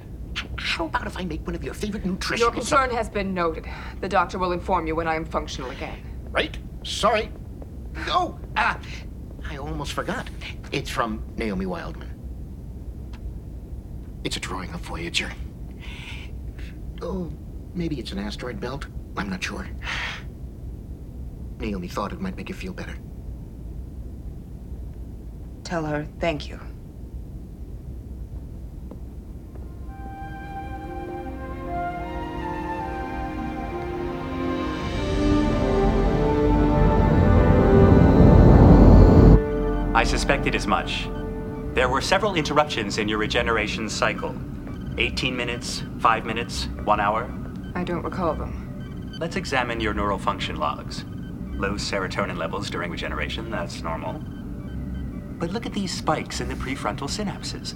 How 0.58 0.86
about 0.86 1.08
if 1.08 1.18
I 1.18 1.26
make 1.26 1.46
one 1.46 1.56
of 1.56 1.64
your 1.64 1.74
favorite 1.74 2.06
nutritional 2.06 2.52
Your 2.52 2.54
concern 2.54 2.90
has 2.92 3.10
been 3.10 3.34
noted. 3.34 3.66
The 4.00 4.08
doctor 4.08 4.38
will 4.38 4.54
inform 4.54 4.88
you 4.88 4.96
when 4.96 5.08
I 5.08 5.16
am 5.16 5.26
functional 5.26 5.72
again. 5.72 6.00
Right? 6.32 6.58
Sorry. 6.84 7.32
Oh, 8.08 8.40
ah, 8.56 8.80
I 9.50 9.58
almost 9.58 9.93
forgot. 9.93 10.30
It's 10.72 10.89
from 10.89 11.24
Naomi 11.36 11.66
Wildman. 11.66 12.10
It's 14.24 14.38
a 14.38 14.39
drawing 14.39 14.72
of 14.74 14.82
Voyager. 14.82 15.32
Oh, 17.02 17.32
maybe 17.74 18.00
it's 18.00 18.12
an 18.12 18.20
asteroid 18.20 18.60
belt. 18.60 18.86
I'm 19.18 19.30
not 19.30 19.43
sure. 19.43 19.68
Naomi 21.60 21.88
thought 21.88 22.14
it 22.14 22.22
might 22.22 22.38
make 22.38 22.50
you 22.50 22.56
feel 22.56 22.74
better. 22.74 22.95
Tell 25.64 25.84
her 25.84 26.06
thank 26.20 26.47
you. 26.47 26.60
I 40.00 40.06
suspected 40.06 40.56
as 40.56 40.66
much. 40.66 41.10
There 41.74 41.89
were 41.89 42.00
several 42.00 42.36
interruptions 42.36 43.00
in 43.00 43.10
your 43.10 43.18
regeneration 43.18 43.89
cycle 43.89 44.34
18 44.97 45.36
minutes, 45.36 45.84
5 46.00 46.26
minutes, 46.26 46.70
1 46.86 47.00
hour. 47.02 47.30
I 47.76 47.84
don't 47.84 48.04
recall 48.04 48.34
them. 48.34 49.12
Let's 49.20 49.36
examine 49.36 49.82
your 49.82 49.93
neural 49.93 50.18
function 50.18 50.56
logs. 50.56 51.04
Low 51.52 51.74
serotonin 51.74 52.38
levels 52.38 52.70
during 52.70 52.91
regeneration, 52.91 53.52
that's 53.52 53.82
normal. 53.82 54.14
But 55.38 55.52
look 55.52 55.66
at 55.66 55.74
these 55.74 55.91
spikes 55.91 56.39
in 56.39 56.47
the 56.47 56.56
prefrontal 56.56 57.10
synapses. 57.10 57.76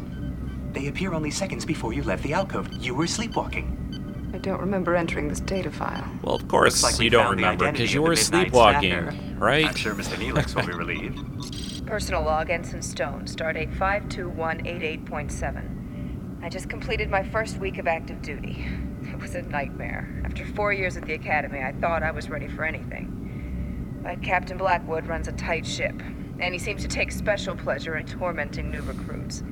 They 0.72 0.88
appear 0.88 1.14
only 1.14 1.30
seconds 1.30 1.66
before 1.66 1.92
you 1.92 2.04
left 2.04 2.24
the 2.24 2.32
alcove. 2.32 2.72
You 2.72 2.96
were 2.96 3.06
sleepwalking. 3.06 4.32
I 4.34 4.38
don't 4.38 4.62
remember 4.62 4.96
entering 4.96 5.28
this 5.28 5.42
data 5.42 5.72
file. 5.72 6.10
Well, 6.22 6.36
of 6.36 6.48
course 6.48 6.84
like 6.84 7.00
you 7.00 7.10
don't 7.10 7.36
remember 7.36 7.70
because 7.70 7.94
you 7.94 8.02
were 8.02 8.16
sleepwalking, 8.16 8.94
snacker. 8.94 9.42
right? 9.42 9.66
I'm 9.66 9.76
sure 9.76 9.94
Mr. 9.94 10.16
Neelix 10.16 10.56
will 10.56 10.66
be 10.66 10.72
relieved. 10.72 11.20
Personal 11.94 12.24
log, 12.24 12.50
Ensign 12.50 12.82
Stone, 12.82 13.26
stardate 13.26 13.72
52188.7. 13.78 16.44
I 16.44 16.50
just 16.50 16.68
completed 16.68 17.12
my 17.12 17.22
first 17.22 17.60
week 17.60 17.78
of 17.78 17.86
active 17.86 18.20
duty. 18.24 18.68
It 19.04 19.20
was 19.20 19.36
a 19.36 19.44
nightmare. 19.44 20.10
After 20.26 20.44
four 20.44 20.74
years 20.74 20.98
at 20.98 21.06
the 21.06 21.14
Academy, 21.14 21.60
I 21.60 21.74
thought 21.74 22.02
I 22.02 22.10
was 22.10 22.32
ready 22.32 22.48
for 22.48 22.66
anything. 22.66 24.00
But 24.02 24.24
Captain 24.24 24.58
Blackwood 24.58 25.06
runs 25.06 25.28
a 25.28 25.34
tight 25.34 25.68
ship, 25.68 25.94
and 26.40 26.52
he 26.52 26.58
seems 26.58 26.82
to 26.82 26.88
take 26.88 27.12
special 27.12 27.56
pleasure 27.56 27.96
in 27.96 28.08
tormenting 28.08 28.72
new 28.72 28.82
recruits. 28.82 29.44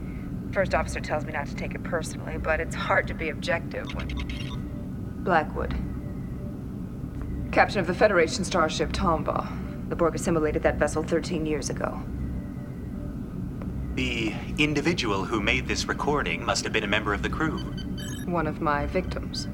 First 0.51 0.73
officer 0.73 0.99
tells 0.99 1.25
me 1.25 1.33
not 1.33 1.45
to 1.45 1.55
take 1.55 1.75
it 1.75 1.83
personally, 1.83 2.39
but 2.39 2.59
it's 2.59 2.73
hard 2.73 3.05
to 3.09 3.13
be 3.13 3.29
objective 3.29 3.85
when. 3.93 4.07
Blackwood. 5.23 5.75
Captain 7.51 7.77
of 7.77 7.85
the 7.85 7.93
Federation 7.93 8.43
starship 8.43 8.91
Tombaugh. 8.91 9.47
The 9.89 9.95
Borg 9.95 10.15
assimilated 10.15 10.63
that 10.63 10.77
vessel 10.77 11.03
13 11.03 11.45
years 11.45 11.69
ago. 11.69 12.01
The 13.95 14.33
individual 14.57 15.25
who 15.25 15.41
made 15.41 15.67
this 15.67 15.85
recording 15.85 16.45
must 16.45 16.63
have 16.63 16.71
been 16.71 16.85
a 16.85 16.87
member 16.87 17.13
of 17.13 17.23
the 17.23 17.29
crew. 17.29 17.57
One 18.25 18.47
of 18.47 18.61
my 18.61 18.85
victims. 18.85 19.49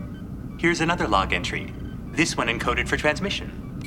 Here's 0.60 0.80
another 0.80 1.08
log 1.08 1.34
entry. 1.34 1.74
This 2.12 2.38
one 2.38 2.48
encoded 2.48 2.88
for 2.88 2.98
transmission. 2.98 3.82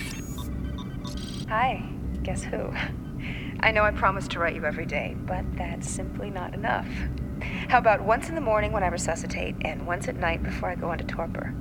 Hi. 1.48 1.88
Guess 2.24 2.42
who? 2.42 2.72
I 3.60 3.70
know 3.70 3.84
I 3.84 3.92
promised 3.92 4.32
to 4.32 4.40
write 4.40 4.56
you 4.56 4.64
every 4.64 4.86
day, 4.86 5.14
but 5.24 5.44
that's 5.56 5.88
simply 5.88 6.30
not 6.30 6.52
enough. 6.54 6.88
How 7.68 7.78
about 7.78 8.02
once 8.02 8.28
in 8.28 8.34
the 8.34 8.40
morning 8.40 8.72
when 8.72 8.82
I 8.82 8.88
resuscitate, 8.88 9.54
and 9.62 9.86
once 9.86 10.08
at 10.08 10.16
night 10.16 10.42
before 10.42 10.68
I 10.68 10.74
go 10.74 10.90
into 10.90 11.04
torpor? 11.04 11.54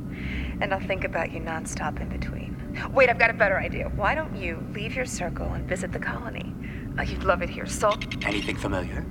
And 0.62 0.74
I'll 0.74 0.80
think 0.80 1.04
about 1.04 1.32
you 1.32 1.40
nonstop 1.40 2.02
in 2.02 2.10
between. 2.10 2.56
Wait, 2.92 3.10
I've 3.10 3.20
got 3.20 3.30
a 3.30 3.34
better 3.34 3.60
idea. 3.60 3.90
Why 3.96 4.16
don't 4.16 4.36
you 4.36 4.66
leave 4.74 4.96
your 4.96 5.06
circle 5.06 5.54
and 5.54 5.68
visit 5.68 5.92
the 5.92 6.00
colony? 6.00 6.54
Oh, 7.00 7.04
you'd 7.04 7.24
love 7.24 7.42
it 7.42 7.50
here. 7.50 7.66
Salt. 7.66 8.06
Anything 8.26 8.58
familiar? 8.58 9.06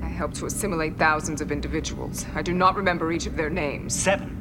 I 0.00 0.06
helped 0.06 0.36
to 0.36 0.46
assimilate 0.46 0.96
thousands 0.96 1.40
of 1.40 1.50
individuals. 1.50 2.24
I 2.36 2.42
do 2.42 2.52
not 2.54 2.76
remember 2.76 3.10
each 3.10 3.26
of 3.26 3.36
their 3.36 3.50
names. 3.50 3.92
Seven. 3.92 4.38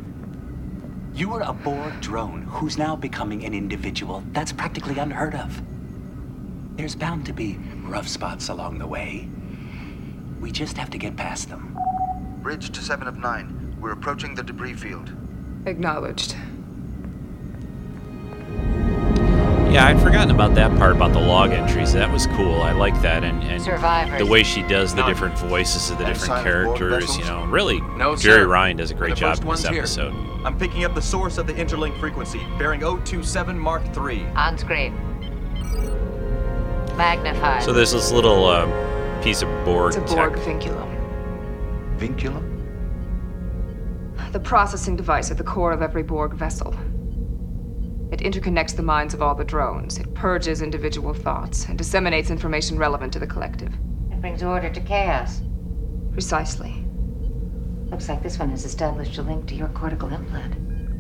You 1.15 1.29
were 1.29 1.41
a 1.41 1.51
Borg 1.51 1.99
drone 1.99 2.43
who's 2.43 2.77
now 2.77 2.95
becoming 2.95 3.43
an 3.43 3.55
individual. 3.55 4.23
That's 4.33 4.53
practically 4.53 4.99
unheard 4.99 5.33
of. 5.33 5.63
There's 6.77 6.95
bound 6.95 7.25
to 7.25 7.33
be 7.33 7.57
rough 7.85 8.07
spots 8.07 8.49
along 8.49 8.77
the 8.77 8.87
way. 8.87 9.27
We 10.39 10.51
just 10.51 10.77
have 10.77 10.91
to 10.91 10.99
get 10.99 11.15
past 11.15 11.49
them. 11.49 11.75
Bridge 12.43 12.69
to 12.69 12.81
7 12.81 13.07
of 13.07 13.17
9. 13.17 13.77
We're 13.81 13.93
approaching 13.93 14.35
the 14.35 14.43
debris 14.43 14.75
field. 14.75 15.11
Acknowledged. 15.65 16.35
Yeah, 19.71 19.87
I'd 19.87 20.01
forgotten 20.01 20.31
about 20.31 20.53
that 20.55 20.77
part 20.77 20.97
about 20.97 21.13
the 21.13 21.19
log 21.21 21.51
entries. 21.51 21.93
That 21.93 22.11
was 22.11 22.27
cool. 22.27 22.61
I 22.61 22.73
like 22.73 22.99
that, 23.01 23.23
and, 23.23 23.41
and 23.43 23.61
Survivors. 23.63 24.19
the 24.19 24.25
way 24.25 24.43
she 24.43 24.63
does 24.63 24.93
the 24.93 25.03
different 25.03 25.37
voices 25.39 25.89
of 25.89 25.97
the 25.97 26.03
different 26.03 26.43
characters. 26.43 27.17
You 27.17 27.23
know, 27.23 27.45
really, 27.45 27.79
No, 27.95 28.11
Jeri. 28.13 28.45
Ryan 28.45 28.75
does 28.77 28.91
a 28.91 28.93
great 28.93 29.15
job 29.15 29.35
in 29.37 29.39
this 29.41 29.45
one's 29.47 29.67
here. 29.67 29.79
episode. 29.79 30.13
I'm 30.43 30.57
picking 30.59 30.83
up 30.83 30.93
the 30.93 31.01
source 31.01 31.37
of 31.37 31.47
the 31.47 31.53
interlink 31.53 31.97
frequency, 32.01 32.41
bearing 32.57 32.81
027 32.81 33.57
Mark 33.57 33.83
III. 33.97 34.25
On 34.35 34.57
screen. 34.57 34.93
Magnified. 36.97 37.63
So 37.63 37.71
there's 37.71 37.93
this 37.93 38.11
little 38.11 38.45
uh, 38.45 39.21
piece 39.23 39.41
of 39.41 39.47
Borg 39.63 39.95
It's 39.95 40.11
a 40.11 40.15
Borg 40.15 40.35
tech. 40.35 40.43
vinculum. 40.45 41.97
Vinculum? 41.97 42.47
The 44.33 44.39
processing 44.39 44.97
device 44.97 45.31
at 45.31 45.37
the 45.37 45.43
core 45.45 45.71
of 45.71 45.81
every 45.81 46.03
Borg 46.03 46.33
vessel. 46.33 46.75
It 48.11 48.19
interconnects 48.19 48.75
the 48.75 48.83
minds 48.83 49.13
of 49.13 49.21
all 49.21 49.33
the 49.33 49.45
drones. 49.45 49.97
It 49.97 50.13
purges 50.13 50.61
individual 50.61 51.13
thoughts 51.13 51.65
and 51.65 51.77
disseminates 51.77 52.29
information 52.29 52.77
relevant 52.77 53.13
to 53.13 53.19
the 53.19 53.27
collective. 53.27 53.73
It 54.11 54.19
brings 54.19 54.43
order 54.43 54.69
to 54.69 54.81
chaos. 54.81 55.41
Precisely. 56.11 56.85
Looks 57.89 58.09
like 58.09 58.21
this 58.21 58.37
one 58.37 58.49
has 58.49 58.65
established 58.65 59.17
a 59.17 59.21
link 59.21 59.47
to 59.47 59.55
your 59.55 59.69
cortical 59.69 60.11
implant. 60.13 60.55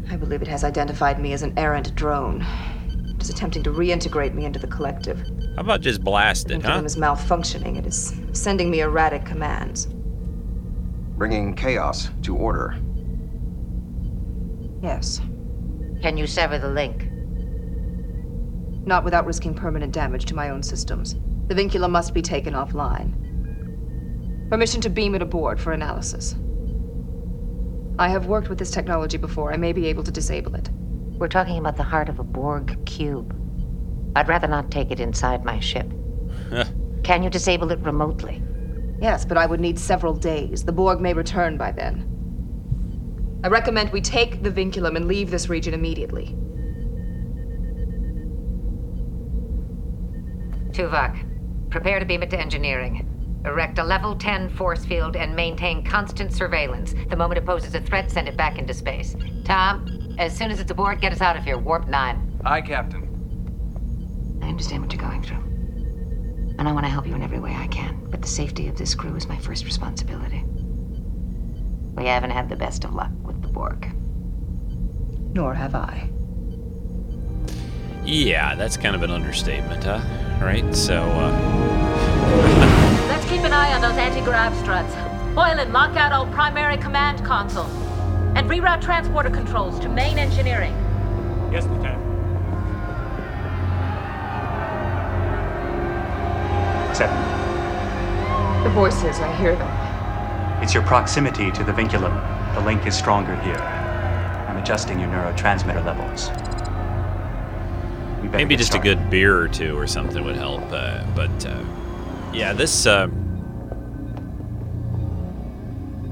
I 0.09 0.15
believe 0.15 0.41
it 0.41 0.47
has 0.47 0.63
identified 0.63 1.21
me 1.21 1.33
as 1.33 1.41
an 1.41 1.53
errant 1.57 1.93
drone. 1.95 2.45
It 2.89 3.21
is 3.21 3.29
attempting 3.29 3.63
to 3.63 3.71
reintegrate 3.71 4.33
me 4.33 4.45
into 4.45 4.59
the 4.59 4.67
collective. 4.67 5.19
How 5.55 5.61
about 5.61 5.81
just 5.81 6.03
blast 6.03 6.49
it, 6.49 6.61
huh? 6.63 6.79
Vinculum 6.79 6.85
is 6.85 6.95
malfunctioning. 6.95 7.77
It 7.77 7.85
is 7.85 8.13
sending 8.31 8.71
me 8.71 8.79
erratic 8.79 9.25
commands. 9.25 9.87
Bringing 11.17 11.53
chaos 11.55 12.09
to 12.23 12.35
order. 12.35 12.75
Yes. 14.81 15.21
Can 16.01 16.17
you 16.17 16.25
sever 16.25 16.57
the 16.57 16.69
link? 16.69 17.07
Not 18.87 19.03
without 19.03 19.27
risking 19.27 19.53
permanent 19.53 19.93
damage 19.93 20.25
to 20.25 20.35
my 20.35 20.49
own 20.49 20.63
systems. 20.63 21.15
The 21.47 21.55
vincula 21.55 21.89
must 21.89 22.13
be 22.13 22.23
taken 22.23 22.53
offline. 22.55 23.13
Permission 24.49 24.81
to 24.81 24.89
beam 24.89 25.13
it 25.13 25.21
aboard 25.21 25.59
for 25.59 25.73
analysis. 25.73 26.35
I 27.99 28.09
have 28.09 28.25
worked 28.25 28.49
with 28.49 28.57
this 28.57 28.71
technology 28.71 29.17
before. 29.17 29.53
I 29.53 29.57
may 29.57 29.73
be 29.73 29.85
able 29.85 30.03
to 30.03 30.11
disable 30.11 30.55
it. 30.55 30.69
We're 31.19 31.27
talking 31.27 31.59
about 31.59 31.77
the 31.77 31.83
heart 31.83 32.09
of 32.09 32.17
a 32.17 32.23
Borg 32.23 32.83
cube. 32.85 33.37
I'd 34.15 34.27
rather 34.27 34.47
not 34.47 34.71
take 34.71 34.89
it 34.89 34.99
inside 34.99 35.45
my 35.45 35.59
ship. 35.59 35.89
Can 37.03 37.21
you 37.21 37.29
disable 37.29 37.71
it 37.71 37.79
remotely? 37.79 38.41
Yes, 38.99 39.23
but 39.23 39.37
I 39.37 39.45
would 39.45 39.59
need 39.59 39.77
several 39.77 40.15
days. 40.15 40.63
The 40.63 40.71
Borg 40.71 40.99
may 40.99 41.13
return 41.13 41.57
by 41.57 41.71
then. 41.71 42.10
I 43.43 43.47
recommend 43.47 43.91
we 43.91 44.01
take 44.01 44.43
the 44.43 44.51
vinculum 44.51 44.95
and 44.95 45.07
leave 45.07 45.31
this 45.31 45.49
region 45.49 45.73
immediately. 45.73 46.35
Tuvok, 50.71 51.69
prepare 51.71 51.99
to 51.99 52.05
beam 52.05 52.21
it 52.21 52.29
to 52.29 52.39
engineering. 52.39 53.07
Erect 53.43 53.79
a 53.79 53.83
level 53.83 54.15
10 54.15 54.49
force 54.49 54.85
field 54.85 55.15
and 55.15 55.35
maintain 55.35 55.83
constant 55.83 56.31
surveillance. 56.31 56.93
The 57.09 57.15
moment 57.15 57.39
it 57.39 57.45
poses 57.45 57.73
a 57.73 57.81
threat, 57.81 58.11
send 58.11 58.27
it 58.27 58.37
back 58.37 58.59
into 58.59 58.75
space. 58.75 59.15
Tom, 59.43 60.15
as 60.19 60.37
soon 60.37 60.51
as 60.51 60.59
it's 60.59 60.69
aboard, 60.69 61.01
get 61.01 61.11
us 61.11 61.21
out 61.21 61.35
of 61.35 61.43
here. 61.43 61.57
Warp 61.57 61.87
9. 61.87 62.41
Aye, 62.45 62.61
Captain. 62.61 64.39
I 64.43 64.49
understand 64.49 64.83
what 64.83 64.93
you're 64.93 65.01
going 65.01 65.23
through. 65.23 65.37
And 66.59 66.67
I 66.67 66.71
want 66.71 66.85
to 66.85 66.91
help 66.91 67.07
you 67.07 67.15
in 67.15 67.23
every 67.23 67.39
way 67.39 67.55
I 67.55 67.65
can. 67.67 68.05
But 68.11 68.21
the 68.21 68.27
safety 68.27 68.67
of 68.67 68.77
this 68.77 68.93
crew 68.93 69.15
is 69.15 69.27
my 69.27 69.39
first 69.39 69.65
responsibility. 69.65 70.43
We 71.95 72.05
haven't 72.05 72.29
had 72.29 72.47
the 72.47 72.55
best 72.55 72.83
of 72.83 72.93
luck 72.93 73.11
with 73.61 73.79
the 73.79 73.85
Borg. 73.85 75.35
Nor 75.35 75.53
have 75.53 75.75
I. 75.75 76.09
Yeah, 78.03 78.55
that's 78.55 78.77
kind 78.77 78.95
of 78.95 79.03
an 79.03 79.11
understatement, 79.11 79.83
huh? 79.83 80.01
Right? 80.41 80.75
So, 80.75 81.01
uh, 81.01 81.31
Let's 83.07 83.29
keep 83.29 83.41
an 83.41 83.53
eye 83.53 83.73
on 83.73 83.81
those 83.81 83.97
anti-grav 83.97 84.57
struts. 84.57 84.95
Boylan, 85.35 85.71
lock 85.71 85.95
out 85.95 86.11
all 86.11 86.25
primary 86.27 86.77
command 86.77 87.23
consoles. 87.23 87.71
And 88.35 88.49
reroute 88.49 88.81
transporter 88.81 89.29
controls 89.29 89.79
to 89.81 89.89
main 89.89 90.17
engineering. 90.17 90.73
Yes, 91.51 91.65
Lieutenant. 91.65 91.99
Seven. 96.95 98.63
The 98.63 98.69
voices, 98.69 99.19
I 99.19 99.35
hear 99.35 99.55
them. 99.55 100.63
It's 100.63 100.73
your 100.73 100.83
proximity 100.83 101.51
to 101.51 101.63
the 101.63 101.71
vinculum. 101.71 102.40
The 102.53 102.61
link 102.61 102.85
is 102.85 102.97
stronger 102.97 103.35
here. 103.37 103.55
I'm 103.55 104.57
adjusting 104.57 104.99
your 104.99 105.09
neurotransmitter 105.09 105.85
levels. 105.85 106.29
Maybe 108.31 108.55
get 108.55 108.59
just 108.59 108.75
a 108.75 108.79
good 108.79 109.09
beer 109.09 109.37
or 109.37 109.47
two 109.47 109.77
or 109.77 109.87
something 109.87 110.23
would 110.23 110.35
help. 110.35 110.63
Uh, 110.69 111.03
but 111.15 111.45
uh, 111.45 111.63
yeah, 112.33 112.53
this 112.53 112.85
uh, 112.85 113.07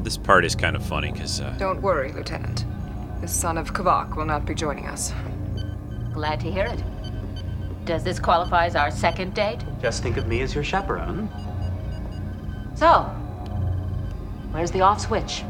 this 0.04 0.18
part 0.18 0.46
is 0.46 0.56
kind 0.56 0.76
of 0.76 0.84
funny 0.84 1.12
because 1.12 1.42
uh, 1.42 1.56
Don't 1.60 1.82
worry, 1.82 2.12
Lieutenant. 2.12 2.66
The 3.22 3.28
son 3.28 3.58
of 3.58 3.74
Kavak 3.74 4.16
will 4.16 4.26
not 4.26 4.46
be 4.46 4.56
joining 4.56 4.88
us. 4.88 5.14
Glad 6.14 6.40
to 6.40 6.52
hear 6.52 6.66
it. 6.66 6.82
Does 7.86 8.04
this 8.04 8.20
qualify 8.20 8.66
as 8.66 8.76
our 8.76 8.92
second 8.92 9.34
date? 9.34 9.60
Just 9.82 10.04
think 10.04 10.18
of 10.18 10.28
me 10.28 10.42
as 10.42 10.56
your 10.56 10.64
chaperone. 10.64 11.30
So, 12.76 13.04
where's 14.52 14.72
the 14.72 14.82
off 14.82 15.02
switch? 15.02 15.44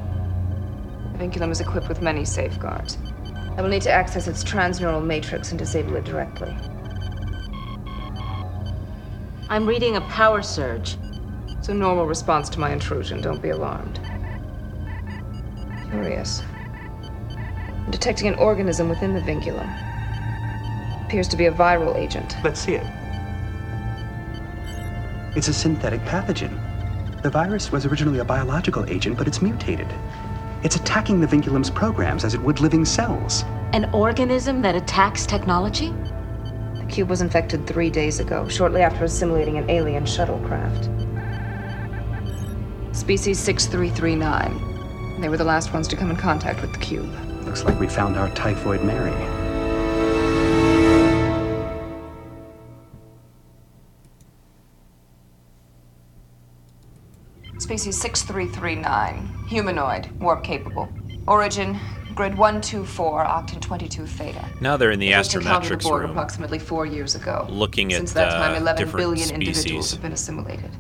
The 1.20 1.26
vinculum 1.26 1.52
is 1.52 1.60
equipped 1.60 1.90
with 1.90 2.02
many 2.02 2.24
safeguards. 2.24 2.98
I 3.58 3.62
will 3.62 3.68
need 3.68 3.82
to 3.82 3.92
access 3.92 4.30
its 4.30 4.42
transneural 4.42 5.06
matrix 5.06 5.52
and 5.52 5.60
disable 5.60 5.98
it 5.98 6.06
directly. 6.06 6.56
I'm 9.50 9.66
reading 9.68 9.98
a 9.98 10.02
power 10.02 10.42
surge. 10.42 10.96
It's 11.50 11.68
a 11.68 11.74
normal 11.74 12.06
response 12.06 12.48
to 12.52 12.60
my 12.62 12.72
intrusion. 12.72 13.20
Don't 13.20 13.42
be 13.42 13.50
alarmed. 13.50 14.00
Curious. 15.90 16.42
I'm 17.32 17.92
detecting 17.92 18.30
an 18.30 18.36
organism 18.36 18.88
within 18.88 19.14
the 19.14 19.20
vinculum. 19.20 19.68
Appears 21.06 21.28
to 21.28 21.36
be 21.36 21.48
a 21.48 21.52
viral 21.52 21.98
agent. 21.98 22.38
Let's 22.46 22.62
see 22.62 22.76
it. 22.76 22.88
It's 25.36 25.50
a 25.50 25.54
synthetic 25.54 26.00
pathogen. 26.02 27.22
The 27.24 27.30
virus 27.30 27.74
was 27.74 27.86
originally 27.86 28.20
a 28.20 28.26
biological 28.26 28.86
agent, 28.90 29.18
but 29.18 29.28
it's 29.28 29.42
mutated. 29.42 29.94
It's 30.62 30.76
attacking 30.76 31.22
the 31.22 31.28
vinculum's 31.28 31.70
programs 31.70 32.26
as 32.26 32.34
it 32.34 32.42
would 32.42 32.60
living 32.60 32.84
cells. 32.84 33.44
An 33.72 33.90
organism 33.94 34.62
that 34.64 34.76
attacks 34.76 35.26
technology? 35.26 35.94
The 36.76 36.86
cube 36.90 37.10
was 37.10 37.22
infected 37.22 37.66
three 37.66 37.90
days 37.90 38.20
ago, 38.20 38.48
shortly 38.50 38.82
after 38.82 39.06
assimilating 39.06 39.58
an 39.58 39.70
alien 39.70 40.04
shuttlecraft. 40.04 40.96
Species 42.94 43.40
6339. 43.40 45.22
They 45.22 45.30
were 45.30 45.38
the 45.38 45.46
last 45.46 45.72
ones 45.72 45.88
to 45.88 45.96
come 45.96 46.10
in 46.10 46.18
contact 46.18 46.62
with 46.62 46.74
the 46.74 46.80
cube. 46.80 47.10
Looks 47.46 47.64
like 47.64 47.80
we 47.80 47.88
found 47.88 48.18
our 48.18 48.30
typhoid 48.32 48.84
Mary. 48.84 49.39
Species 57.80 58.02
6339. 58.02 59.46
Humanoid, 59.48 60.12
warp 60.20 60.44
capable. 60.44 60.90
Origin, 61.28 61.80
grid 62.14 62.38
124, 62.38 63.24
octant 63.24 63.62
22 63.62 64.06
theta. 64.06 64.46
Now 64.60 64.76
they're 64.76 64.92
in 64.92 65.00
the 65.00 65.14
First 65.14 65.34
encountered 65.34 65.80
astrometrics 65.80 65.86
aboard 65.86 66.02
room, 66.02 66.12
approximately 66.12 66.60
four 66.60 66.86
years 66.86 67.16
ago. 67.16 67.48
looking 67.50 67.92
Since 67.92 68.12
at 68.12 68.16
that 68.16 68.32
time, 68.32 68.56
uh, 68.56 68.60
11 68.60 68.84
different 68.84 69.02
billion 69.02 69.30
individuals 69.32 69.62
species. 69.62 69.92
have 69.92 70.02
been 70.02 70.12
assimilated. 70.12 70.72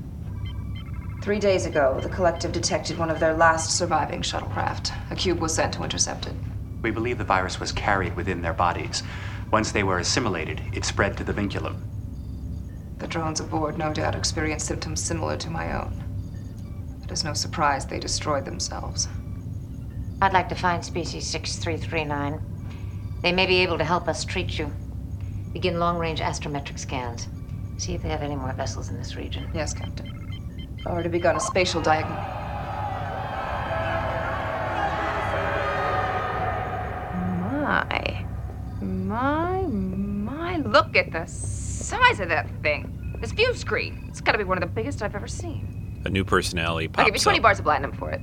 Three 1.21 1.39
days 1.39 1.65
ago, 1.65 2.01
the 2.03 2.09
collective 2.09 2.51
detected 2.51 2.97
one 2.97 3.09
of 3.09 3.21
their 3.21 3.33
last 3.33 3.77
surviving 3.77 4.21
shuttlecraft. 4.21 4.91
A 5.09 5.15
cube 5.15 5.39
was 5.39 5.55
sent 5.55 5.75
to 5.75 5.85
intercept 5.85 6.25
it. 6.27 6.33
We 6.81 6.91
believe 6.91 7.17
the 7.17 7.23
virus 7.23 7.61
was 7.61 7.71
carried 7.71 8.17
within 8.17 8.41
their 8.41 8.51
bodies. 8.51 9.03
Once 9.51 9.71
they 9.71 9.83
were 9.83 9.99
assimilated, 9.99 10.61
it 10.73 10.83
spread 10.83 11.15
to 11.15 11.23
the 11.23 11.33
vinculum. 11.33 11.77
The 12.97 13.07
drones 13.07 13.39
aboard 13.39 13.77
no 13.77 13.93
doubt 13.93 14.15
experienced 14.15 14.65
symptoms 14.67 15.01
similar 15.01 15.37
to 15.37 15.49
my 15.49 15.81
own. 15.81 16.08
It 17.09 17.13
is 17.13 17.23
no 17.23 17.33
surprise 17.33 17.87
they 17.87 17.97
destroyed 17.97 18.45
themselves. 18.45 19.07
I'd 20.21 20.31
like 20.31 20.47
to 20.49 20.55
find 20.55 20.85
species 20.85 21.25
6339. 21.25 22.39
They 23.23 23.31
may 23.31 23.47
be 23.47 23.63
able 23.63 23.79
to 23.79 23.83
help 23.83 24.07
us 24.07 24.23
treat 24.23 24.59
you. 24.59 24.71
Begin 25.51 25.79
long 25.79 25.97
range 25.97 26.19
astrometric 26.19 26.77
scans. 26.77 27.27
See 27.77 27.95
if 27.95 28.03
they 28.03 28.09
have 28.09 28.21
any 28.21 28.35
more 28.35 28.53
vessels 28.53 28.89
in 28.89 28.97
this 28.97 29.15
region. 29.15 29.49
Yes, 29.55 29.73
Captain. 29.73 30.69
I've 30.81 30.85
Already 30.85 31.09
begun 31.09 31.35
a 31.35 31.39
spatial 31.39 31.81
diagnosis. 31.81 32.15
My. 37.41 38.25
My, 38.81 39.61
my. 39.63 40.57
Look 40.57 40.95
at 40.95 41.11
the 41.11 41.25
size 41.25 42.19
of 42.19 42.29
that 42.29 42.47
thing. 42.61 43.17
This 43.19 43.31
view 43.31 43.55
screen. 43.55 44.05
It's 44.09 44.21
gotta 44.21 44.37
be 44.37 44.43
one 44.43 44.61
of 44.61 44.61
the 44.61 44.75
biggest 44.75 45.01
I've 45.01 45.15
ever 45.15 45.27
seen. 45.27 45.78
A 46.05 46.09
new 46.09 46.23
personality 46.23 46.87
pops 46.87 46.99
I'll 46.99 47.05
give 47.05 47.15
you 47.15 47.21
20 47.21 47.39
up. 47.39 47.43
bars 47.43 47.59
of 47.59 47.65
platinum 47.65 47.91
for 47.91 48.09
it. 48.11 48.21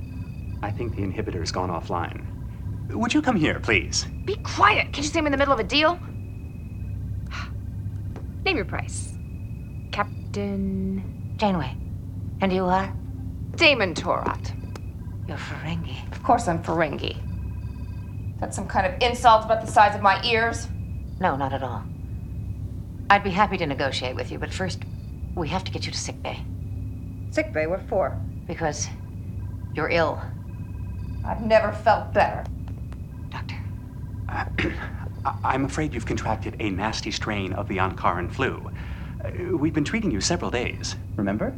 I 0.63 0.71
think 0.71 0.95
the 0.95 1.03
inhibitor's 1.03 1.51
gone 1.51 1.69
offline. 1.69 2.25
Would 2.89 3.13
you 3.13 3.21
come 3.21 3.35
here, 3.35 3.59
please? 3.59 4.05
Be 4.25 4.35
quiet. 4.37 4.85
Can't 4.85 4.97
you 4.97 5.03
see 5.03 5.19
I'm 5.19 5.25
in 5.27 5.31
the 5.31 5.37
middle 5.37 5.53
of 5.53 5.59
a 5.59 5.63
deal? 5.63 5.99
Name 8.45 8.55
your 8.55 8.65
price. 8.65 9.13
Captain. 9.91 11.35
Janeway. 11.37 11.75
And 12.41 12.51
you 12.51 12.65
are? 12.65 12.93
DaiMon 13.51 13.93
Torat. 13.93 14.53
You're 15.27 15.37
Ferengi. 15.37 16.11
Of 16.11 16.23
course 16.23 16.47
I'm 16.47 16.63
Ferengi. 16.63 17.17
That's 18.39 18.55
some 18.55 18.67
kind 18.67 18.85
of 18.85 19.01
insult 19.01 19.45
about 19.45 19.61
the 19.65 19.71
size 19.71 19.95
of 19.95 20.01
my 20.01 20.21
ears? 20.23 20.67
No, 21.19 21.35
not 21.35 21.53
at 21.53 21.63
all. 21.63 21.83
I'd 23.09 23.23
be 23.23 23.31
happy 23.31 23.57
to 23.57 23.65
negotiate 23.65 24.15
with 24.15 24.31
you, 24.31 24.37
but 24.37 24.53
first, 24.53 24.79
we 25.35 25.47
have 25.49 25.63
to 25.63 25.71
get 25.71 25.85
you 25.85 25.91
to 25.91 25.97
sickbay. 25.97 26.39
Sick 27.29 27.53
bay, 27.53 27.67
what 27.67 27.87
for? 27.87 28.17
Because 28.47 28.89
you're 29.75 29.89
ill. 29.89 30.21
I've 31.23 31.41
never 31.41 31.71
felt 31.71 32.13
better. 32.13 32.43
I- 34.29 34.45
I'm 35.43 35.65
afraid 35.65 35.93
you've 35.93 36.05
contracted 36.05 36.55
a 36.59 36.69
nasty 36.69 37.11
strain 37.11 37.53
of 37.53 37.67
the 37.67 37.77
Ankaran 37.77 38.31
flu. 38.31 38.69
Uh, 39.23 39.57
We've 39.57 39.73
been 39.73 39.83
treating 39.83 40.11
you 40.11 40.21
several 40.21 40.51
days, 40.51 40.95
remember? 41.15 41.53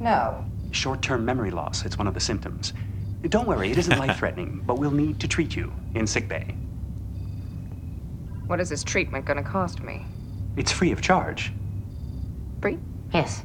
No. 0.00 0.44
Short 0.70 1.02
term 1.02 1.24
memory 1.24 1.50
loss, 1.50 1.84
it's 1.84 1.98
one 1.98 2.06
of 2.06 2.14
the 2.14 2.20
symptoms. 2.20 2.72
Don't 3.28 3.48
worry, 3.48 3.70
it 3.70 3.78
isn't 3.78 3.98
life 4.06 4.18
threatening, 4.18 4.62
but 4.66 4.78
we'll 4.78 4.90
need 4.90 5.18
to 5.20 5.28
treat 5.28 5.56
you 5.56 5.72
in 5.94 6.06
sickbay. 6.06 6.54
What 8.46 8.60
is 8.60 8.68
this 8.70 8.84
treatment 8.84 9.26
gonna 9.26 9.42
cost 9.42 9.82
me? 9.82 10.06
It's 10.56 10.72
free 10.72 10.92
of 10.92 11.00
charge. 11.00 11.52
Free? 12.62 12.78
Yes. 13.12 13.42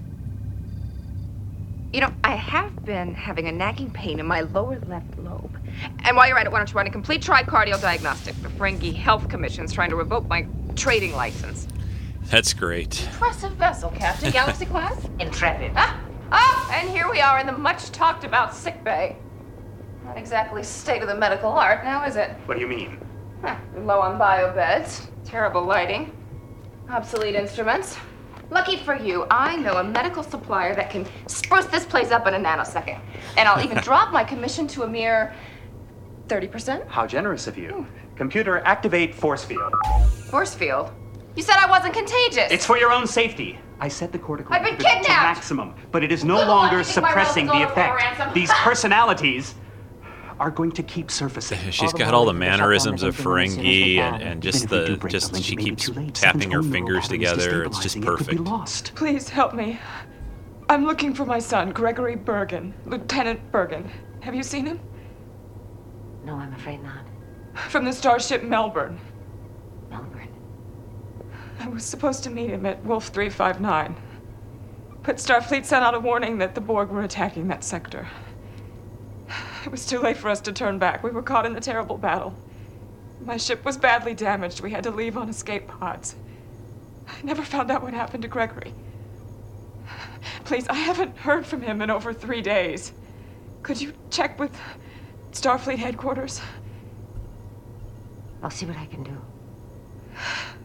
You 1.94 2.02
know, 2.02 2.12
I 2.24 2.34
have 2.34 2.84
been 2.84 3.14
having 3.14 3.48
a 3.48 3.52
nagging 3.52 3.92
pain 3.92 4.20
in 4.20 4.26
my 4.26 4.42
lower 4.42 4.80
left 4.88 5.16
lobe. 5.20 5.56
And 6.04 6.18
while 6.18 6.28
you're 6.28 6.40
at 6.40 6.48
it, 6.48 6.52
why 6.52 6.58
don't 6.58 6.68
you 6.68 6.76
run 6.76 6.88
a 6.88 6.90
complete 6.90 7.22
tricardial 7.22 7.80
diagnostic? 7.80 8.34
The 8.42 8.50
Ferengi 8.50 8.96
Health 8.96 9.30
Commission's 9.30 9.72
trying 9.72 9.92
to 9.92 9.96
revoke 9.96 10.28
my 10.28 10.48
trading 10.76 11.14
license. 11.14 11.68
That's 12.32 12.52
great. 12.52 13.04
Impressive 13.04 13.52
vessel, 13.54 13.92
Captain. 13.92 14.32
Galaxy 14.34 14.66
class? 14.66 15.08
Intrepid. 15.20 15.74
Ah, 15.76 16.02
ah, 16.32 16.72
and 16.74 16.90
here 16.90 17.12
we 17.12 17.22
are 17.22 17.38
in 17.38 17.46
the 17.46 17.52
much 17.52 17.92
talked 17.92 18.24
about 18.24 18.56
sick 18.56 18.84
bay. 18.84 19.16
Not 20.04 20.18
exactly 20.18 20.64
state 20.64 21.04
of 21.04 21.08
the 21.08 21.16
medical 21.16 21.52
art 21.52 21.84
now, 21.84 22.06
is 22.06 22.16
it? 22.16 22.32
What 22.48 22.56
do 22.56 22.62
you 22.62 22.68
mean? 22.68 22.98
Huh, 23.44 23.56
low 23.78 24.00
on 24.00 24.18
bio 24.18 24.52
beds, 24.56 25.10
terrible 25.26 25.64
lighting, 25.64 26.12
obsolete 26.90 27.36
instruments. 27.36 27.98
Lucky 28.54 28.78
for 28.78 28.96
you, 28.96 29.26
I 29.32 29.56
know 29.56 29.78
a 29.78 29.84
medical 29.84 30.22
supplier 30.22 30.76
that 30.76 30.92
can 30.92 31.08
spruce 31.26 31.66
this 31.66 31.86
place 31.86 32.12
up 32.12 32.28
in 32.28 32.36
a 32.36 32.38
nanosecond. 32.38 33.00
And 33.36 33.50
I'll 33.50 33.64
even 33.66 33.78
drop 33.84 34.14
my 34.14 34.24
commission 34.24 34.68
to 34.68 34.84
a 34.84 34.88
mere 34.88 35.34
30%? 36.28 36.88
How 36.88 37.08
generous 37.08 37.48
of 37.48 37.58
you. 37.58 37.88
Computer, 38.16 38.60
activate 38.60 39.16
force 39.16 39.44
field. 39.44 39.74
Force 40.30 40.54
field? 40.54 40.92
You 41.36 41.42
said 41.42 41.56
I 41.56 41.68
wasn't 41.68 41.96
contagious. 41.96 42.52
It's 42.52 42.66
for 42.66 42.78
your 42.78 42.92
own 42.92 43.08
safety. 43.08 43.58
I 43.80 43.88
set 43.88 44.12
the 44.12 44.20
cortical 44.20 44.54
I've 44.54 44.64
been 44.64 44.76
inhibitor 44.76 44.78
to 44.78 44.84
kidnapped! 45.02 45.38
maximum, 45.38 45.74
but 45.92 46.04
it 46.04 46.12
is 46.12 46.24
no 46.24 46.38
longer 46.38 46.78
one, 46.78 46.78
you 46.78 46.84
think 46.84 47.02
my 47.02 47.10
suppressing 47.10 47.46
the 47.48 47.54
going 47.54 47.68
for 47.70 47.98
a 47.98 48.12
effect. 48.12 48.34
These 48.36 48.52
personalities 48.58 49.56
are 50.44 50.52
going 50.52 50.74
to 50.74 50.84
keep 50.84 51.10
surfacing. 51.10 51.58
She's 51.72 51.94
got 51.94 52.14
all 52.14 52.26
the 52.26 52.34
mannerisms 52.34 53.02
of 53.02 53.16
Ferengi 53.16 53.98
and, 53.98 54.22
and 54.22 54.44
just 54.44 54.68
the 54.68 54.98
just 55.08 55.42
she 55.42 55.56
keeps 55.56 55.90
tapping 56.12 56.52
her 56.52 56.62
fingers 56.62 57.08
together. 57.08 57.64
It's 57.64 57.80
just 57.80 58.02
perfect. 58.02 58.94
Please 58.94 59.30
help 59.30 59.54
me. 59.54 59.80
I'm 60.68 60.86
looking 60.86 61.14
for 61.14 61.26
my 61.26 61.40
son, 61.40 61.72
Gregory 61.72 62.18
Bergen, 62.18 62.74
Lieutenant 62.86 63.52
Bergen. 63.52 63.90
Have 64.20 64.36
you 64.36 64.44
seen 64.44 64.66
him? 64.66 64.82
No, 66.26 66.36
I'm 66.36 66.54
afraid 66.54 66.84
not. 66.84 67.06
From 67.70 67.86
the 67.86 67.94
starship 67.94 68.44
Melbourne. 68.44 69.00
Melbourne. 69.90 70.28
I 71.60 71.70
was 71.70 71.86
supposed 71.86 72.24
to 72.24 72.30
meet 72.30 72.50
him 72.50 72.66
at 72.66 72.84
Wolf 72.84 73.08
359. 73.08 73.96
But 75.04 75.18
Starfleet 75.18 75.66
sent 75.66 75.86
out 75.86 75.96
a 75.96 76.00
warning 76.00 76.38
that 76.40 76.56
the 76.56 76.62
Borg 76.62 76.90
were 76.90 77.04
attacking 77.04 77.48
that 77.48 77.64
sector. 77.64 78.08
It 79.66 79.72
was 79.72 79.86
too 79.86 80.00
late 80.00 80.18
for 80.18 80.30
us 80.30 80.42
to 80.42 80.52
turn 80.52 80.78
back. 80.78 81.04
We 81.04 81.12
were 81.12 81.24
caught 81.24 81.46
in 81.46 81.54
the 81.54 81.62
terrible 81.62 81.98
battle. 81.98 82.36
My 83.22 83.38
ship 83.38 83.64
was 83.64 83.78
badly 83.78 84.14
damaged. 84.14 84.60
We 84.60 84.72
had 84.72 84.84
to 84.84 84.92
leave 84.92 85.18
on 85.18 85.30
escape 85.30 85.68
pods. 85.68 86.16
I 87.08 87.14
never 87.24 87.44
found 87.44 87.72
out 87.72 87.82
what 87.82 87.94
happened 87.94 88.24
to 88.24 88.28
Gregory. 88.28 88.74
Please, 90.44 90.68
I 90.68 90.74
haven't 90.74 91.18
heard 91.18 91.46
from 91.46 91.62
him 91.62 91.82
in 91.82 91.90
over 91.90 92.14
three 92.14 92.42
days. 92.42 92.92
Could 93.62 93.80
you 93.80 93.94
check 94.10 94.38
with 94.38 94.52
Starfleet 95.32 95.78
headquarters? 95.78 96.42
I'll 98.42 98.50
see 98.50 98.66
what 98.66 98.78
I 98.78 98.86
can 98.88 99.04
do. 99.04 99.22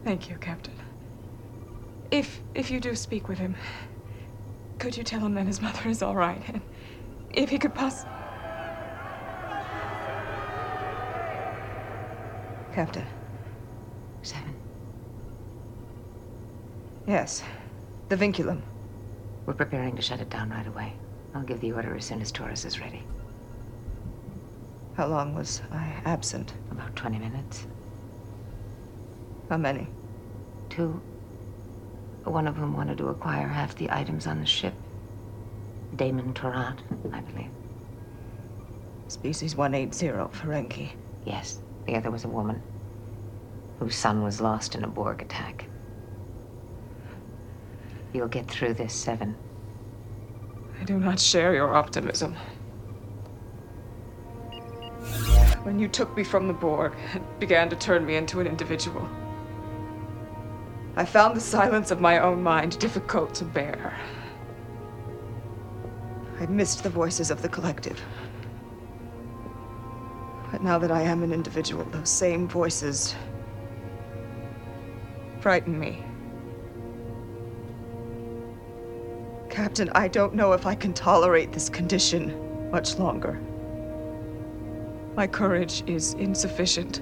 Thank 0.03 0.29
you, 0.29 0.35
Captain. 0.35 0.73
If 2.11 2.41
if 2.53 2.69
you 2.69 2.81
do 2.81 2.95
speak 2.95 3.29
with 3.29 3.37
him, 3.37 3.55
could 4.79 4.97
you 4.97 5.03
tell 5.03 5.21
him 5.21 5.35
that 5.35 5.45
his 5.47 5.61
mother 5.61 5.87
is 5.87 6.01
all 6.01 6.15
right, 6.15 6.41
and 6.47 6.61
if 7.31 7.49
he 7.49 7.57
could 7.57 7.73
poss- 7.73 8.05
Captain. 12.79 13.05
Seven. 14.21 14.55
Yes. 17.05 17.43
The 18.07 18.15
vinculum. 18.15 18.61
We're 19.45 19.53
preparing 19.53 19.97
to 19.97 20.01
shut 20.01 20.21
it 20.21 20.29
down 20.29 20.49
right 20.49 20.65
away. 20.65 20.93
I'll 21.35 21.43
give 21.43 21.59
the 21.59 21.73
order 21.73 21.93
as 21.97 22.05
soon 22.05 22.21
as 22.21 22.31
Torres 22.31 22.63
is 22.63 22.79
ready. 22.79 23.03
How 24.95 25.07
long 25.07 25.35
was 25.35 25.61
I 25.73 25.91
absent? 26.05 26.53
About 26.71 26.95
20 26.95 27.19
minutes. 27.19 27.67
How 29.49 29.57
many? 29.57 29.85
Two. 30.69 31.01
One 32.23 32.47
of 32.47 32.55
whom 32.55 32.77
wanted 32.77 32.97
to 32.99 33.09
acquire 33.09 33.49
half 33.49 33.75
the 33.75 33.91
items 33.91 34.25
on 34.25 34.39
the 34.39 34.45
ship. 34.45 34.73
DaiMon 35.97 36.33
Torat, 36.33 36.79
I 37.11 37.19
believe. 37.19 37.51
Species 39.09 39.57
180, 39.57 40.29
Ferengi. 40.33 40.91
Yes, 41.25 41.59
the 41.85 41.95
other 41.95 42.11
was 42.11 42.23
a 42.23 42.29
woman 42.29 42.61
whose 43.79 43.95
son 43.95 44.23
was 44.23 44.41
lost 44.41 44.75
in 44.75 44.83
a 44.83 44.87
Borg 44.87 45.21
attack. 45.21 45.65
You'll 48.13 48.27
get 48.27 48.47
through 48.47 48.73
this, 48.73 48.93
Seven. 48.93 49.35
I 50.79 50.83
do 50.83 50.97
not 50.97 51.19
share 51.19 51.53
your 51.53 51.75
optimism. 51.75 52.35
When 55.63 55.79
you 55.79 55.87
took 55.87 56.15
me 56.15 56.23
from 56.23 56.47
the 56.47 56.53
Borg 56.53 56.93
and 57.13 57.23
began 57.39 57.69
to 57.69 57.75
turn 57.75 58.05
me 58.05 58.15
into 58.15 58.39
an 58.39 58.47
individual, 58.47 59.07
I 60.95 61.05
found 61.05 61.35
the 61.35 61.41
silence 61.41 61.91
of 61.91 62.01
my 62.01 62.19
own 62.19 62.41
mind 62.41 62.79
difficult 62.79 63.33
to 63.35 63.45
bear. 63.45 63.97
I 66.39 66.45
missed 66.47 66.83
the 66.83 66.89
voices 66.89 67.31
of 67.31 67.41
the 67.41 67.49
collective. 67.49 68.01
But 70.59 70.65
now 70.65 70.77
that 70.79 70.91
I 70.91 71.03
am 71.03 71.23
an 71.23 71.31
individual, 71.31 71.85
those 71.85 72.09
same 72.09 72.45
voices 72.45 73.15
frighten 75.39 75.79
me. 75.79 76.03
Captain, 79.49 79.89
I 79.95 80.09
don't 80.09 80.33
know 80.33 80.51
if 80.51 80.65
I 80.65 80.75
can 80.75 80.91
tolerate 80.91 81.53
this 81.53 81.69
condition 81.69 82.71
much 82.71 82.99
longer. 82.99 83.39
My 85.15 85.27
courage 85.27 85.81
is 85.87 86.15
insufficient. 86.15 87.01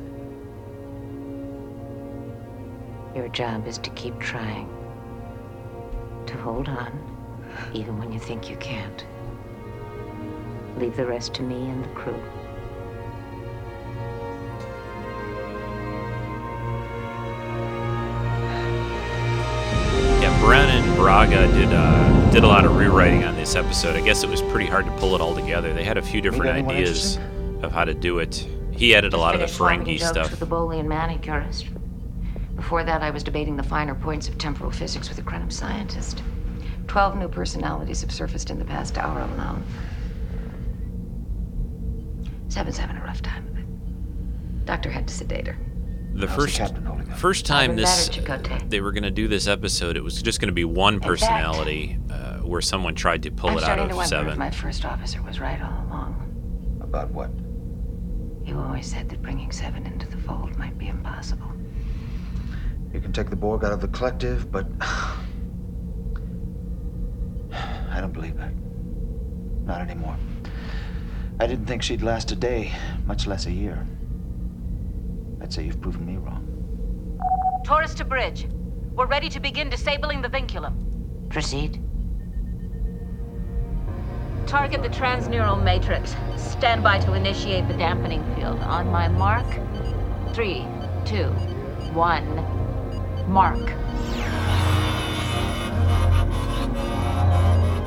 Your 3.15 3.27
job 3.29 3.65
is 3.65 3.79
to 3.79 3.89
keep 3.91 4.19
trying. 4.19 4.69
To 6.27 6.37
hold 6.37 6.69
on, 6.69 6.91
even 7.73 7.97
when 7.97 8.11
you 8.11 8.19
think 8.19 8.51
you 8.51 8.57
can't. 8.57 9.03
Leave 10.77 10.95
the 10.95 11.07
rest 11.07 11.33
to 11.33 11.41
me 11.41 11.55
and 11.55 11.83
the 11.83 11.89
crew. 11.89 12.21
Braga 20.97 21.47
did 21.53 21.69
uh, 21.71 22.31
did 22.31 22.43
a 22.43 22.47
lot 22.47 22.65
of 22.65 22.75
rewriting 22.75 23.23
on 23.23 23.35
this 23.35 23.55
episode. 23.55 23.95
I 23.95 24.01
guess 24.01 24.23
it 24.23 24.29
was 24.29 24.41
pretty 24.41 24.65
hard 24.65 24.85
to 24.85 24.91
pull 24.93 25.13
it 25.13 25.21
all 25.21 25.35
together. 25.35 25.71
They 25.71 25.83
had 25.83 25.97
a 25.97 26.01
few 26.01 26.21
different 26.21 26.67
ideas 26.67 27.19
of 27.61 27.71
how 27.71 27.85
to 27.85 27.93
do 27.93 28.17
it. 28.17 28.47
He 28.71 28.95
added 28.95 29.13
a 29.13 29.17
lot 29.17 29.35
of 29.35 29.41
the 29.41 29.47
Finished 29.47 29.59
Ferengi 29.85 29.99
stuff. 29.99 30.31
with 30.31 30.39
the 30.39 30.47
Bolian 30.47 30.87
manicurist. 30.87 31.67
Before 32.55 32.83
that, 32.83 33.03
I 33.03 33.11
was 33.11 33.23
debating 33.23 33.55
the 33.55 33.63
finer 33.63 33.93
points 33.93 34.27
of 34.27 34.39
temporal 34.39 34.71
physics 34.71 35.07
with 35.07 35.19
a 35.19 35.21
Krenim 35.21 35.51
scientist. 35.51 36.23
Twelve 36.87 37.15
new 37.15 37.27
personalities 37.27 38.01
have 38.01 38.11
surfaced 38.11 38.49
in 38.49 38.57
the 38.57 38.65
past 38.65 38.97
hour 38.97 39.19
alone. 39.19 39.63
Seven's 42.49 42.77
having 42.79 42.97
a 42.97 43.03
rough 43.03 43.21
time 43.21 43.47
of 43.47 43.57
it. 43.59 44.65
Doctor 44.65 44.89
had 44.89 45.07
to 45.07 45.13
sedate 45.13 45.45
her. 45.45 45.57
The 46.17 46.27
first 46.27 46.59
first 47.17 47.45
time 47.45 47.75
this 47.75 48.09
better, 48.09 48.39
Chakotay. 48.39 48.69
they 48.71 48.81
were 48.81 48.91
going 48.91 49.03
to 49.03 49.11
do 49.11 49.27
this 49.27 49.45
episode, 49.45 49.95
it 49.95 50.03
was 50.03 50.19
just 50.19 50.39
going 50.39 50.47
to 50.47 50.53
be 50.53 50.65
one 50.65 50.99
personality 50.99 51.99
uh, 52.09 52.37
where 52.39 52.59
someone 52.59 52.95
tried 52.95 53.21
to 53.23 53.29
pull 53.31 53.51
I'm 53.51 53.57
it 53.57 53.63
out 53.63 53.65
starting 53.65 53.85
to 53.89 53.91
of 53.91 53.97
wonder 53.97 54.15
if 54.15 54.21
seven. 54.21 54.39
my 54.39 54.49
first 54.49 54.83
officer 54.83 55.21
was 55.21 55.39
right 55.39 55.61
all 55.61 55.85
along. 55.85 56.79
About 56.81 57.11
what? 57.11 57.29
You 58.47 58.57
always 58.59 58.87
said 58.87 59.09
that 59.09 59.21
bringing 59.21 59.51
Seven 59.51 59.85
into 59.85 60.07
the 60.07 60.17
fold 60.17 60.57
might 60.57 60.75
be 60.79 60.87
impossible. 60.87 61.51
You 62.91 62.99
can 62.99 63.13
take 63.13 63.29
the 63.29 63.35
Borg 63.35 63.63
out 63.63 63.71
of 63.71 63.81
the 63.81 63.87
collective, 63.89 64.51
but. 64.51 64.65
I 67.91 68.01
don't 68.01 68.13
believe 68.13 68.37
that. 68.37 68.53
Not 69.65 69.81
anymore. 69.81 70.17
I 71.39 71.45
didn't 71.45 71.67
think 71.67 71.83
she'd 71.83 72.01
last 72.01 72.31
a 72.31 72.35
day, 72.35 72.71
much 73.05 73.27
less 73.27 73.45
a 73.45 73.51
year. 73.51 73.85
I'd 75.47 75.53
say 75.53 75.63
you've 75.63 75.79
proven 75.79 76.05
me 76.05 76.17
wrong. 76.17 76.43
Torres 77.63 77.95
to 77.95 78.03
bridge. 78.03 78.49
We're 78.91 79.05
ready 79.05 79.29
to 79.29 79.39
begin 79.39 79.69
disabling 79.69 80.21
the 80.21 80.27
vinculum. 80.27 81.29
Proceed. 81.29 81.81
Target 84.45 84.83
the 84.83 84.89
transneural 84.89 85.63
matrix. 85.63 86.17
Stand 86.35 86.83
by 86.83 86.99
to 86.99 87.13
initiate 87.13 87.65
the 87.69 87.75
dampening 87.75 88.25
field. 88.35 88.59
On 88.59 88.91
my 88.91 89.07
mark. 89.07 89.45
Three, 90.33 90.67
two, 91.05 91.29
one. 91.93 92.27
Mark. 93.31 93.71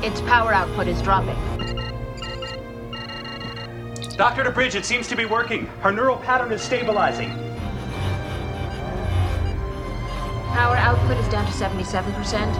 Its 0.03 0.19
power 0.21 0.51
output 0.51 0.87
is 0.87 0.99
dropping. 1.03 1.37
Dr. 4.17 4.45
DeBridge, 4.45 4.73
it 4.73 4.83
seems 4.83 5.07
to 5.09 5.15
be 5.15 5.25
working. 5.25 5.67
Her 5.81 5.91
neural 5.91 6.17
pattern 6.17 6.51
is 6.51 6.63
stabilizing. 6.63 7.50
Power 10.53 10.75
output 10.75 11.17
is 11.17 11.27
down 11.29 11.45
to 11.45 11.51
77%. 11.51 12.53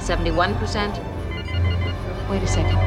71%. 0.00 2.28
Wait 2.30 2.42
a 2.42 2.46
second. 2.46 2.78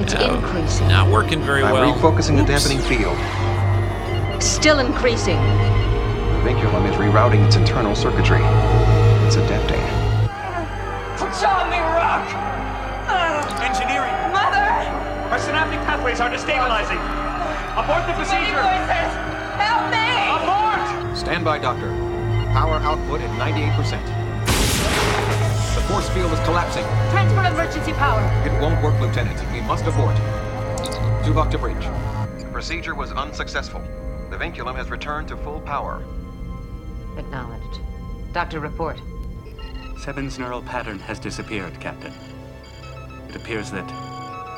It's 0.00 0.14
No, 0.14 0.34
increasing. 0.34 0.88
Not 0.88 1.08
working 1.10 1.40
very 1.42 1.62
I'm 1.62 1.72
well. 1.72 1.94
refocusing 1.94 2.36
the 2.36 2.44
dampening 2.44 2.80
field. 2.80 3.16
Still 4.42 4.78
increasing. 4.80 5.36
The 5.36 6.50
vinculum 6.54 6.88
is 6.90 6.96
rerouting 6.96 7.44
its 7.46 7.56
internal 7.56 7.94
circuitry. 7.94 8.40
It's 9.26 9.36
adapting. 9.36 9.80
Put 11.18 11.32
jaw 11.40 11.62
on 11.64 11.70
me, 11.70 11.78
Rock! 11.78 12.26
Ah. 13.10 13.68
Engineering! 13.68 14.14
Mother! 14.32 14.68
Our 15.32 15.38
synaptic 15.38 15.80
pathways 15.86 16.20
are 16.20 16.30
destabilizing. 16.30 17.00
Abort 17.78 18.06
the 18.06 18.14
procedure! 18.14 18.62
voices! 18.62 19.12
Help 19.58 19.90
me! 19.90 20.08
Abort! 20.34 21.16
Stand 21.18 21.44
by, 21.44 21.58
Doctor. 21.58 21.90
Power 22.52 22.76
output 22.76 23.20
at 23.20 23.30
98%. 23.38 24.02
The 25.74 25.80
force 25.82 26.08
field 26.10 26.32
is 26.32 26.40
collapsing. 26.40 26.84
Transfer 27.10 27.44
emergency 27.44 27.92
power. 27.92 28.22
It 28.46 28.52
won't 28.60 28.82
work, 28.82 28.98
Lieutenant. 29.00 29.38
We 29.52 29.60
must 29.60 29.84
abort. 29.84 30.16
Tuvok 31.24 31.50
to 31.50 31.58
bridge. 31.58 31.84
The 32.42 32.48
procedure 32.50 32.94
was 32.94 33.12
unsuccessful. 33.12 33.80
The 34.30 34.36
vinculum 34.36 34.76
has 34.76 34.90
returned 34.90 35.28
to 35.28 35.36
full 35.36 35.60
power. 35.60 36.02
Acknowledged. 37.16 37.80
Doctor, 38.32 38.60
report. 38.60 38.98
Seven's 39.98 40.38
neural 40.38 40.62
pattern 40.62 40.98
has 41.00 41.18
disappeared, 41.18 41.78
Captain. 41.80 42.12
It 43.28 43.36
appears 43.36 43.70
that 43.72 43.86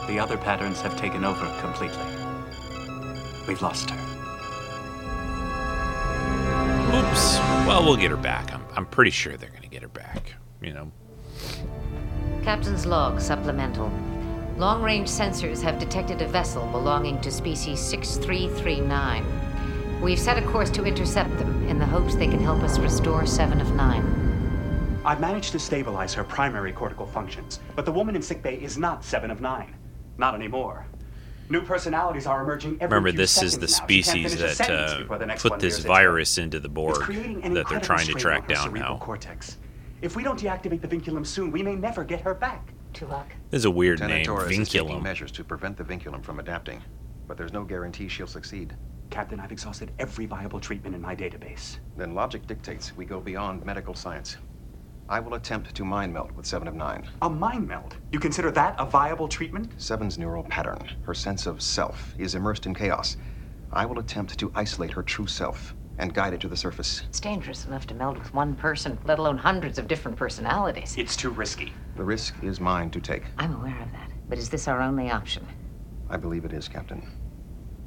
the 0.06 0.18
other 0.18 0.36
patterns 0.36 0.80
have 0.80 0.96
taken 0.96 1.24
over 1.24 1.44
completely. 1.60 2.04
We've 3.48 3.62
lost 3.62 3.90
her. 3.90 4.19
Oops. 6.94 7.38
Well, 7.66 7.84
we'll 7.84 7.96
get 7.96 8.10
her 8.10 8.16
back. 8.16 8.52
I'm, 8.52 8.64
I'm 8.74 8.86
pretty 8.86 9.12
sure 9.12 9.36
they're 9.36 9.50
going 9.50 9.62
to 9.62 9.68
get 9.68 9.82
her 9.82 9.88
back. 9.88 10.34
You 10.60 10.72
know. 10.72 10.90
Captain's 12.42 12.84
log 12.84 13.20
supplemental. 13.20 13.92
Long 14.56 14.82
range 14.82 15.08
sensors 15.08 15.62
have 15.62 15.78
detected 15.78 16.20
a 16.20 16.26
vessel 16.26 16.66
belonging 16.66 17.20
to 17.20 17.30
species 17.30 17.78
6339. 17.80 20.00
We've 20.02 20.18
set 20.18 20.36
a 20.36 20.46
course 20.48 20.70
to 20.70 20.84
intercept 20.84 21.30
them 21.38 21.66
in 21.68 21.78
the 21.78 21.86
hopes 21.86 22.16
they 22.16 22.26
can 22.26 22.40
help 22.40 22.62
us 22.62 22.78
restore 22.78 23.24
Seven 23.24 23.60
of 23.60 23.72
Nine. 23.74 25.00
I've 25.04 25.20
managed 25.20 25.52
to 25.52 25.58
stabilize 25.58 26.12
her 26.14 26.24
primary 26.24 26.72
cortical 26.72 27.06
functions, 27.06 27.60
but 27.76 27.84
the 27.84 27.92
woman 27.92 28.16
in 28.16 28.22
sickbay 28.22 28.56
is 28.56 28.76
not 28.76 29.04
Seven 29.04 29.30
of 29.30 29.40
Nine. 29.40 29.76
Not 30.18 30.34
anymore. 30.34 30.86
New 31.50 31.62
personalities 31.62 32.26
are 32.26 32.42
emerging 32.42 32.76
every 32.80 32.96
Remember, 32.96 33.10
this 33.10 33.42
is 33.42 33.54
the 33.54 33.62
now. 33.62 33.66
Species 33.66 34.38
that 34.38 34.70
uh, 34.70 35.18
the 35.18 35.36
put 35.36 35.58
this 35.58 35.80
virus 35.80 36.38
into 36.38 36.60
the 36.60 36.68
Borg 36.68 36.96
It's 36.96 37.04
creating 37.04 37.42
an 37.42 37.54
that 37.54 37.68
they're 37.68 37.80
trying 37.80 38.06
to 38.06 38.14
track 38.14 38.46
down 38.46 38.72
now. 38.72 38.98
cortex. 38.98 39.58
If 40.00 40.14
we 40.14 40.22
don't 40.22 40.40
deactivate 40.40 40.80
the 40.80 40.86
vinculum 40.86 41.26
soon, 41.26 41.50
we 41.50 41.64
may 41.64 41.74
never 41.74 42.04
get 42.04 42.20
her 42.20 42.34
back. 42.34 42.72
Tuvok. 42.94 43.26
This 43.50 43.58
is 43.58 43.64
a 43.64 43.70
weird 43.70 43.98
Lieutenant 43.98 44.18
name, 44.18 44.24
Torres 44.26 44.58
is 44.58 44.68
taking 44.68 45.02
measures 45.02 45.32
to 45.32 45.44
prevent 45.44 45.76
the 45.76 45.84
vinculum 45.84 46.22
from 46.22 46.38
adapting, 46.38 46.82
but 47.26 47.36
there's 47.36 47.52
no 47.52 47.64
guarantee 47.64 48.06
she'll 48.08 48.28
succeed. 48.28 48.76
Captain, 49.10 49.40
I've 49.40 49.52
exhausted 49.52 49.90
every 49.98 50.26
viable 50.26 50.60
treatment 50.60 50.94
in 50.94 51.02
my 51.02 51.16
database. 51.16 51.78
Then 51.96 52.14
logic 52.14 52.46
dictates 52.46 52.96
we 52.96 53.04
go 53.04 53.20
beyond 53.20 53.64
medical 53.66 53.94
science. 53.94 54.36
I 55.10 55.18
will 55.18 55.34
attempt 55.34 55.74
to 55.74 55.84
mind 55.84 56.14
meld 56.14 56.30
with 56.36 56.46
Seven 56.46 56.68
of 56.68 56.74
Nine. 56.76 57.04
A 57.20 57.28
mind 57.28 57.66
meld? 57.66 57.96
You 58.12 58.20
consider 58.20 58.52
that 58.52 58.76
a 58.78 58.86
viable 58.86 59.26
treatment? 59.26 59.72
Seven's 59.76 60.16
neural 60.16 60.44
pattern, 60.44 60.78
her 61.02 61.14
sense 61.14 61.46
of 61.46 61.60
self, 61.62 62.14
is 62.16 62.36
immersed 62.36 62.64
in 62.64 62.74
chaos. 62.74 63.16
I 63.72 63.86
will 63.86 63.98
attempt 63.98 64.38
to 64.38 64.52
isolate 64.54 64.92
her 64.92 65.02
true 65.02 65.26
self 65.26 65.74
and 65.98 66.14
guide 66.14 66.32
it 66.32 66.40
to 66.42 66.48
the 66.48 66.56
surface. 66.56 67.02
It's 67.08 67.18
dangerous 67.18 67.66
enough 67.66 67.88
to 67.88 67.94
meld 67.94 68.18
with 68.18 68.32
one 68.32 68.54
person, 68.54 69.00
let 69.04 69.18
alone 69.18 69.38
hundreds 69.38 69.80
of 69.80 69.88
different 69.88 70.16
personalities. 70.16 70.94
It's 70.96 71.16
too 71.16 71.30
risky. 71.30 71.72
The 71.96 72.04
risk 72.04 72.36
is 72.40 72.60
mine 72.60 72.90
to 72.90 73.00
take. 73.00 73.24
I'm 73.36 73.56
aware 73.56 73.82
of 73.82 73.90
that. 73.90 74.12
But 74.28 74.38
is 74.38 74.50
this 74.50 74.68
our 74.68 74.80
only 74.80 75.10
option? 75.10 75.48
I 76.08 76.18
believe 76.18 76.44
it 76.44 76.52
is, 76.52 76.68
Captain. 76.68 77.02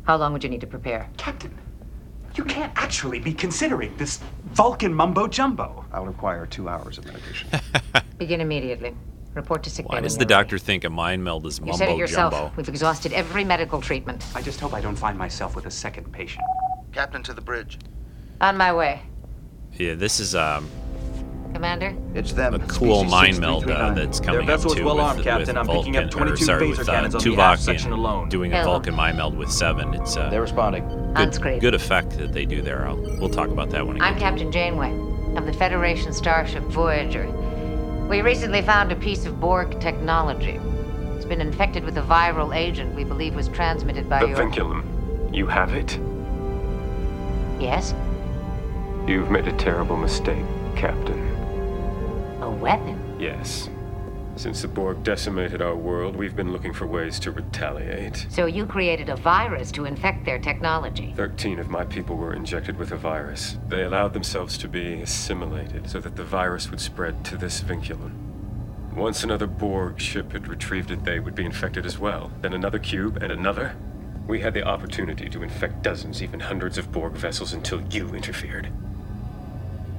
How 0.04 0.18
long 0.18 0.34
would 0.34 0.44
you 0.44 0.50
need 0.50 0.60
to 0.60 0.68
prepare? 0.68 1.10
Captain, 1.16 1.56
you 2.36 2.44
can't 2.44 2.72
actually 2.76 3.20
be 3.20 3.34
considering 3.34 3.96
this 3.98 4.20
Vulcan 4.54 4.94
mumbo 4.94 5.28
jumbo. 5.28 5.86
I'll 5.92 6.06
require 6.06 6.46
two 6.46 6.70
hours 6.70 6.98
of 6.98 7.06
meditation. 7.06 7.50
Begin 8.18 8.42
immediately. 8.42 8.96
Report 9.34 9.64
to 9.64 9.70
sick 9.70 9.90
Why 9.90 10.00
does 10.00 10.18
the 10.18 10.26
doctor 10.26 10.60
think 10.60 10.84
a 10.84 10.90
mind 10.90 11.24
meld 11.24 11.46
is 11.48 11.60
mumbo 11.60 11.74
You 11.74 11.78
said 11.78 11.90
it 11.90 11.98
yourself. 11.98 12.34
jumbo? 12.34 12.54
We've 12.56 12.70
exhausted 12.70 13.14
every 13.14 13.44
medical 13.44 13.82
treatment. 13.82 14.24
I 14.36 14.42
just 14.44 14.60
hope 14.60 14.74
I 14.74 14.82
don't 14.82 14.96
find 14.96 15.18
myself 15.18 15.56
with 15.56 15.66
a 15.66 15.72
second 15.72 16.12
patient. 16.12 16.44
Captain 16.92 17.24
to 17.24 17.34
the 17.34 17.42
bridge. 17.42 17.80
On 18.42 18.56
my 18.58 18.72
way. 18.72 19.02
Yeah, 19.74 19.96
this 19.96 20.20
is 20.20 20.36
um, 20.36 20.70
Commander? 21.54 21.96
It's 22.16 22.34
them. 22.34 22.54
a 22.56 22.60
cool 22.68 23.04
mind 23.04 23.40
meld 23.40 23.70
uh, 23.70 23.94
that's 23.94 24.20
Their 24.20 24.32
coming 24.32 24.48
vessel 24.48 24.72
up 24.72 24.78
is 24.78 24.80
too 24.82 24.86
well 24.86 24.96
with, 24.96 25.04
armed, 25.06 25.18
with 25.20 25.26
Captain. 25.26 25.58
I'm 25.58 25.66
Vulcan, 25.66 25.94
picking 25.94 25.98
up 26.04 26.08
or 26.08 26.18
22 26.18 26.46
sorry, 26.46 26.66
phaser 26.68 26.70
with, 26.78 26.90
uh, 26.90 26.92
cannons 26.92 27.16
on 27.16 27.24
the 27.24 27.38
aft 27.42 27.62
section 27.62 27.92
alone. 27.92 28.30
doing 28.30 28.54
a 28.54 28.64
Vulcan 28.64 28.96
mind 28.96 29.18
meld 29.18 29.38
with 29.38 29.52
seven. 29.52 29.94
It's 29.94 30.18
uh, 30.18 30.30
They're 30.30 30.42
responding. 30.42 30.88
good, 30.88 31.28
Unscrewed. 31.28 31.62
good 31.62 31.74
effect 31.74 32.18
that 32.18 32.34
they 32.34 32.46
do 32.46 32.62
there. 32.62 32.88
I'll, 32.88 32.98
we'll 32.98 33.30
talk 33.30 33.50
about 33.50 33.70
that 33.72 33.86
when 33.86 33.98
it 33.98 34.02
I'm 34.02 34.14
gets- 34.14 34.24
Captain 34.24 34.52
Janeway. 34.52 34.92
of 35.38 35.46
the 35.46 35.54
Federation 35.54 36.12
starship 36.14 36.64
Voyager. 36.64 37.28
We 38.10 38.22
recently 38.22 38.62
found 38.62 38.92
a 38.92 38.96
piece 38.96 39.26
of 39.26 39.40
Borg 39.40 39.80
technology. 39.80 40.60
It's 41.16 41.26
been 41.26 41.40
infected 41.42 41.86
with 41.86 41.98
a 41.98 42.02
viral 42.02 42.56
agent 42.56 42.96
we 42.96 43.04
believe 43.04 43.34
was 43.36 43.48
transmitted 43.48 44.10
by 44.10 44.20
The 44.20 44.28
your. 44.30 44.38
vinculum. 44.38 45.34
You 45.34 45.48
have 45.48 45.74
it? 45.74 45.98
Yes? 47.62 47.94
You've 49.08 49.32
made 49.32 49.48
a 49.48 49.54
terrible 49.54 49.96
mistake, 49.98 50.44
Captain. 50.76 51.33
A 52.64 52.78
weapon? 52.78 53.18
Yes. 53.20 53.70
Since 54.38 54.62
the 54.62 54.70
Borg 54.70 55.04
decimated 55.04 55.62
our 55.62 55.76
world, 55.76 56.16
we've 56.16 56.34
been 56.34 56.54
looking 56.54 56.72
for 56.72 56.88
ways 56.88 57.20
to 57.20 57.32
retaliate. 57.32 58.26
So 58.30 58.46
you 58.46 58.66
created 58.66 59.10
a 59.10 59.18
virus 59.18 59.70
to 59.74 59.84
infect 59.84 60.24
their 60.24 60.40
technology. 60.40 61.14
Thirteen 61.18 61.60
of 61.60 61.70
my 61.70 61.84
people 61.84 62.16
were 62.16 62.34
injected 62.34 62.78
with 62.78 62.94
a 62.94 62.96
virus. 62.96 63.58
They 63.68 63.84
allowed 63.84 64.14
themselves 64.14 64.58
to 64.60 64.70
be 64.70 65.02
assimilated 65.02 65.90
so 65.90 66.00
that 66.00 66.16
the 66.16 66.24
virus 66.24 66.72
would 66.72 66.80
spread 66.80 67.26
to 67.26 67.36
this 67.36 67.60
vinculum. 67.60 68.14
Once 68.96 69.26
another 69.26 69.48
Borg 69.48 70.00
ship 70.00 70.32
had 70.32 70.48
retrieved 70.48 70.90
it, 70.90 71.04
they 71.04 71.20
would 71.20 71.36
be 71.36 71.44
infected 71.44 71.86
as 71.86 72.00
well. 72.00 72.32
Then 72.40 72.54
another 72.54 72.80
cube 72.80 73.18
and 73.22 73.30
another. 73.30 73.76
We 74.26 74.40
had 74.40 74.54
the 74.54 74.64
opportunity 74.64 75.28
to 75.28 75.44
infect 75.44 75.82
dozens, 75.82 76.24
even 76.24 76.40
hundreds 76.40 76.78
of 76.78 76.94
Borg 76.94 77.12
vessels 77.12 77.52
until 77.52 77.82
you 77.90 78.16
interfered. 78.16 78.68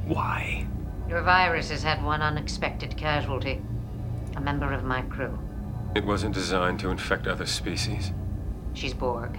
Why? 0.07 0.67
Your 1.09 1.21
virus 1.21 1.71
has 1.71 1.83
had 1.83 2.03
one 2.03 2.23
unexpected 2.23 2.97
casualty. 2.97 3.61
A 4.37 4.41
member 4.41 4.73
of 4.73 4.85
my 4.85 5.03
crew. 5.03 5.39
It 5.95 6.05
wasn't 6.05 6.35
designed 6.35 6.81
to 6.81 6.91
infect 6.91 7.27
other 7.27 7.47
species. 7.47 8.13
She's 8.73 8.95
Borg. 8.95 9.39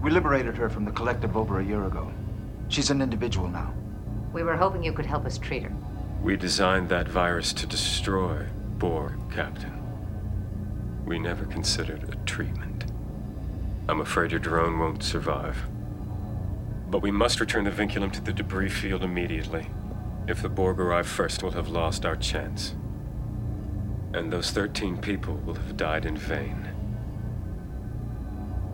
We 0.00 0.10
liberated 0.10 0.56
her 0.56 0.70
from 0.70 0.84
the 0.84 0.92
collective 0.92 1.36
over 1.36 1.60
a 1.60 1.64
year 1.64 1.84
ago. 1.84 2.12
She's 2.68 2.90
an 2.90 3.02
individual 3.02 3.48
now. 3.48 3.74
We 4.32 4.42
were 4.42 4.56
hoping 4.56 4.82
you 4.82 4.92
could 4.92 5.06
help 5.06 5.26
us 5.26 5.38
treat 5.38 5.64
her. 5.64 5.72
We 6.22 6.36
designed 6.36 6.88
that 6.88 7.08
virus 7.08 7.52
to 7.54 7.66
destroy 7.66 8.46
Borg, 8.78 9.14
Captain. 9.32 9.72
We 11.04 11.18
never 11.18 11.44
considered 11.46 12.08
a 12.08 12.16
treatment. 12.26 12.84
I'm 13.88 14.00
afraid 14.00 14.30
your 14.30 14.40
drone 14.40 14.78
won't 14.78 15.02
survive. 15.02 15.56
But 16.90 17.02
we 17.02 17.10
must 17.10 17.40
return 17.40 17.64
the 17.64 17.70
vinculum 17.70 18.12
to 18.12 18.20
the 18.20 18.32
debris 18.32 18.68
field 18.68 19.02
immediately. 19.02 19.68
If 20.28 20.42
the 20.42 20.48
Borg 20.48 20.80
arrive 20.80 21.06
first, 21.06 21.42
we'll 21.42 21.52
have 21.52 21.68
lost 21.68 22.04
our 22.04 22.16
chance. 22.16 22.74
And 24.12 24.32
those 24.32 24.50
13 24.50 24.98
people 24.98 25.34
will 25.36 25.54
have 25.54 25.76
died 25.76 26.04
in 26.04 26.16
vain. 26.16 26.68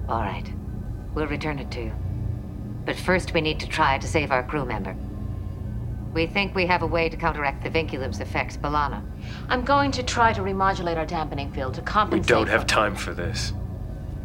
All 0.09 0.22
right. 0.22 0.50
We'll 1.14 1.26
return 1.26 1.59
it 1.59 1.70
to 1.72 1.84
you. 1.84 1.92
But 2.86 2.96
first, 2.96 3.34
we 3.34 3.40
need 3.40 3.61
to 3.61 3.68
try 3.68 3.98
to 3.98 4.07
save 4.09 4.30
our 4.30 4.42
crew 4.42 4.64
member. 4.64 4.96
We 6.14 6.26
think 6.26 6.55
we 6.55 6.66
have 6.66 6.82
a 6.82 6.86
way 6.86 7.09
to 7.09 7.16
counteract 7.16 7.62
the 7.62 7.70
vinculum's 7.70 8.20
effects, 8.20 8.57
B'Elanna. 8.57 9.03
I'm 9.48 9.64
going 9.64 9.90
to 9.92 10.03
try 10.03 10.32
to 10.32 10.42
remodulate 10.42 10.96
our 10.96 11.07
dampening 11.07 11.53
field 11.53 11.74
to 11.74 11.82
compensate. 11.82 12.30
We 12.30 12.34
don't 12.34 12.48
have 12.48 12.66
time 12.66 12.94
for 12.94 13.14
this. 13.14 13.53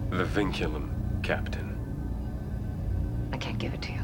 The 0.10 0.26
vinculum, 0.26 1.24
Captain. 1.24 1.78
I 3.32 3.38
can't 3.38 3.58
give 3.58 3.74
it 3.74 3.82
to 3.84 3.92
you. 3.92 4.02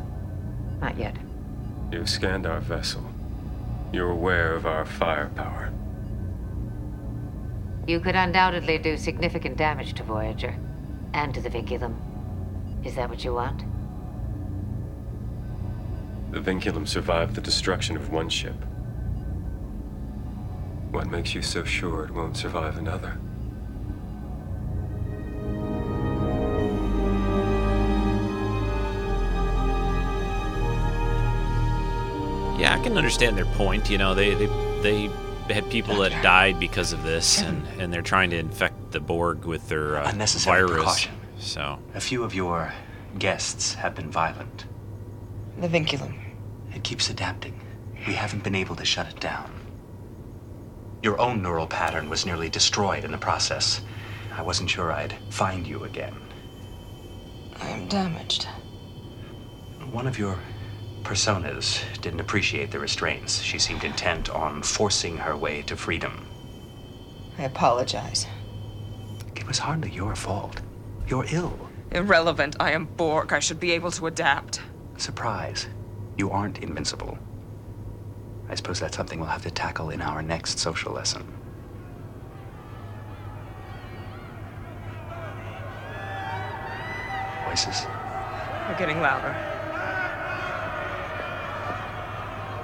Not 0.82 0.98
yet. 0.98 1.16
You've 1.92 2.10
scanned 2.10 2.46
our 2.46 2.60
vessel. 2.60 3.13
You're 3.94 4.10
aware 4.10 4.56
of 4.56 4.66
our 4.66 4.86
firepower. 4.86 5.72
You 7.86 8.00
could 8.00 8.16
undoubtedly 8.16 8.80
do 8.80 8.98
significant 8.98 9.56
damage 9.56 9.94
to 9.94 10.04
Voyager. 10.04 10.58
And 11.14 11.32
to 11.36 11.42
the 11.42 11.50
vinculum. 11.50 11.96
Is 12.84 12.96
that 12.96 13.08
what 13.08 13.24
you 13.24 13.36
want? 13.36 13.64
The 16.32 16.40
vinculum 16.40 16.88
survived 16.88 17.36
the 17.36 17.42
destruction 17.42 17.96
of 17.96 18.12
one 18.12 18.30
ship. 18.30 18.56
What 20.90 21.12
makes 21.12 21.36
you 21.36 21.44
so 21.44 21.64
sure 21.64 22.04
it 22.04 22.12
won't 22.12 22.36
survive 22.36 22.80
another? 22.80 23.20
Yeah, 32.94 33.00
I 33.00 33.02
can 33.02 33.06
understand 33.06 33.38
their 33.38 33.46
point. 33.58 33.90
You 33.90 33.98
know, 33.98 34.14
they 34.14 34.34
they 34.82 35.10
they 35.48 35.54
had 35.54 35.70
people 35.70 35.96
that 35.98 36.24
died 36.24 36.60
because 36.60 36.94
of 36.94 37.04
this, 37.04 37.42
and 37.42 37.66
and 37.80 37.94
they're 37.94 38.02
trying 38.02 38.30
to 38.32 38.38
infect 38.38 38.92
the 38.92 39.00
Borg 39.00 39.46
with 39.46 39.68
their 39.70 39.98
uh, 39.98 40.10
Unnecessary 40.10 40.62
virus. 40.68 40.74
precaution. 40.76 41.12
So 41.40 41.80
A 41.96 42.00
few 42.02 42.24
of 42.24 42.34
your 42.34 42.74
guests 43.20 43.74
have 43.76 43.96
been 43.96 44.10
violent. 44.10 44.66
The 45.60 45.68
vinculum. 45.68 46.14
It 46.74 46.84
keeps 46.84 47.10
adapting. 47.10 47.60
We 48.08 48.14
haven't 48.14 48.44
been 48.44 48.56
able 48.56 48.76
to 48.78 48.86
shut 48.86 49.08
it 49.08 49.20
down. 49.20 49.52
Your 51.04 51.20
own 51.20 51.42
neural 51.42 51.68
pattern 51.68 52.10
was 52.10 52.26
nearly 52.26 52.50
destroyed 52.50 53.04
in 53.04 53.12
the 53.12 53.18
process. 53.18 53.82
I 54.36 54.42
wasn't 54.42 54.70
sure 54.70 54.92
I'd 54.92 55.16
find 55.30 55.68
you 55.68 55.84
again. 55.84 56.16
I 57.62 57.70
am 57.70 57.88
damaged. 57.88 58.46
One 59.92 60.08
of 60.08 60.18
your 60.18 60.40
personas 61.04 61.84
didn't 62.02 62.22
appreciate 62.22 62.72
the 62.72 62.80
restraints. 62.80 63.42
She 63.42 63.60
seemed 63.60 63.84
intent 63.84 64.30
on 64.30 64.64
forcing 64.64 65.18
her 65.18 65.36
way 65.36 65.62
to 65.64 65.76
freedom. 65.76 66.26
I 67.38 67.44
apologize. 67.44 68.26
It 69.36 69.46
was 69.48 69.60
hardly 69.60 69.92
your 69.92 70.16
fault. 70.16 70.62
You're 71.08 71.26
ill. 71.30 71.70
Irrelevant. 71.92 72.56
I 72.60 72.72
am 72.72 72.86
Borg. 72.86 73.34
I 73.34 73.40
should 73.40 73.60
be 73.60 73.72
able 73.72 73.92
to 73.92 74.08
adapt. 74.08 74.62
Surprise. 74.98 75.68
You 76.18 76.32
aren't 76.32 76.60
invincible. 76.60 77.18
I 78.50 78.56
suppose 78.56 78.80
that's 78.80 78.96
something 78.96 79.20
we'll 79.20 79.30
have 79.30 79.44
to 79.44 79.52
tackle 79.52 79.90
in 79.90 80.02
our 80.02 80.22
next 80.22 80.60
social 80.60 80.94
lesson. 80.94 81.24
Voices. 87.46 87.86
They're 88.68 88.76
getting 88.78 89.02
louder. 89.02 89.53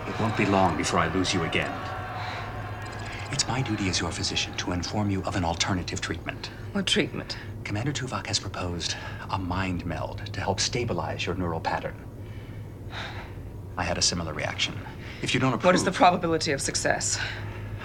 It 0.10 0.20
won't 0.20 0.36
be 0.36 0.45
long 0.45 0.76
before 0.76 0.99
I 0.99 1.07
lose 1.14 1.34
you 1.34 1.43
again. 1.43 1.72
It's 3.32 3.47
my 3.47 3.62
duty 3.62 3.89
as 3.89 3.99
your 3.99 4.12
physician 4.12 4.53
to 4.55 4.72
inform 4.72 5.12
you 5.12 5.22
of 5.24 5.36
an 5.36 5.45
alternative 5.45 6.01
treatment. 6.01 6.49
What 6.72 6.88
treatment? 6.88 7.38
Commander 7.64 7.93
Tuvok 7.93 8.26
has 8.26 8.39
proposed 8.39 8.95
a 9.30 9.38
mind 9.38 9.86
meld 9.86 10.24
to 10.34 10.41
help 10.41 10.60
stabilize 10.60 11.28
your 11.28 11.36
neural 11.36 11.60
pattern. 11.60 11.93
I 13.78 13.84
had 13.84 13.99
a 13.99 14.01
similar 14.01 14.34
reaction. 14.34 14.74
If 15.22 15.36
you 15.36 15.39
don't 15.39 15.53
approve... 15.53 15.66
What 15.66 15.76
is 15.76 15.84
the 15.84 15.91
probability 15.91 16.53
of 16.53 16.62
success? 16.62 17.20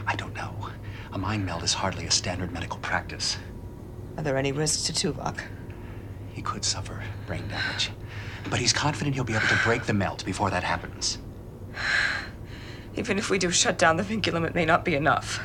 I 0.06 0.16
don't 0.16 0.34
know. 0.34 0.70
A 1.12 1.18
mind 1.18 1.44
meld 1.44 1.62
is 1.62 1.74
hardly 1.74 2.06
a 2.06 2.10
standard 2.10 2.52
medical 2.52 2.78
practice. 2.78 3.36
Are 4.16 4.22
there 4.22 4.38
any 4.38 4.52
risks 4.52 4.84
to 4.84 4.92
Tuvok? 4.92 5.40
He 6.32 6.40
could 6.40 6.64
suffer 6.64 7.02
brain 7.26 7.46
damage. 7.48 7.90
But 8.48 8.60
he's 8.60 8.72
confident 8.72 9.14
he'll 9.14 9.24
be 9.24 9.34
able 9.34 9.46
to 9.46 9.60
break 9.62 9.84
the 9.84 9.92
melt 9.92 10.24
before 10.24 10.48
that 10.50 10.64
happens. 10.64 11.18
Even 12.96 13.18
if 13.18 13.30
we 13.30 13.38
do 13.38 13.50
shut 13.50 13.78
down 13.78 13.96
the 13.96 14.02
vinculum, 14.02 14.46
it 14.46 14.54
may 14.54 14.64
not 14.64 14.84
be 14.84 14.94
enough. 14.94 15.40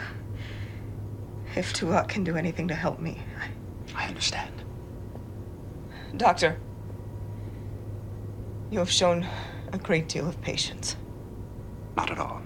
If 1.56 1.74
Tuvok 1.74 2.08
can 2.08 2.24
do 2.24 2.36
anything 2.36 2.68
to 2.68 2.76
help 2.76 3.00
me. 3.00 3.24
I 3.96 4.06
understand. 4.08 4.64
Doctor, 6.16 6.60
you 8.70 8.80
have 8.80 8.92
shown 8.92 9.26
a 9.74 9.78
great 9.78 10.08
deal 10.08 10.28
of 10.28 10.40
patience. 10.42 10.96
Not 11.98 12.12
at 12.12 12.20
all. 12.20 12.42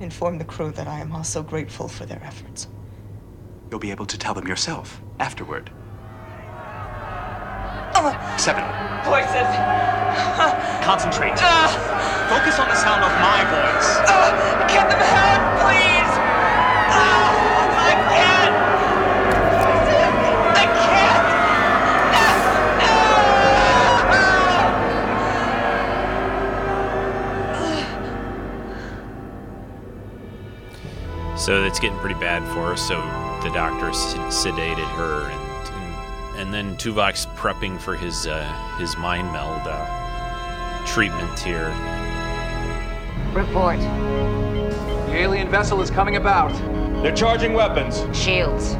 Inform 0.00 0.38
the 0.38 0.44
crew 0.44 0.70
that 0.72 0.86
I 0.86 1.00
am 1.00 1.12
also 1.12 1.42
grateful 1.42 1.88
for 1.88 2.04
their 2.04 2.22
efforts. 2.22 2.68
You'll 3.70 3.80
be 3.80 3.90
able 3.90 4.06
to 4.06 4.18
tell 4.18 4.34
them 4.34 4.46
yourself 4.46 5.00
afterward. 5.18 5.70
Seven 8.42 8.64
voices! 9.04 9.46
Concentrate. 10.82 11.34
Ah! 11.36 11.91
Focus 12.32 12.58
on 12.58 12.66
the 12.66 12.74
sound 12.76 13.04
of 13.04 13.10
my 13.20 13.44
voice. 13.44 14.00
Ah! 14.08 14.32
Get 14.66 14.88
them 14.88 14.98
help, 14.98 15.60
please! 15.60 16.12
Ah! 16.88 17.28
I 17.76 17.92
can't! 18.08 18.54
I 20.56 20.64
can't! 20.80 21.26
No, 22.80 22.96
no. 31.28 31.36
So 31.36 31.62
it's 31.64 31.78
getting 31.78 31.98
pretty 31.98 32.18
bad 32.18 32.42
for 32.54 32.70
her. 32.70 32.76
So 32.78 32.96
the 33.46 33.50
doctor 33.52 33.90
sedated 33.90 34.88
her, 34.96 35.28
and, 35.28 35.68
and 35.68 36.40
and 36.40 36.54
then 36.54 36.76
Tuvok's 36.76 37.26
prepping 37.36 37.78
for 37.78 37.94
his 37.94 38.26
uh, 38.26 38.50
his 38.78 38.96
mind 38.96 39.30
meld 39.32 39.66
uh, 39.66 40.86
treatment 40.86 41.38
here. 41.38 41.74
Report. 43.32 43.78
The 43.78 45.14
alien 45.14 45.50
vessel 45.50 45.80
is 45.82 45.90
coming 45.90 46.16
about. 46.16 46.52
They're 47.02 47.14
charging 47.14 47.54
weapons. 47.54 48.04
Shields. 48.16 48.74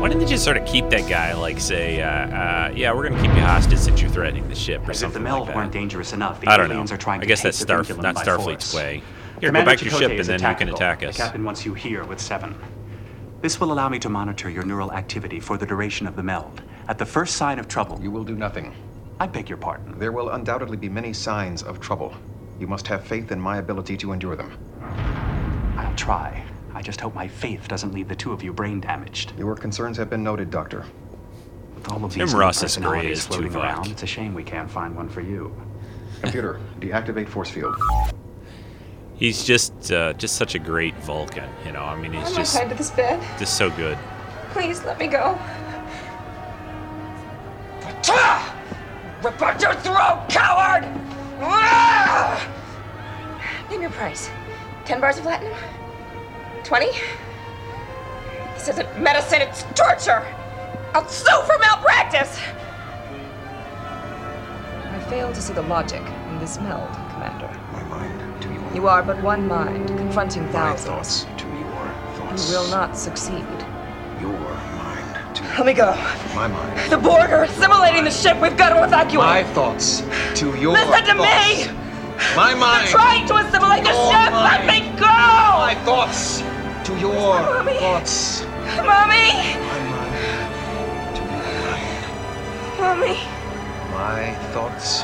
Why 0.00 0.06
didn't 0.08 0.20
they 0.20 0.26
just 0.26 0.44
sort 0.44 0.56
of 0.56 0.64
keep 0.64 0.88
that 0.90 1.08
guy, 1.08 1.34
like 1.34 1.58
say, 1.58 2.00
uh, 2.00 2.08
uh, 2.08 2.72
yeah, 2.74 2.92
we're 2.92 3.08
gonna 3.08 3.20
keep 3.20 3.34
you 3.34 3.40
hostage 3.42 3.80
since 3.80 4.00
you're 4.00 4.10
threatening 4.10 4.48
the 4.48 4.54
ship 4.54 4.86
or 4.86 4.92
As 4.92 5.02
if 5.02 5.08
the 5.08 5.14
something 5.14 5.22
meld 5.24 5.40
like 5.40 5.48
that? 5.48 5.56
weren't 5.56 5.72
dangerous 5.72 6.12
enough. 6.12 6.40
The 6.40 6.48
I 6.48 6.56
don't 6.56 6.68
know. 6.68 6.74
aliens 6.74 6.92
are 6.92 6.96
trying 6.96 7.20
I 7.20 7.24
guess 7.24 7.42
that's 7.42 7.58
the 7.58 7.64
Star, 7.64 7.80
vinculum 7.82 8.02
not 8.02 8.14
Starfleet's 8.16 8.70
force. 8.70 8.74
way. 8.74 9.02
Here, 9.40 9.48
Commander 9.50 9.60
go 9.60 9.72
back 9.72 9.78
to 9.80 9.84
your 9.86 9.94
ship, 9.94 10.10
and 10.12 10.20
at 10.20 10.26
then 10.26 10.34
you 10.34 10.38
can 10.38 10.68
tactical. 10.68 10.74
attack 10.76 11.00
The 11.00 11.08
us. 11.08 11.16
captain 11.16 11.42
wants 11.44 11.66
you 11.66 11.74
here 11.74 12.04
with 12.04 12.20
Seven. 12.20 12.54
This 13.40 13.60
will 13.60 13.72
allow 13.72 13.88
me 13.88 13.98
to 14.00 14.08
monitor 14.08 14.48
your 14.48 14.64
neural 14.64 14.92
activity 14.92 15.40
for 15.40 15.56
the 15.58 15.66
duration 15.66 16.06
of 16.06 16.14
the 16.14 16.22
meld. 16.22 16.62
At 16.88 16.98
the 16.98 17.06
first 17.06 17.36
sign 17.36 17.58
of 17.58 17.66
trouble, 17.68 17.98
You 18.00 18.10
will 18.12 18.24
do 18.24 18.34
nothing. 18.36 18.72
I 19.20 19.26
beg 19.26 19.48
your 19.48 19.58
pardon. 19.58 19.98
There 19.98 20.12
will 20.12 20.30
undoubtedly 20.30 20.76
be 20.76 20.88
many 20.88 21.12
signs 21.12 21.62
of 21.64 21.80
trouble. 21.80 22.14
You 22.58 22.66
must 22.66 22.86
have 22.88 23.04
faith 23.04 23.30
in 23.30 23.40
my 23.40 23.58
ability 23.58 23.96
to 23.98 24.12
endure 24.12 24.36
them. 24.36 24.52
I'll 25.76 25.94
try. 25.94 26.44
I 26.74 26.82
just 26.82 27.00
hope 27.00 27.14
my 27.14 27.28
faith 27.28 27.68
doesn't 27.68 27.92
leave 27.92 28.08
the 28.08 28.16
two 28.16 28.32
of 28.32 28.42
you 28.42 28.52
brain 28.52 28.80
damaged. 28.80 29.32
Your 29.38 29.54
concerns 29.54 29.96
have 29.96 30.10
been 30.10 30.22
noted, 30.22 30.50
Doctor. 30.50 30.84
With 31.74 31.90
all 31.90 32.04
of 32.04 32.14
these 32.14 32.32
new 32.32 32.38
Russ 32.38 32.60
personalities 32.60 33.26
floating 33.26 33.54
around, 33.54 33.86
it's 33.88 34.02
a 34.02 34.06
shame 34.06 34.34
we 34.34 34.42
can't 34.42 34.70
find 34.70 34.94
one 34.96 35.08
for 35.08 35.20
you. 35.20 35.54
Computer, 36.20 36.60
deactivate 36.80 37.28
force 37.28 37.50
field. 37.50 37.76
He's 39.14 39.44
just, 39.44 39.92
uh, 39.92 40.12
just 40.14 40.36
such 40.36 40.54
a 40.54 40.58
great 40.58 40.94
Vulcan. 41.02 41.48
You 41.64 41.72
know, 41.72 41.82
I 41.82 42.00
mean, 42.00 42.12
he's 42.12 42.28
Am 42.28 42.34
just, 42.36 42.56
tied 42.56 42.68
to 42.68 42.74
this 42.74 42.90
bed? 42.90 43.20
just 43.38 43.56
so 43.56 43.70
good. 43.70 43.98
Please 44.50 44.84
let 44.84 44.98
me 44.98 45.06
go. 45.06 45.38
Rip 49.22 49.42
out 49.42 49.60
your 49.60 49.74
throat, 49.74 50.26
coward! 50.28 50.84
Name 53.70 53.82
your 53.82 53.90
price. 53.90 54.30
Ten 54.84 55.00
bars 55.00 55.18
of 55.18 55.22
platinum? 55.24 55.52
Twenty? 56.64 56.90
This 58.54 58.68
isn't 58.68 59.00
medicine, 59.00 59.42
it's 59.42 59.62
torture! 59.74 60.26
I'll 60.94 61.06
sue 61.08 61.42
for 61.46 61.58
malpractice! 61.60 62.38
I 64.90 64.98
fail 65.08 65.32
to 65.32 65.40
see 65.40 65.52
the 65.52 65.62
logic 65.62 66.02
in 66.30 66.38
this 66.40 66.58
meld, 66.58 66.88
Commander. 67.12 67.50
My 67.72 67.84
mind 67.84 68.42
to 68.42 68.52
your 68.52 68.74
You 68.74 68.88
are 68.88 69.02
but 69.02 69.22
one 69.22 69.46
mind, 69.46 69.86
confronting 69.88 70.44
my 70.46 70.52
thousands. 70.52 70.86
thoughts 70.86 71.26
to 71.42 71.46
your 71.46 71.94
thoughts. 72.16 72.50
You 72.50 72.58
will 72.58 72.68
not 72.70 72.96
succeed. 72.96 73.46
Mind 75.58 75.66
Let 75.66 75.66
me 75.66 75.74
go. 75.74 75.90
my 76.36 76.46
mind. 76.46 76.90
The 76.90 76.96
Borg 76.98 77.30
are 77.30 77.42
assimilating 77.42 78.04
the 78.04 78.10
ship. 78.12 78.40
We've 78.40 78.56
got 78.56 78.70
to 78.70 78.84
evacuate. 78.84 79.26
My 79.26 79.42
thoughts 79.42 80.02
to 80.36 80.56
your 80.56 80.72
Listen 80.72 81.04
to 81.04 81.14
thoughts. 81.14 81.66
me! 81.66 81.74
My 82.36 82.54
mind. 82.54 82.86
They're 82.86 82.92
trying 82.92 83.26
to 83.26 83.34
assimilate 83.36 83.82
the 83.82 83.90
Your 83.90 84.12
ship. 84.12 84.32
Let 84.32 84.66
me 84.66 84.80
go! 84.96 85.06
My 85.06 85.74
thoughts 85.84 86.42
to 86.84 86.96
your 87.00 87.12
Mommy. 87.12 87.74
thoughts. 87.74 88.42
Mommy! 88.76 89.32
My 89.58 89.80
mind 89.90 91.16
to 91.16 91.22
your 91.22 91.42
mind. 91.66 91.98
Mommy! 92.78 93.18
My 93.90 94.34
thoughts 94.52 95.02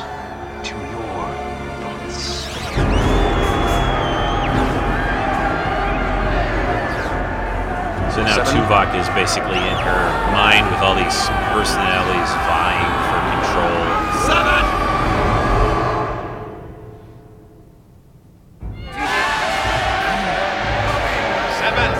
So 8.15 8.23
now 8.23 8.47
Seven. 8.47 8.63
Tuvok 8.63 8.95
is 8.95 9.11
basically 9.11 9.59
in 9.59 9.75
her 9.83 10.03
mind 10.31 10.71
with 10.71 10.79
all 10.79 10.95
these 10.95 11.27
personalities 11.51 12.31
vying 12.47 12.91
for 13.11 13.19
control. 13.27 13.75
Seven. 14.23 14.63
Seven. 21.59 21.91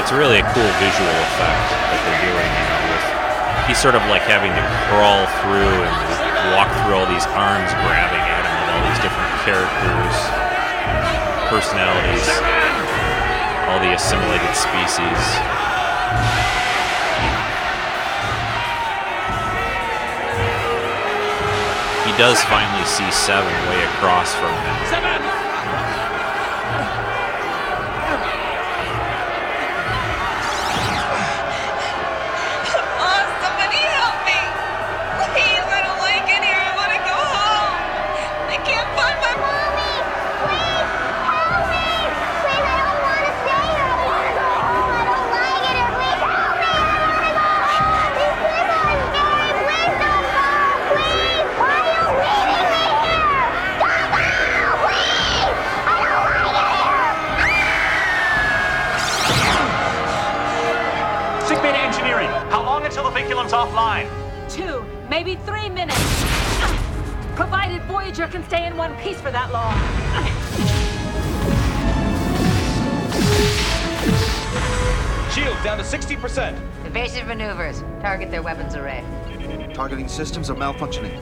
It's 0.00 0.08
really 0.16 0.40
a 0.40 0.46
cool 0.56 0.72
visual 0.80 1.12
effect 1.28 1.68
that 1.84 2.00
they're 2.00 2.24
doing, 2.32 2.48
you 2.48 2.64
know, 2.64 2.80
with 2.96 3.68
he's 3.68 3.76
sort 3.76 3.92
of 3.92 4.00
like 4.08 4.24
having 4.24 4.56
to 4.56 4.64
crawl 4.88 5.28
through 5.44 5.84
and 5.84 6.56
walk 6.56 6.72
through 6.80 6.96
all 6.96 7.04
these 7.04 7.28
arms 7.36 7.68
grabbing 7.84 8.24
at 8.24 8.40
him 8.40 8.54
with 8.56 8.68
all 8.72 8.82
these 8.88 9.00
different 9.04 9.28
characters, 9.44 10.16
personalities, 11.52 12.24
all 13.70 13.78
the 13.78 13.94
assimilated 13.94 14.56
species. 14.56 15.20
He 22.02 22.12
does 22.18 22.42
finally 22.50 22.84
see 22.84 23.08
Seven 23.12 23.52
way 23.70 23.84
across 23.84 24.34
from 24.34 24.50
him. 24.50 25.19
Stay 68.50 68.66
in 68.66 68.76
one 68.76 68.96
piece 68.96 69.20
for 69.20 69.30
that 69.30 69.52
long. 69.52 69.72
Shield 75.30 75.56
down 75.62 75.78
to 75.78 75.84
60%. 75.84 76.60
Evasive 76.84 77.28
maneuvers. 77.28 77.84
Target 78.00 78.32
their 78.32 78.42
weapons 78.42 78.74
array. 78.74 79.04
Targeting 79.72 80.08
systems 80.08 80.50
are 80.50 80.56
malfunctioning. 80.56 81.16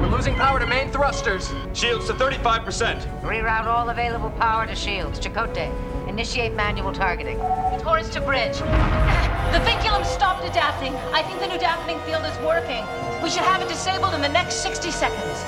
We're 0.00 0.08
losing 0.08 0.34
power 0.34 0.58
to 0.58 0.66
main 0.66 0.90
thrusters. 0.90 1.52
Shields 1.72 2.08
to 2.08 2.14
35%. 2.14 3.22
Reroute 3.22 3.66
all 3.66 3.88
available 3.88 4.30
power 4.30 4.66
to 4.66 4.74
shields. 4.74 5.20
Chakotay, 5.20 5.70
initiate 6.08 6.54
manual 6.54 6.92
targeting. 6.92 7.38
Torres 7.78 8.10
to 8.10 8.20
bridge. 8.20 8.58
The 8.58 9.60
vinculum 9.60 10.04
stopped 10.04 10.44
adapting. 10.44 10.96
I 11.14 11.22
think 11.22 11.38
the 11.38 11.46
new 11.46 11.58
dampening 11.58 12.00
field 12.00 12.24
is 12.24 12.36
working. 12.44 12.84
We 13.22 13.30
should 13.30 13.44
have 13.44 13.62
it 13.62 13.68
disabled 13.68 14.14
in 14.14 14.20
the 14.20 14.28
next 14.28 14.64
60 14.64 14.90
seconds. 14.90 15.44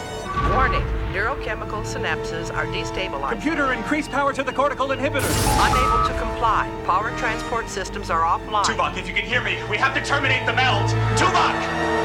Warning, 0.54 0.82
neurochemical 1.10 1.82
synapses 1.82 2.54
are 2.54 2.64
destabilized. 2.66 3.30
Computer, 3.30 3.72
increase 3.72 4.06
power 4.06 4.32
to 4.32 4.44
the 4.44 4.52
cortical 4.52 4.86
inhibitor. 4.88 5.26
Unable 5.58 6.06
to 6.06 6.16
comply. 6.20 6.70
Power 6.86 7.10
transport 7.18 7.68
systems 7.68 8.08
are 8.08 8.20
offline. 8.20 8.62
Tuvok, 8.62 8.96
if 8.96 9.08
you 9.08 9.14
can 9.14 9.24
hear 9.24 9.42
me, 9.42 9.58
we 9.68 9.76
have 9.76 9.92
to 9.94 10.00
terminate 10.04 10.46
the 10.46 10.52
meld. 10.52 10.88
Tuvok! 11.18 11.58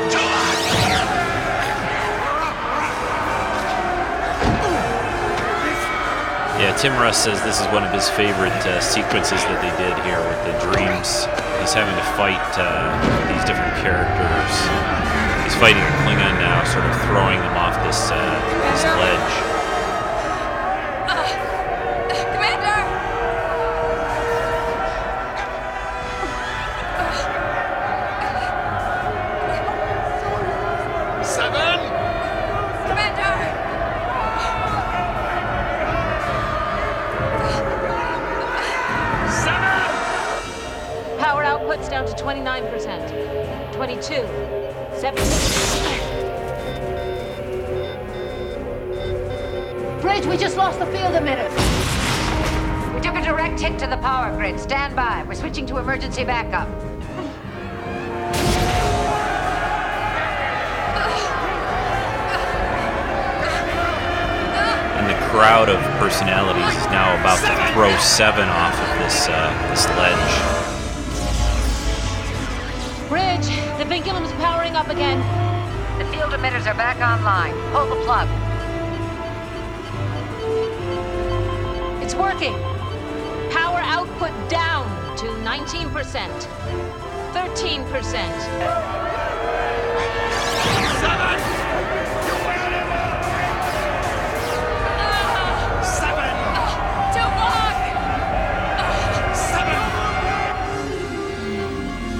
Tuvok! 0.09 1.29
Yeah, 6.57 6.75
Tim 6.75 6.93
Russ 6.93 7.23
says 7.23 7.39
this 7.43 7.61
is 7.61 7.67
one 7.67 7.83
of 7.83 7.93
his 7.93 8.09
favorite 8.09 8.51
uh, 8.65 8.81
sequences 8.81 9.43
that 9.43 9.61
they 9.61 9.69
did 9.77 9.93
here 10.03 10.19
with 10.25 10.41
the 10.49 10.73
dreams. 10.73 11.29
He's 11.61 11.73
having 11.73 11.93
to 11.93 12.03
fight 12.17 12.41
uh, 12.57 12.97
these 13.31 13.45
different 13.45 13.75
characters. 13.77 14.98
Fighting 15.59 15.83
Klingon 15.83 16.39
now, 16.39 16.63
sort 16.63 16.85
of 16.85 16.95
throwing 17.01 17.37
them 17.41 17.57
off 17.57 17.75
this, 17.83 18.11
uh, 18.11 18.71
this 18.71 18.83
ledge. 18.85 19.48
To 53.79 53.87
the 53.87 53.97
power 53.97 54.35
grid. 54.35 54.59
Stand 54.59 54.93
by. 54.93 55.23
We're 55.25 55.35
switching 55.35 55.65
to 55.67 55.77
emergency 55.77 56.25
backup. 56.25 56.67
And 64.97 65.09
the 65.09 65.15
crowd 65.29 65.69
of 65.69 65.79
personalities 65.97 66.75
is 66.75 66.85
now 66.87 67.17
about 67.21 67.39
to 67.39 67.73
throw 67.73 67.95
Seven 67.99 68.49
off 68.49 68.73
of 68.73 68.99
this 68.99 69.27
uh, 69.29 69.49
this 69.69 69.87
ledge. 69.95 70.35
Bridge, 73.07 73.47
the 73.77 73.85
vinculum's 73.85 74.33
powering 74.33 74.75
up 74.75 74.89
again. 74.89 75.19
The 75.99 76.05
field 76.11 76.33
emitters 76.33 76.67
are 76.67 76.75
back 76.75 76.97
online. 76.97 77.53
Pull 77.71 77.87
the 77.95 78.03
plug. 78.03 78.27
It's 82.03 82.15
working. 82.15 82.68
19%. 85.49 85.89
13%. 87.33 87.89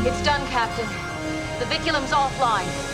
It's 0.07 0.23
done, 0.23 0.47
Captain. 0.47 0.87
The 1.59 1.65
vinculum's 1.65 2.09
offline. 2.09 2.88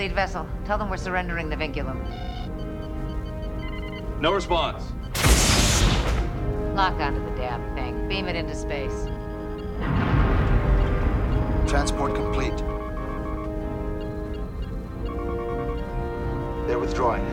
Lead 0.00 0.14
vessel. 0.14 0.48
Tell 0.64 0.78
them 0.78 0.88
we're 0.88 0.96
surrendering 0.96 1.50
the 1.50 1.56
vinculum. 1.56 1.98
No 4.18 4.32
response. 4.32 4.82
Lock 6.74 6.94
onto 6.94 7.22
the 7.22 7.36
damn 7.36 7.74
thing. 7.74 8.08
Beam 8.08 8.26
it 8.26 8.34
into 8.34 8.54
space. 8.54 9.04
Transport 11.68 12.14
complete. 12.14 12.56
They're 16.66 16.78
withdrawing. 16.78 17.26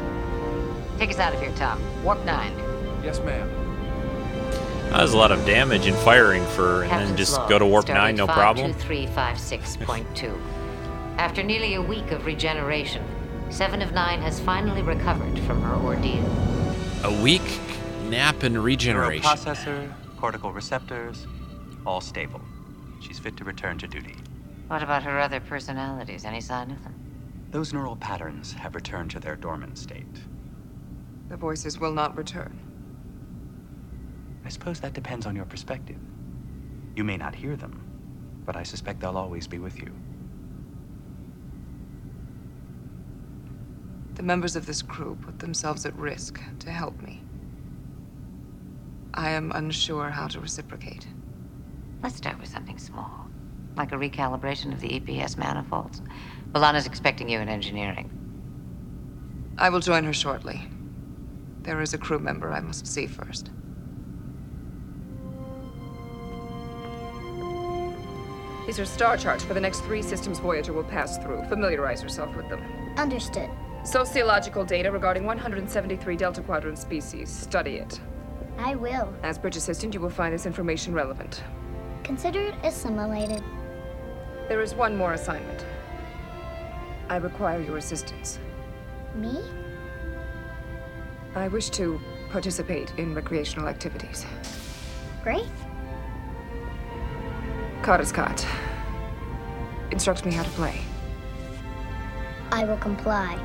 Take 0.97 1.11
us 1.11 1.20
out 1.20 1.34
of 1.34 1.39
here, 1.39 1.53
Tom. 1.55 1.82
Warp 2.03 2.26
9. 2.26 2.51
Yes, 3.01 3.22
ma'am. 3.22 3.49
That 4.89 5.03
was 5.03 5.13
a 5.13 5.18
lot 5.18 5.32
of 5.32 5.45
damage 5.45 5.88
and 5.88 5.95
firing 5.99 6.45
for, 6.47 6.84
and 6.84 7.07
then 7.07 7.15
just 7.15 7.38
log, 7.38 7.49
go 7.49 7.59
to 7.59 7.65
warp 7.65 7.88
nine, 7.88 8.15
no 8.15 8.28
problem. 8.28 8.74
52356.2. 8.74 10.38
After 11.18 11.41
nearly 11.41 11.74
a 11.74 11.82
week 11.82 12.11
of 12.11 12.26
regeneration, 12.28 13.03
Seven 13.49 13.82
of 13.82 13.91
Nine 13.91 14.22
has 14.22 14.39
finally 14.39 14.84
recovered 14.84 15.39
from 15.39 15.61
her 15.63 15.76
ordeal. 15.76 16.24
A 17.03 17.22
week 17.24 17.41
nap 18.07 18.43
and 18.43 18.63
regeneration. 18.63 19.24
Neuroprocessor, 19.24 19.91
cortical 20.18 20.53
receptors, 20.53 21.26
all 21.88 22.01
stable. 22.01 22.41
She's 23.01 23.18
fit 23.18 23.36
to 23.38 23.43
return 23.43 23.80
to 23.80 23.88
duty. 23.88 24.15
What 24.68 24.84
about 24.84 25.01
her 25.03 25.20
other 25.20 25.39
personalities? 25.39 26.24
Any 26.24 26.39
sign 26.39 26.70
of 26.70 26.84
them? 26.84 26.93
Those 27.49 27.74
neural 27.74 27.95
patterns 27.95 28.53
have 28.53 28.76
returned 28.76 29.09
to 29.11 29.20
their 29.20 29.36
dormant 29.36 29.78
state. 29.80 30.05
The 31.30 31.38
voices 31.38 31.80
will 31.80 31.93
not 31.93 32.15
return. 32.15 32.59
I 34.45 34.49
suppose 34.49 34.80
that 34.82 34.93
depends 34.93 35.26
on 35.26 35.36
your 35.36 35.45
perspective. 35.45 35.99
You 36.95 37.03
may 37.03 37.18
not 37.18 37.34
hear 37.34 37.55
them, 37.55 37.82
but 38.45 38.55
I 38.55 38.63
suspect 38.63 38.99
they'll 38.99 39.18
always 39.18 39.47
be 39.47 39.57
with 39.57 39.80
you. 39.80 39.91
The 44.18 44.24
members 44.24 44.55
of 44.55 44.65
this 44.65 44.82
crew 44.82 45.15
put 45.22 45.38
themselves 45.38 45.86
at 45.86 45.95
risk 45.95 46.41
to 46.61 46.72
help 46.72 46.99
me. 47.03 47.22
I 49.13 49.30
am 49.30 49.51
unsure 49.51 50.09
how 50.09 50.26
to 50.30 50.39
reciprocate. 50.39 51.05
Let's 52.01 52.15
start 52.15 52.39
with 52.39 52.49
something 52.49 52.80
small, 52.80 53.28
like 53.76 53.91
a 53.91 53.95
recalibration 53.95 54.74
of 54.74 54.82
the 54.82 54.99
EPS 54.99 55.38
manifolds. 55.38 56.01
B'Elanna's 56.51 56.88
expecting 56.88 57.30
you 57.30 57.38
in 57.38 57.47
engineering. 57.47 58.09
I 59.55 59.70
will 59.70 59.82
join 59.82 60.03
her 60.05 60.13
shortly. 60.13 60.68
There 61.61 61.80
is 61.80 61.93
a 61.93 61.99
crew 61.99 62.18
member 62.18 62.51
I 62.51 62.59
must 62.59 62.88
see 62.88 63.05
first. 63.05 63.51
These 68.65 68.80
are 68.80 68.86
star 68.86 69.15
charts 69.15 69.43
for 69.43 69.53
the 69.53 69.61
next 69.61 69.82
three 69.82 70.01
systems 70.01 70.39
Voyager 70.39 70.74
will 70.74 70.84
pass 70.86 71.20
through. 71.20 71.43
Familiarize 71.49 72.01
yourself 72.01 72.36
with 72.36 72.49
them. 72.49 72.63
Understood. 72.97 73.51
Sociological 73.88 74.66
data 74.66 74.92
regarding 74.92 75.24
173 75.24 76.18
Delta 76.18 76.42
Quadrant 76.42 76.78
species. 76.78 77.30
Study 77.30 77.76
it. 77.76 78.02
I 78.58 78.76
will. 78.76 79.14
As 79.24 79.38
bridge 79.38 79.56
assistant, 79.56 79.94
you 79.94 80.02
will 80.02 80.10
find 80.10 80.34
this 80.34 80.46
information 80.46 80.94
relevant. 80.94 81.42
Consider 82.04 82.42
it 82.42 82.56
assimilated. 82.64 83.42
There 84.50 84.60
is 84.60 84.76
one 84.76 84.98
more 84.98 85.14
assignment. 85.14 85.66
I 87.08 87.16
require 87.16 87.62
your 87.62 87.78
assistance. 87.78 88.40
Me? 89.16 89.42
I 91.34 91.48
wish 91.48 91.70
to 91.70 91.98
participate 92.30 92.92
in 92.98 93.16
recreational 93.16 93.70
activities. 93.70 94.26
Great. 95.24 95.48
Scott. 98.04 98.46
Instruct 99.92 100.26
me 100.26 100.34
how 100.34 100.44
to 100.44 100.50
play. 100.50 100.82
I 102.52 102.66
will 102.66 102.76
comply. 102.76 103.40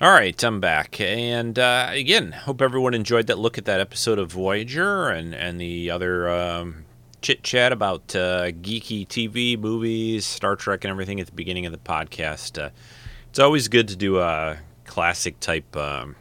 All 0.00 0.10
right, 0.10 0.42
I'm 0.42 0.60
back, 0.60 0.98
and 1.02 1.58
uh, 1.58 1.88
again, 1.90 2.32
hope 2.32 2.62
everyone 2.62 2.94
enjoyed 2.94 3.26
that 3.26 3.38
look 3.38 3.58
at 3.58 3.66
that 3.66 3.80
episode 3.80 4.18
of 4.18 4.32
Voyager 4.32 5.10
and 5.10 5.34
and 5.34 5.60
the 5.60 5.90
other 5.90 6.30
um, 6.30 6.86
chit 7.20 7.42
chat 7.42 7.72
about 7.72 8.14
uh, 8.14 8.50
geeky 8.52 9.06
TV, 9.06 9.58
movies, 9.58 10.26
Star 10.26 10.56
Trek, 10.56 10.84
and 10.84 10.90
everything 10.90 11.20
at 11.20 11.26
the 11.26 11.32
beginning 11.32 11.66
of 11.66 11.72
the 11.72 11.78
podcast. 11.78 12.62
Uh, 12.62 12.70
it's 13.28 13.38
always 13.38 13.68
good 13.68 13.88
to 13.88 13.96
do 13.96 14.18
a 14.18 14.58
classic 14.84 15.38
type 15.40 15.76
um, 15.76 16.16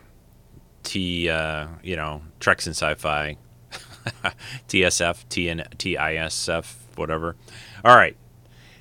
T, 0.84 1.30
uh, 1.30 1.68
you 1.84 1.96
know, 1.96 2.22
Treks 2.40 2.68
and 2.68 2.76
Sci-Fi, 2.76 3.38
TSF, 4.68 5.26
TN, 5.28 5.68
TISF, 5.78 6.76
whatever. 6.96 7.36
All 7.84 7.96
right, 7.96 8.16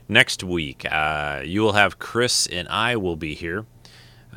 next 0.09 0.43
week 0.43 0.85
uh, 0.91 1.43
you 1.45 1.63
will 1.63 1.73
have 1.73 1.99
Chris 1.99 2.47
and 2.47 2.69
I 2.69 2.97
will 2.97 3.17
be 3.17 3.35
here. 3.35 3.67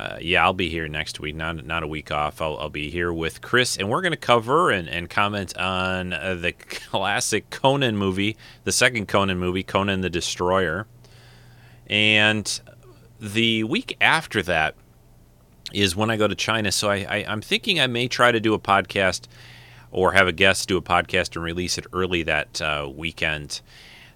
Uh, 0.00 0.16
yeah, 0.18 0.42
I'll 0.42 0.54
be 0.54 0.70
here 0.70 0.88
next 0.88 1.20
week, 1.20 1.34
not 1.34 1.66
not 1.66 1.82
a 1.82 1.86
week 1.86 2.10
off. 2.10 2.40
I'll, 2.40 2.56
I'll 2.56 2.70
be 2.70 2.88
here 2.88 3.12
with 3.12 3.42
Chris, 3.42 3.76
and 3.76 3.90
we're 3.90 4.00
going 4.00 4.12
to 4.12 4.16
cover 4.16 4.70
and, 4.70 4.88
and 4.88 5.10
comment 5.10 5.54
on 5.58 6.14
uh, 6.14 6.36
the 6.36 6.52
classic 6.88 7.50
Conan 7.50 7.98
movie, 7.98 8.38
the 8.64 8.72
second 8.72 9.08
Conan 9.08 9.38
movie, 9.38 9.62
Conan 9.62 10.00
the 10.00 10.08
Destroyer. 10.08 10.86
And 11.86 12.60
the 13.20 13.64
week 13.64 13.98
after 14.00 14.42
that 14.44 14.74
is 15.70 15.94
when 15.94 16.10
I 16.10 16.16
go 16.16 16.26
to 16.26 16.34
China. 16.34 16.72
So 16.72 16.88
I, 16.88 17.06
I, 17.06 17.24
I'm 17.28 17.42
thinking 17.42 17.78
I 17.78 17.86
may 17.86 18.08
try 18.08 18.32
to 18.32 18.40
do 18.40 18.54
a 18.54 18.58
podcast 18.58 19.26
or 19.90 20.12
have 20.12 20.26
a 20.26 20.32
guest 20.32 20.66
do 20.66 20.78
a 20.78 20.82
podcast 20.82 21.36
and 21.36 21.44
release 21.44 21.76
it 21.76 21.86
early 21.92 22.22
that 22.22 22.62
uh, 22.62 22.88
weekend 22.90 23.60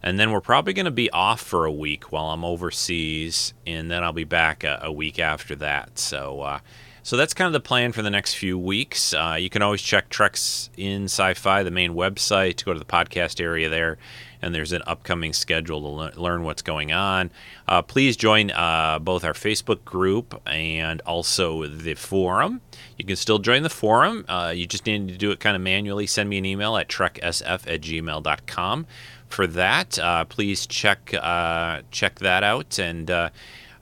and 0.05 0.21
then 0.21 0.31
we're 0.31 0.43
probably 0.43 0.75
going 0.75 0.85
to 0.85 0.91
be 0.91 1.11
off 1.11 1.41
for 1.41 1.65
a 1.65 1.73
week 1.73 2.13
while 2.13 2.27
I'm 2.27 2.45
overseas, 2.45 3.55
and 3.67 3.91
then 3.91 4.05
I'll 4.05 4.13
be 4.13 4.25
back 4.25 4.63
a, 4.63 4.79
a 4.83 4.93
week 4.93 5.19
after 5.19 5.57
that. 5.57 5.99
So, 5.99 6.43
uh, 6.43 6.59
so 7.03 7.17
that's 7.17 7.33
kind 7.33 7.47
of 7.47 7.55
the 7.55 7.67
plan 7.67 7.91
for 7.93 8.03
the 8.03 8.11
next 8.11 8.35
few 8.35 8.59
weeks. 8.59 9.15
Uh, 9.15 9.39
you 9.41 9.49
can 9.49 9.63
always 9.63 9.81
check 9.81 10.11
Treks 10.11 10.69
in 10.77 11.05
Sci-Fi, 11.05 11.63
the 11.63 11.71
main 11.71 11.95
website, 11.95 12.57
to 12.57 12.67
go 12.67 12.75
to 12.75 12.79
the 12.79 12.85
podcast 12.85 13.41
area 13.41 13.71
there, 13.71 13.97
and 14.43 14.55
there's 14.55 14.73
an 14.73 14.83
upcoming 14.87 15.33
schedule 15.33 15.81
to 15.81 15.89
le- 15.89 16.23
learn 16.23 16.45
what's 16.45 16.61
going 16.61 16.93
on. 16.93 17.31
Uh, 17.67 17.81
please 17.81 18.15
join 18.15 18.51
uh, 18.51 18.99
both 18.99 19.25
our 19.25 19.33
Facebook 19.33 19.87
group 19.87 20.39
and 20.47 21.01
also 21.07 21.67
the 21.67 21.95
forum. 21.95 22.61
You 22.99 23.07
can 23.07 23.17
still 23.17 23.39
join 23.39 23.63
the 23.63 23.71
forum. 23.71 24.27
Uh, 24.29 24.53
you 24.55 24.67
just 24.67 24.85
need 24.85 25.09
to 25.09 25.17
do 25.17 25.31
it 25.31 25.41
kind 25.41 25.57
of 25.57 25.63
manually. 25.63 26.07
Send 26.07 26.29
me 26.29 26.37
an 26.37 26.45
email 26.45 26.77
at 26.77 26.89
treksf 26.89 27.43
at 27.43 27.81
gmail.com 27.81 28.87
for 29.35 29.47
that. 29.49 29.99
Uh, 29.99 30.25
please 30.25 30.67
check 30.67 31.13
uh, 31.13 31.83
check 31.91 32.21
that 32.21 32.43
out 32.45 32.79
and 32.79 33.11
uh, 33.11 33.31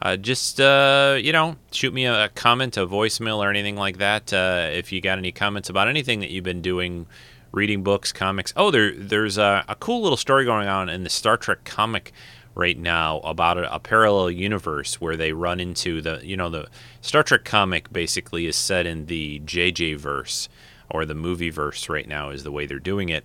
uh 0.00 0.16
just 0.16 0.58
you 0.58 1.32
know 1.32 1.56
shoot 1.70 1.92
me 1.92 2.06
a, 2.06 2.28
comment, 2.30 2.76
a 2.76 2.86
voicemail, 2.86 3.38
or 3.38 3.50
anything 3.50 3.76
like 3.76 3.98
that. 3.98 4.32
If 4.32 4.92
you 4.92 5.00
got 5.00 5.18
any 5.18 5.32
comments 5.32 5.68
about 5.68 5.88
anything 5.88 6.20
that 6.20 6.30
you've 6.30 6.44
been 6.44 6.62
doing, 6.62 7.06
reading 7.52 7.82
books, 7.82 8.12
comics. 8.12 8.52
Oh, 8.56 8.70
there 8.70 8.92
there's 8.94 9.38
a, 9.38 9.64
a 9.68 9.74
cool 9.76 10.02
little 10.02 10.16
story 10.16 10.44
going 10.44 10.68
on 10.68 10.88
in 10.88 11.04
the 11.04 11.10
Star 11.10 11.36
Trek 11.36 11.64
comic 11.64 12.12
right 12.54 12.78
now 12.78 13.20
about 13.20 13.58
a, 13.58 13.74
a, 13.74 13.78
parallel 13.78 14.30
universe 14.30 15.00
where 15.00 15.16
they 15.16 15.32
run 15.32 15.58
into 15.58 16.02
the 16.02 16.20
you 16.22 16.36
know 16.36 16.50
the 16.50 16.66
Star 17.00 17.22
Trek 17.22 17.44
comic 17.44 17.92
basically 17.92 18.46
is 18.46 18.56
set 18.56 18.86
in 18.86 19.06
the 19.06 19.40
JJ 19.40 19.98
verse 19.98 20.48
or 20.90 21.06
the 21.06 21.14
movie 21.14 21.50
verse 21.50 21.88
right 21.88 22.08
now 22.08 22.30
is 22.30 22.42
the 22.42 22.52
way 22.52 22.66
they're 22.66 22.78
doing 22.78 23.08
it 23.08 23.24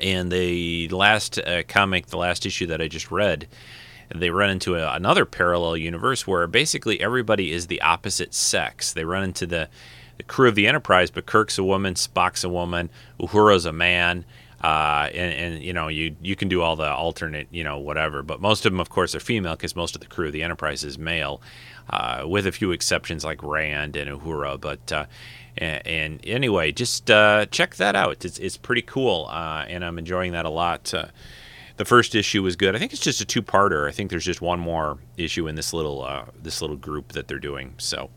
and 0.00 0.30
the 0.30 0.88
last 0.88 1.38
uh, 1.38 1.62
comic, 1.68 2.06
the 2.06 2.16
last 2.16 2.46
issue 2.46 2.66
that 2.66 2.80
I 2.80 2.88
just 2.88 3.10
read, 3.10 3.46
they 4.14 4.30
run 4.30 4.50
into 4.50 4.74
a, 4.74 4.94
another 4.94 5.24
parallel 5.24 5.76
universe 5.76 6.26
where 6.26 6.46
basically 6.46 7.00
everybody 7.00 7.52
is 7.52 7.66
the 7.66 7.80
opposite 7.82 8.34
sex. 8.34 8.92
They 8.92 9.04
run 9.04 9.24
into 9.24 9.46
the, 9.46 9.68
the 10.16 10.22
crew 10.22 10.48
of 10.48 10.54
the 10.54 10.66
Enterprise, 10.66 11.10
but 11.10 11.26
Kirk's 11.26 11.58
a 11.58 11.64
woman, 11.64 11.94
Spock's 11.94 12.44
a 12.44 12.48
woman, 12.48 12.90
Uhura's 13.20 13.66
a 13.66 13.72
man. 13.72 14.24
Uh, 14.62 15.08
and, 15.14 15.54
and, 15.54 15.62
you 15.62 15.72
know 15.72 15.86
you 15.86 16.16
you 16.20 16.34
can 16.34 16.48
do 16.48 16.62
all 16.62 16.74
the 16.74 16.90
alternate 16.90 17.46
you 17.52 17.62
know 17.62 17.78
whatever, 17.78 18.24
but 18.24 18.40
most 18.40 18.66
of 18.66 18.72
them 18.72 18.80
of 18.80 18.88
course 18.88 19.14
are 19.14 19.20
female 19.20 19.52
because 19.54 19.76
most 19.76 19.94
of 19.94 20.00
the 20.00 20.06
crew 20.08 20.26
of 20.26 20.32
the 20.32 20.42
Enterprise 20.42 20.82
is 20.82 20.98
male, 20.98 21.40
uh, 21.90 22.24
with 22.26 22.44
a 22.44 22.50
few 22.50 22.72
exceptions 22.72 23.24
like 23.24 23.40
Rand 23.40 23.94
and 23.94 24.10
Uhura. 24.10 24.60
But 24.60 24.90
uh, 24.90 25.06
and, 25.58 25.86
and 25.86 26.20
anyway, 26.24 26.72
just 26.72 27.10
uh, 27.10 27.46
check 27.46 27.76
that 27.76 27.94
out. 27.94 28.24
It's, 28.24 28.38
it's 28.38 28.56
pretty 28.56 28.82
cool, 28.82 29.26
uh, 29.30 29.64
and 29.68 29.84
I'm 29.84 29.98
enjoying 29.98 30.32
that 30.32 30.46
a 30.46 30.50
lot. 30.50 30.94
Uh, 30.94 31.08
the 31.76 31.84
first 31.84 32.14
issue 32.14 32.42
was 32.42 32.56
good. 32.56 32.74
I 32.74 32.78
think 32.78 32.92
it's 32.92 33.02
just 33.02 33.20
a 33.20 33.24
two-parter. 33.24 33.88
I 33.88 33.92
think 33.92 34.10
there's 34.10 34.24
just 34.24 34.40
one 34.40 34.58
more 34.58 34.98
issue 35.16 35.46
in 35.46 35.54
this 35.54 35.72
little 35.72 36.02
uh, 36.02 36.24
this 36.42 36.60
little 36.60 36.76
group 36.76 37.12
that 37.12 37.28
they're 37.28 37.38
doing. 37.38 37.74
So 37.78 38.10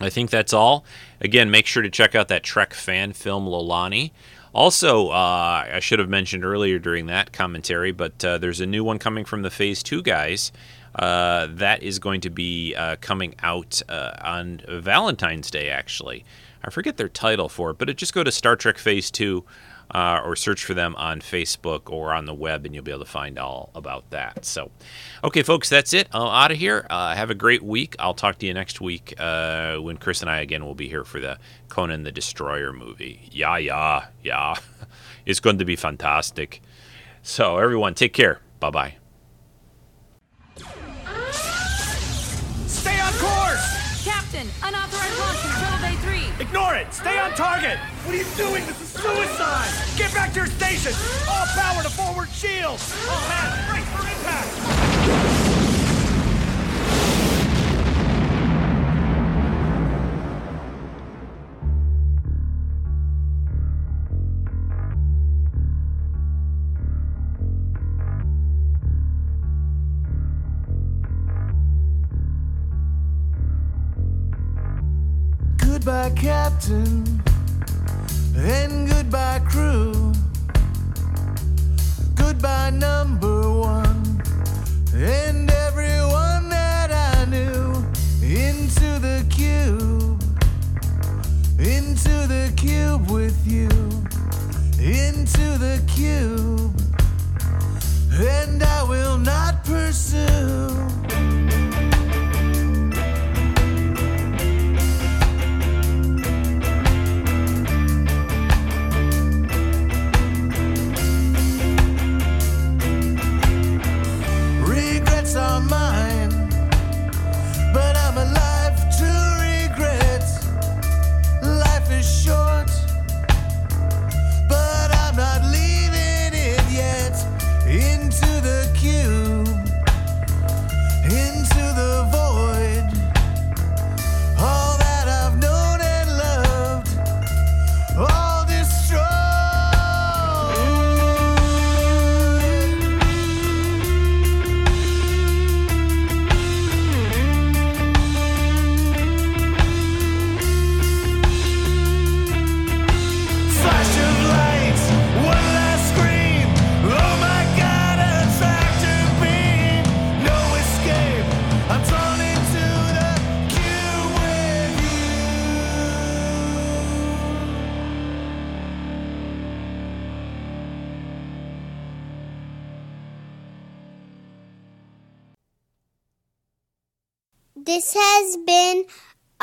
I 0.00 0.10
think 0.10 0.30
that's 0.30 0.52
all. 0.52 0.84
Again, 1.20 1.50
make 1.50 1.66
sure 1.66 1.82
to 1.82 1.90
check 1.90 2.14
out 2.14 2.28
that 2.28 2.42
Trek 2.42 2.74
fan 2.74 3.12
film 3.12 3.46
Lolani. 3.46 4.10
Also, 4.52 5.10
uh, 5.10 5.64
I 5.72 5.78
should 5.78 6.00
have 6.00 6.08
mentioned 6.08 6.44
earlier 6.44 6.80
during 6.80 7.06
that 7.06 7.32
commentary, 7.32 7.92
but 7.92 8.24
uh, 8.24 8.36
there's 8.38 8.60
a 8.60 8.66
new 8.66 8.82
one 8.82 8.98
coming 8.98 9.24
from 9.24 9.42
the 9.42 9.50
Phase 9.50 9.82
Two 9.82 10.02
guys. 10.02 10.50
Uh, 10.94 11.48
that 11.50 11.82
is 11.82 11.98
going 11.98 12.20
to 12.22 12.30
be 12.30 12.74
uh, 12.74 12.96
coming 13.00 13.34
out 13.42 13.80
uh, 13.88 14.12
on 14.20 14.60
Valentine's 14.68 15.50
Day, 15.50 15.70
actually. 15.70 16.24
I 16.62 16.70
forget 16.70 16.96
their 16.96 17.08
title 17.08 17.48
for 17.48 17.70
it, 17.70 17.78
but 17.78 17.88
it, 17.88 17.96
just 17.96 18.12
go 18.12 18.24
to 18.24 18.32
Star 18.32 18.56
Trek 18.56 18.76
Phase 18.76 19.10
2 19.10 19.44
uh, 19.92 20.20
or 20.24 20.36
search 20.36 20.64
for 20.64 20.74
them 20.74 20.94
on 20.96 21.20
Facebook 21.20 21.90
or 21.90 22.12
on 22.12 22.26
the 22.26 22.34
web, 22.34 22.66
and 22.66 22.74
you'll 22.74 22.84
be 22.84 22.90
able 22.90 23.04
to 23.04 23.10
find 23.10 23.38
all 23.38 23.70
about 23.74 24.10
that. 24.10 24.44
So, 24.44 24.70
okay, 25.24 25.42
folks, 25.42 25.68
that's 25.68 25.94
it. 25.94 26.08
I'm 26.12 26.22
out 26.22 26.50
of 26.50 26.58
here. 26.58 26.86
Uh, 26.90 27.14
have 27.14 27.30
a 27.30 27.34
great 27.34 27.62
week. 27.62 27.96
I'll 27.98 28.14
talk 28.14 28.38
to 28.40 28.46
you 28.46 28.52
next 28.52 28.80
week 28.80 29.14
when 29.18 29.96
Chris 29.96 30.20
and 30.20 30.30
I 30.30 30.40
again 30.40 30.64
will 30.64 30.74
be 30.74 30.88
here 30.88 31.04
for 31.04 31.20
the 31.20 31.38
Conan 31.68 32.02
the 32.02 32.12
Destroyer 32.12 32.72
movie. 32.72 33.28
Yeah, 33.30 33.56
yeah, 33.56 34.06
yeah. 34.22 34.56
it's 35.26 35.40
going 35.40 35.58
to 35.58 35.64
be 35.64 35.76
fantastic. 35.76 36.60
So, 37.22 37.58
everyone, 37.58 37.94
take 37.94 38.12
care. 38.12 38.40
Bye 38.60 38.70
bye. 38.70 38.99
Captain, 44.04 44.46
unauthorized 44.62 45.18
launch 45.18 45.38
from 45.38 45.50
Shuttle 45.60 45.80
Bay 45.80 45.96
3. 46.36 46.46
Ignore 46.46 46.76
it! 46.76 46.92
Stay 46.94 47.18
on 47.18 47.32
target! 47.32 47.78
What 48.04 48.14
are 48.14 48.18
you 48.18 48.24
doing? 48.36 48.64
This 48.66 48.80
is 48.80 48.88
suicide! 48.90 49.98
Get 49.98 50.14
back 50.14 50.32
to 50.34 50.40
your 50.40 50.46
station! 50.46 50.92
All 51.28 51.46
power 51.46 51.82
to 51.82 51.90
forward 51.90 52.28
shields! 52.30 52.94
All 53.08 53.18
hands, 53.18 53.70
brace 53.70 53.88
for 53.88 54.06
impact! 54.06 55.39
Captain, 76.60 77.22
and 78.36 78.86
goodbye, 78.86 79.40
crew. 79.48 80.12
Goodbye, 82.14 82.68
number 82.68 83.50
one, 83.50 84.22
and 84.94 85.50
everyone 85.50 86.50
that 86.50 86.90
I 86.92 87.24
knew. 87.30 87.72
Into 88.22 88.98
the 88.98 89.24
cube, 89.30 90.22
into 91.58 92.26
the 92.28 92.52
cube 92.58 93.10
with 93.10 93.40
you, 93.46 93.70
into 94.78 95.56
the 95.56 95.82
cube, 95.88 96.69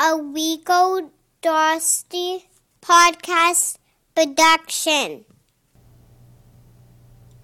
a 0.00 0.14
Rico 0.14 1.10
Dosty 1.42 2.44
podcast 2.80 3.78
production. 4.14 5.24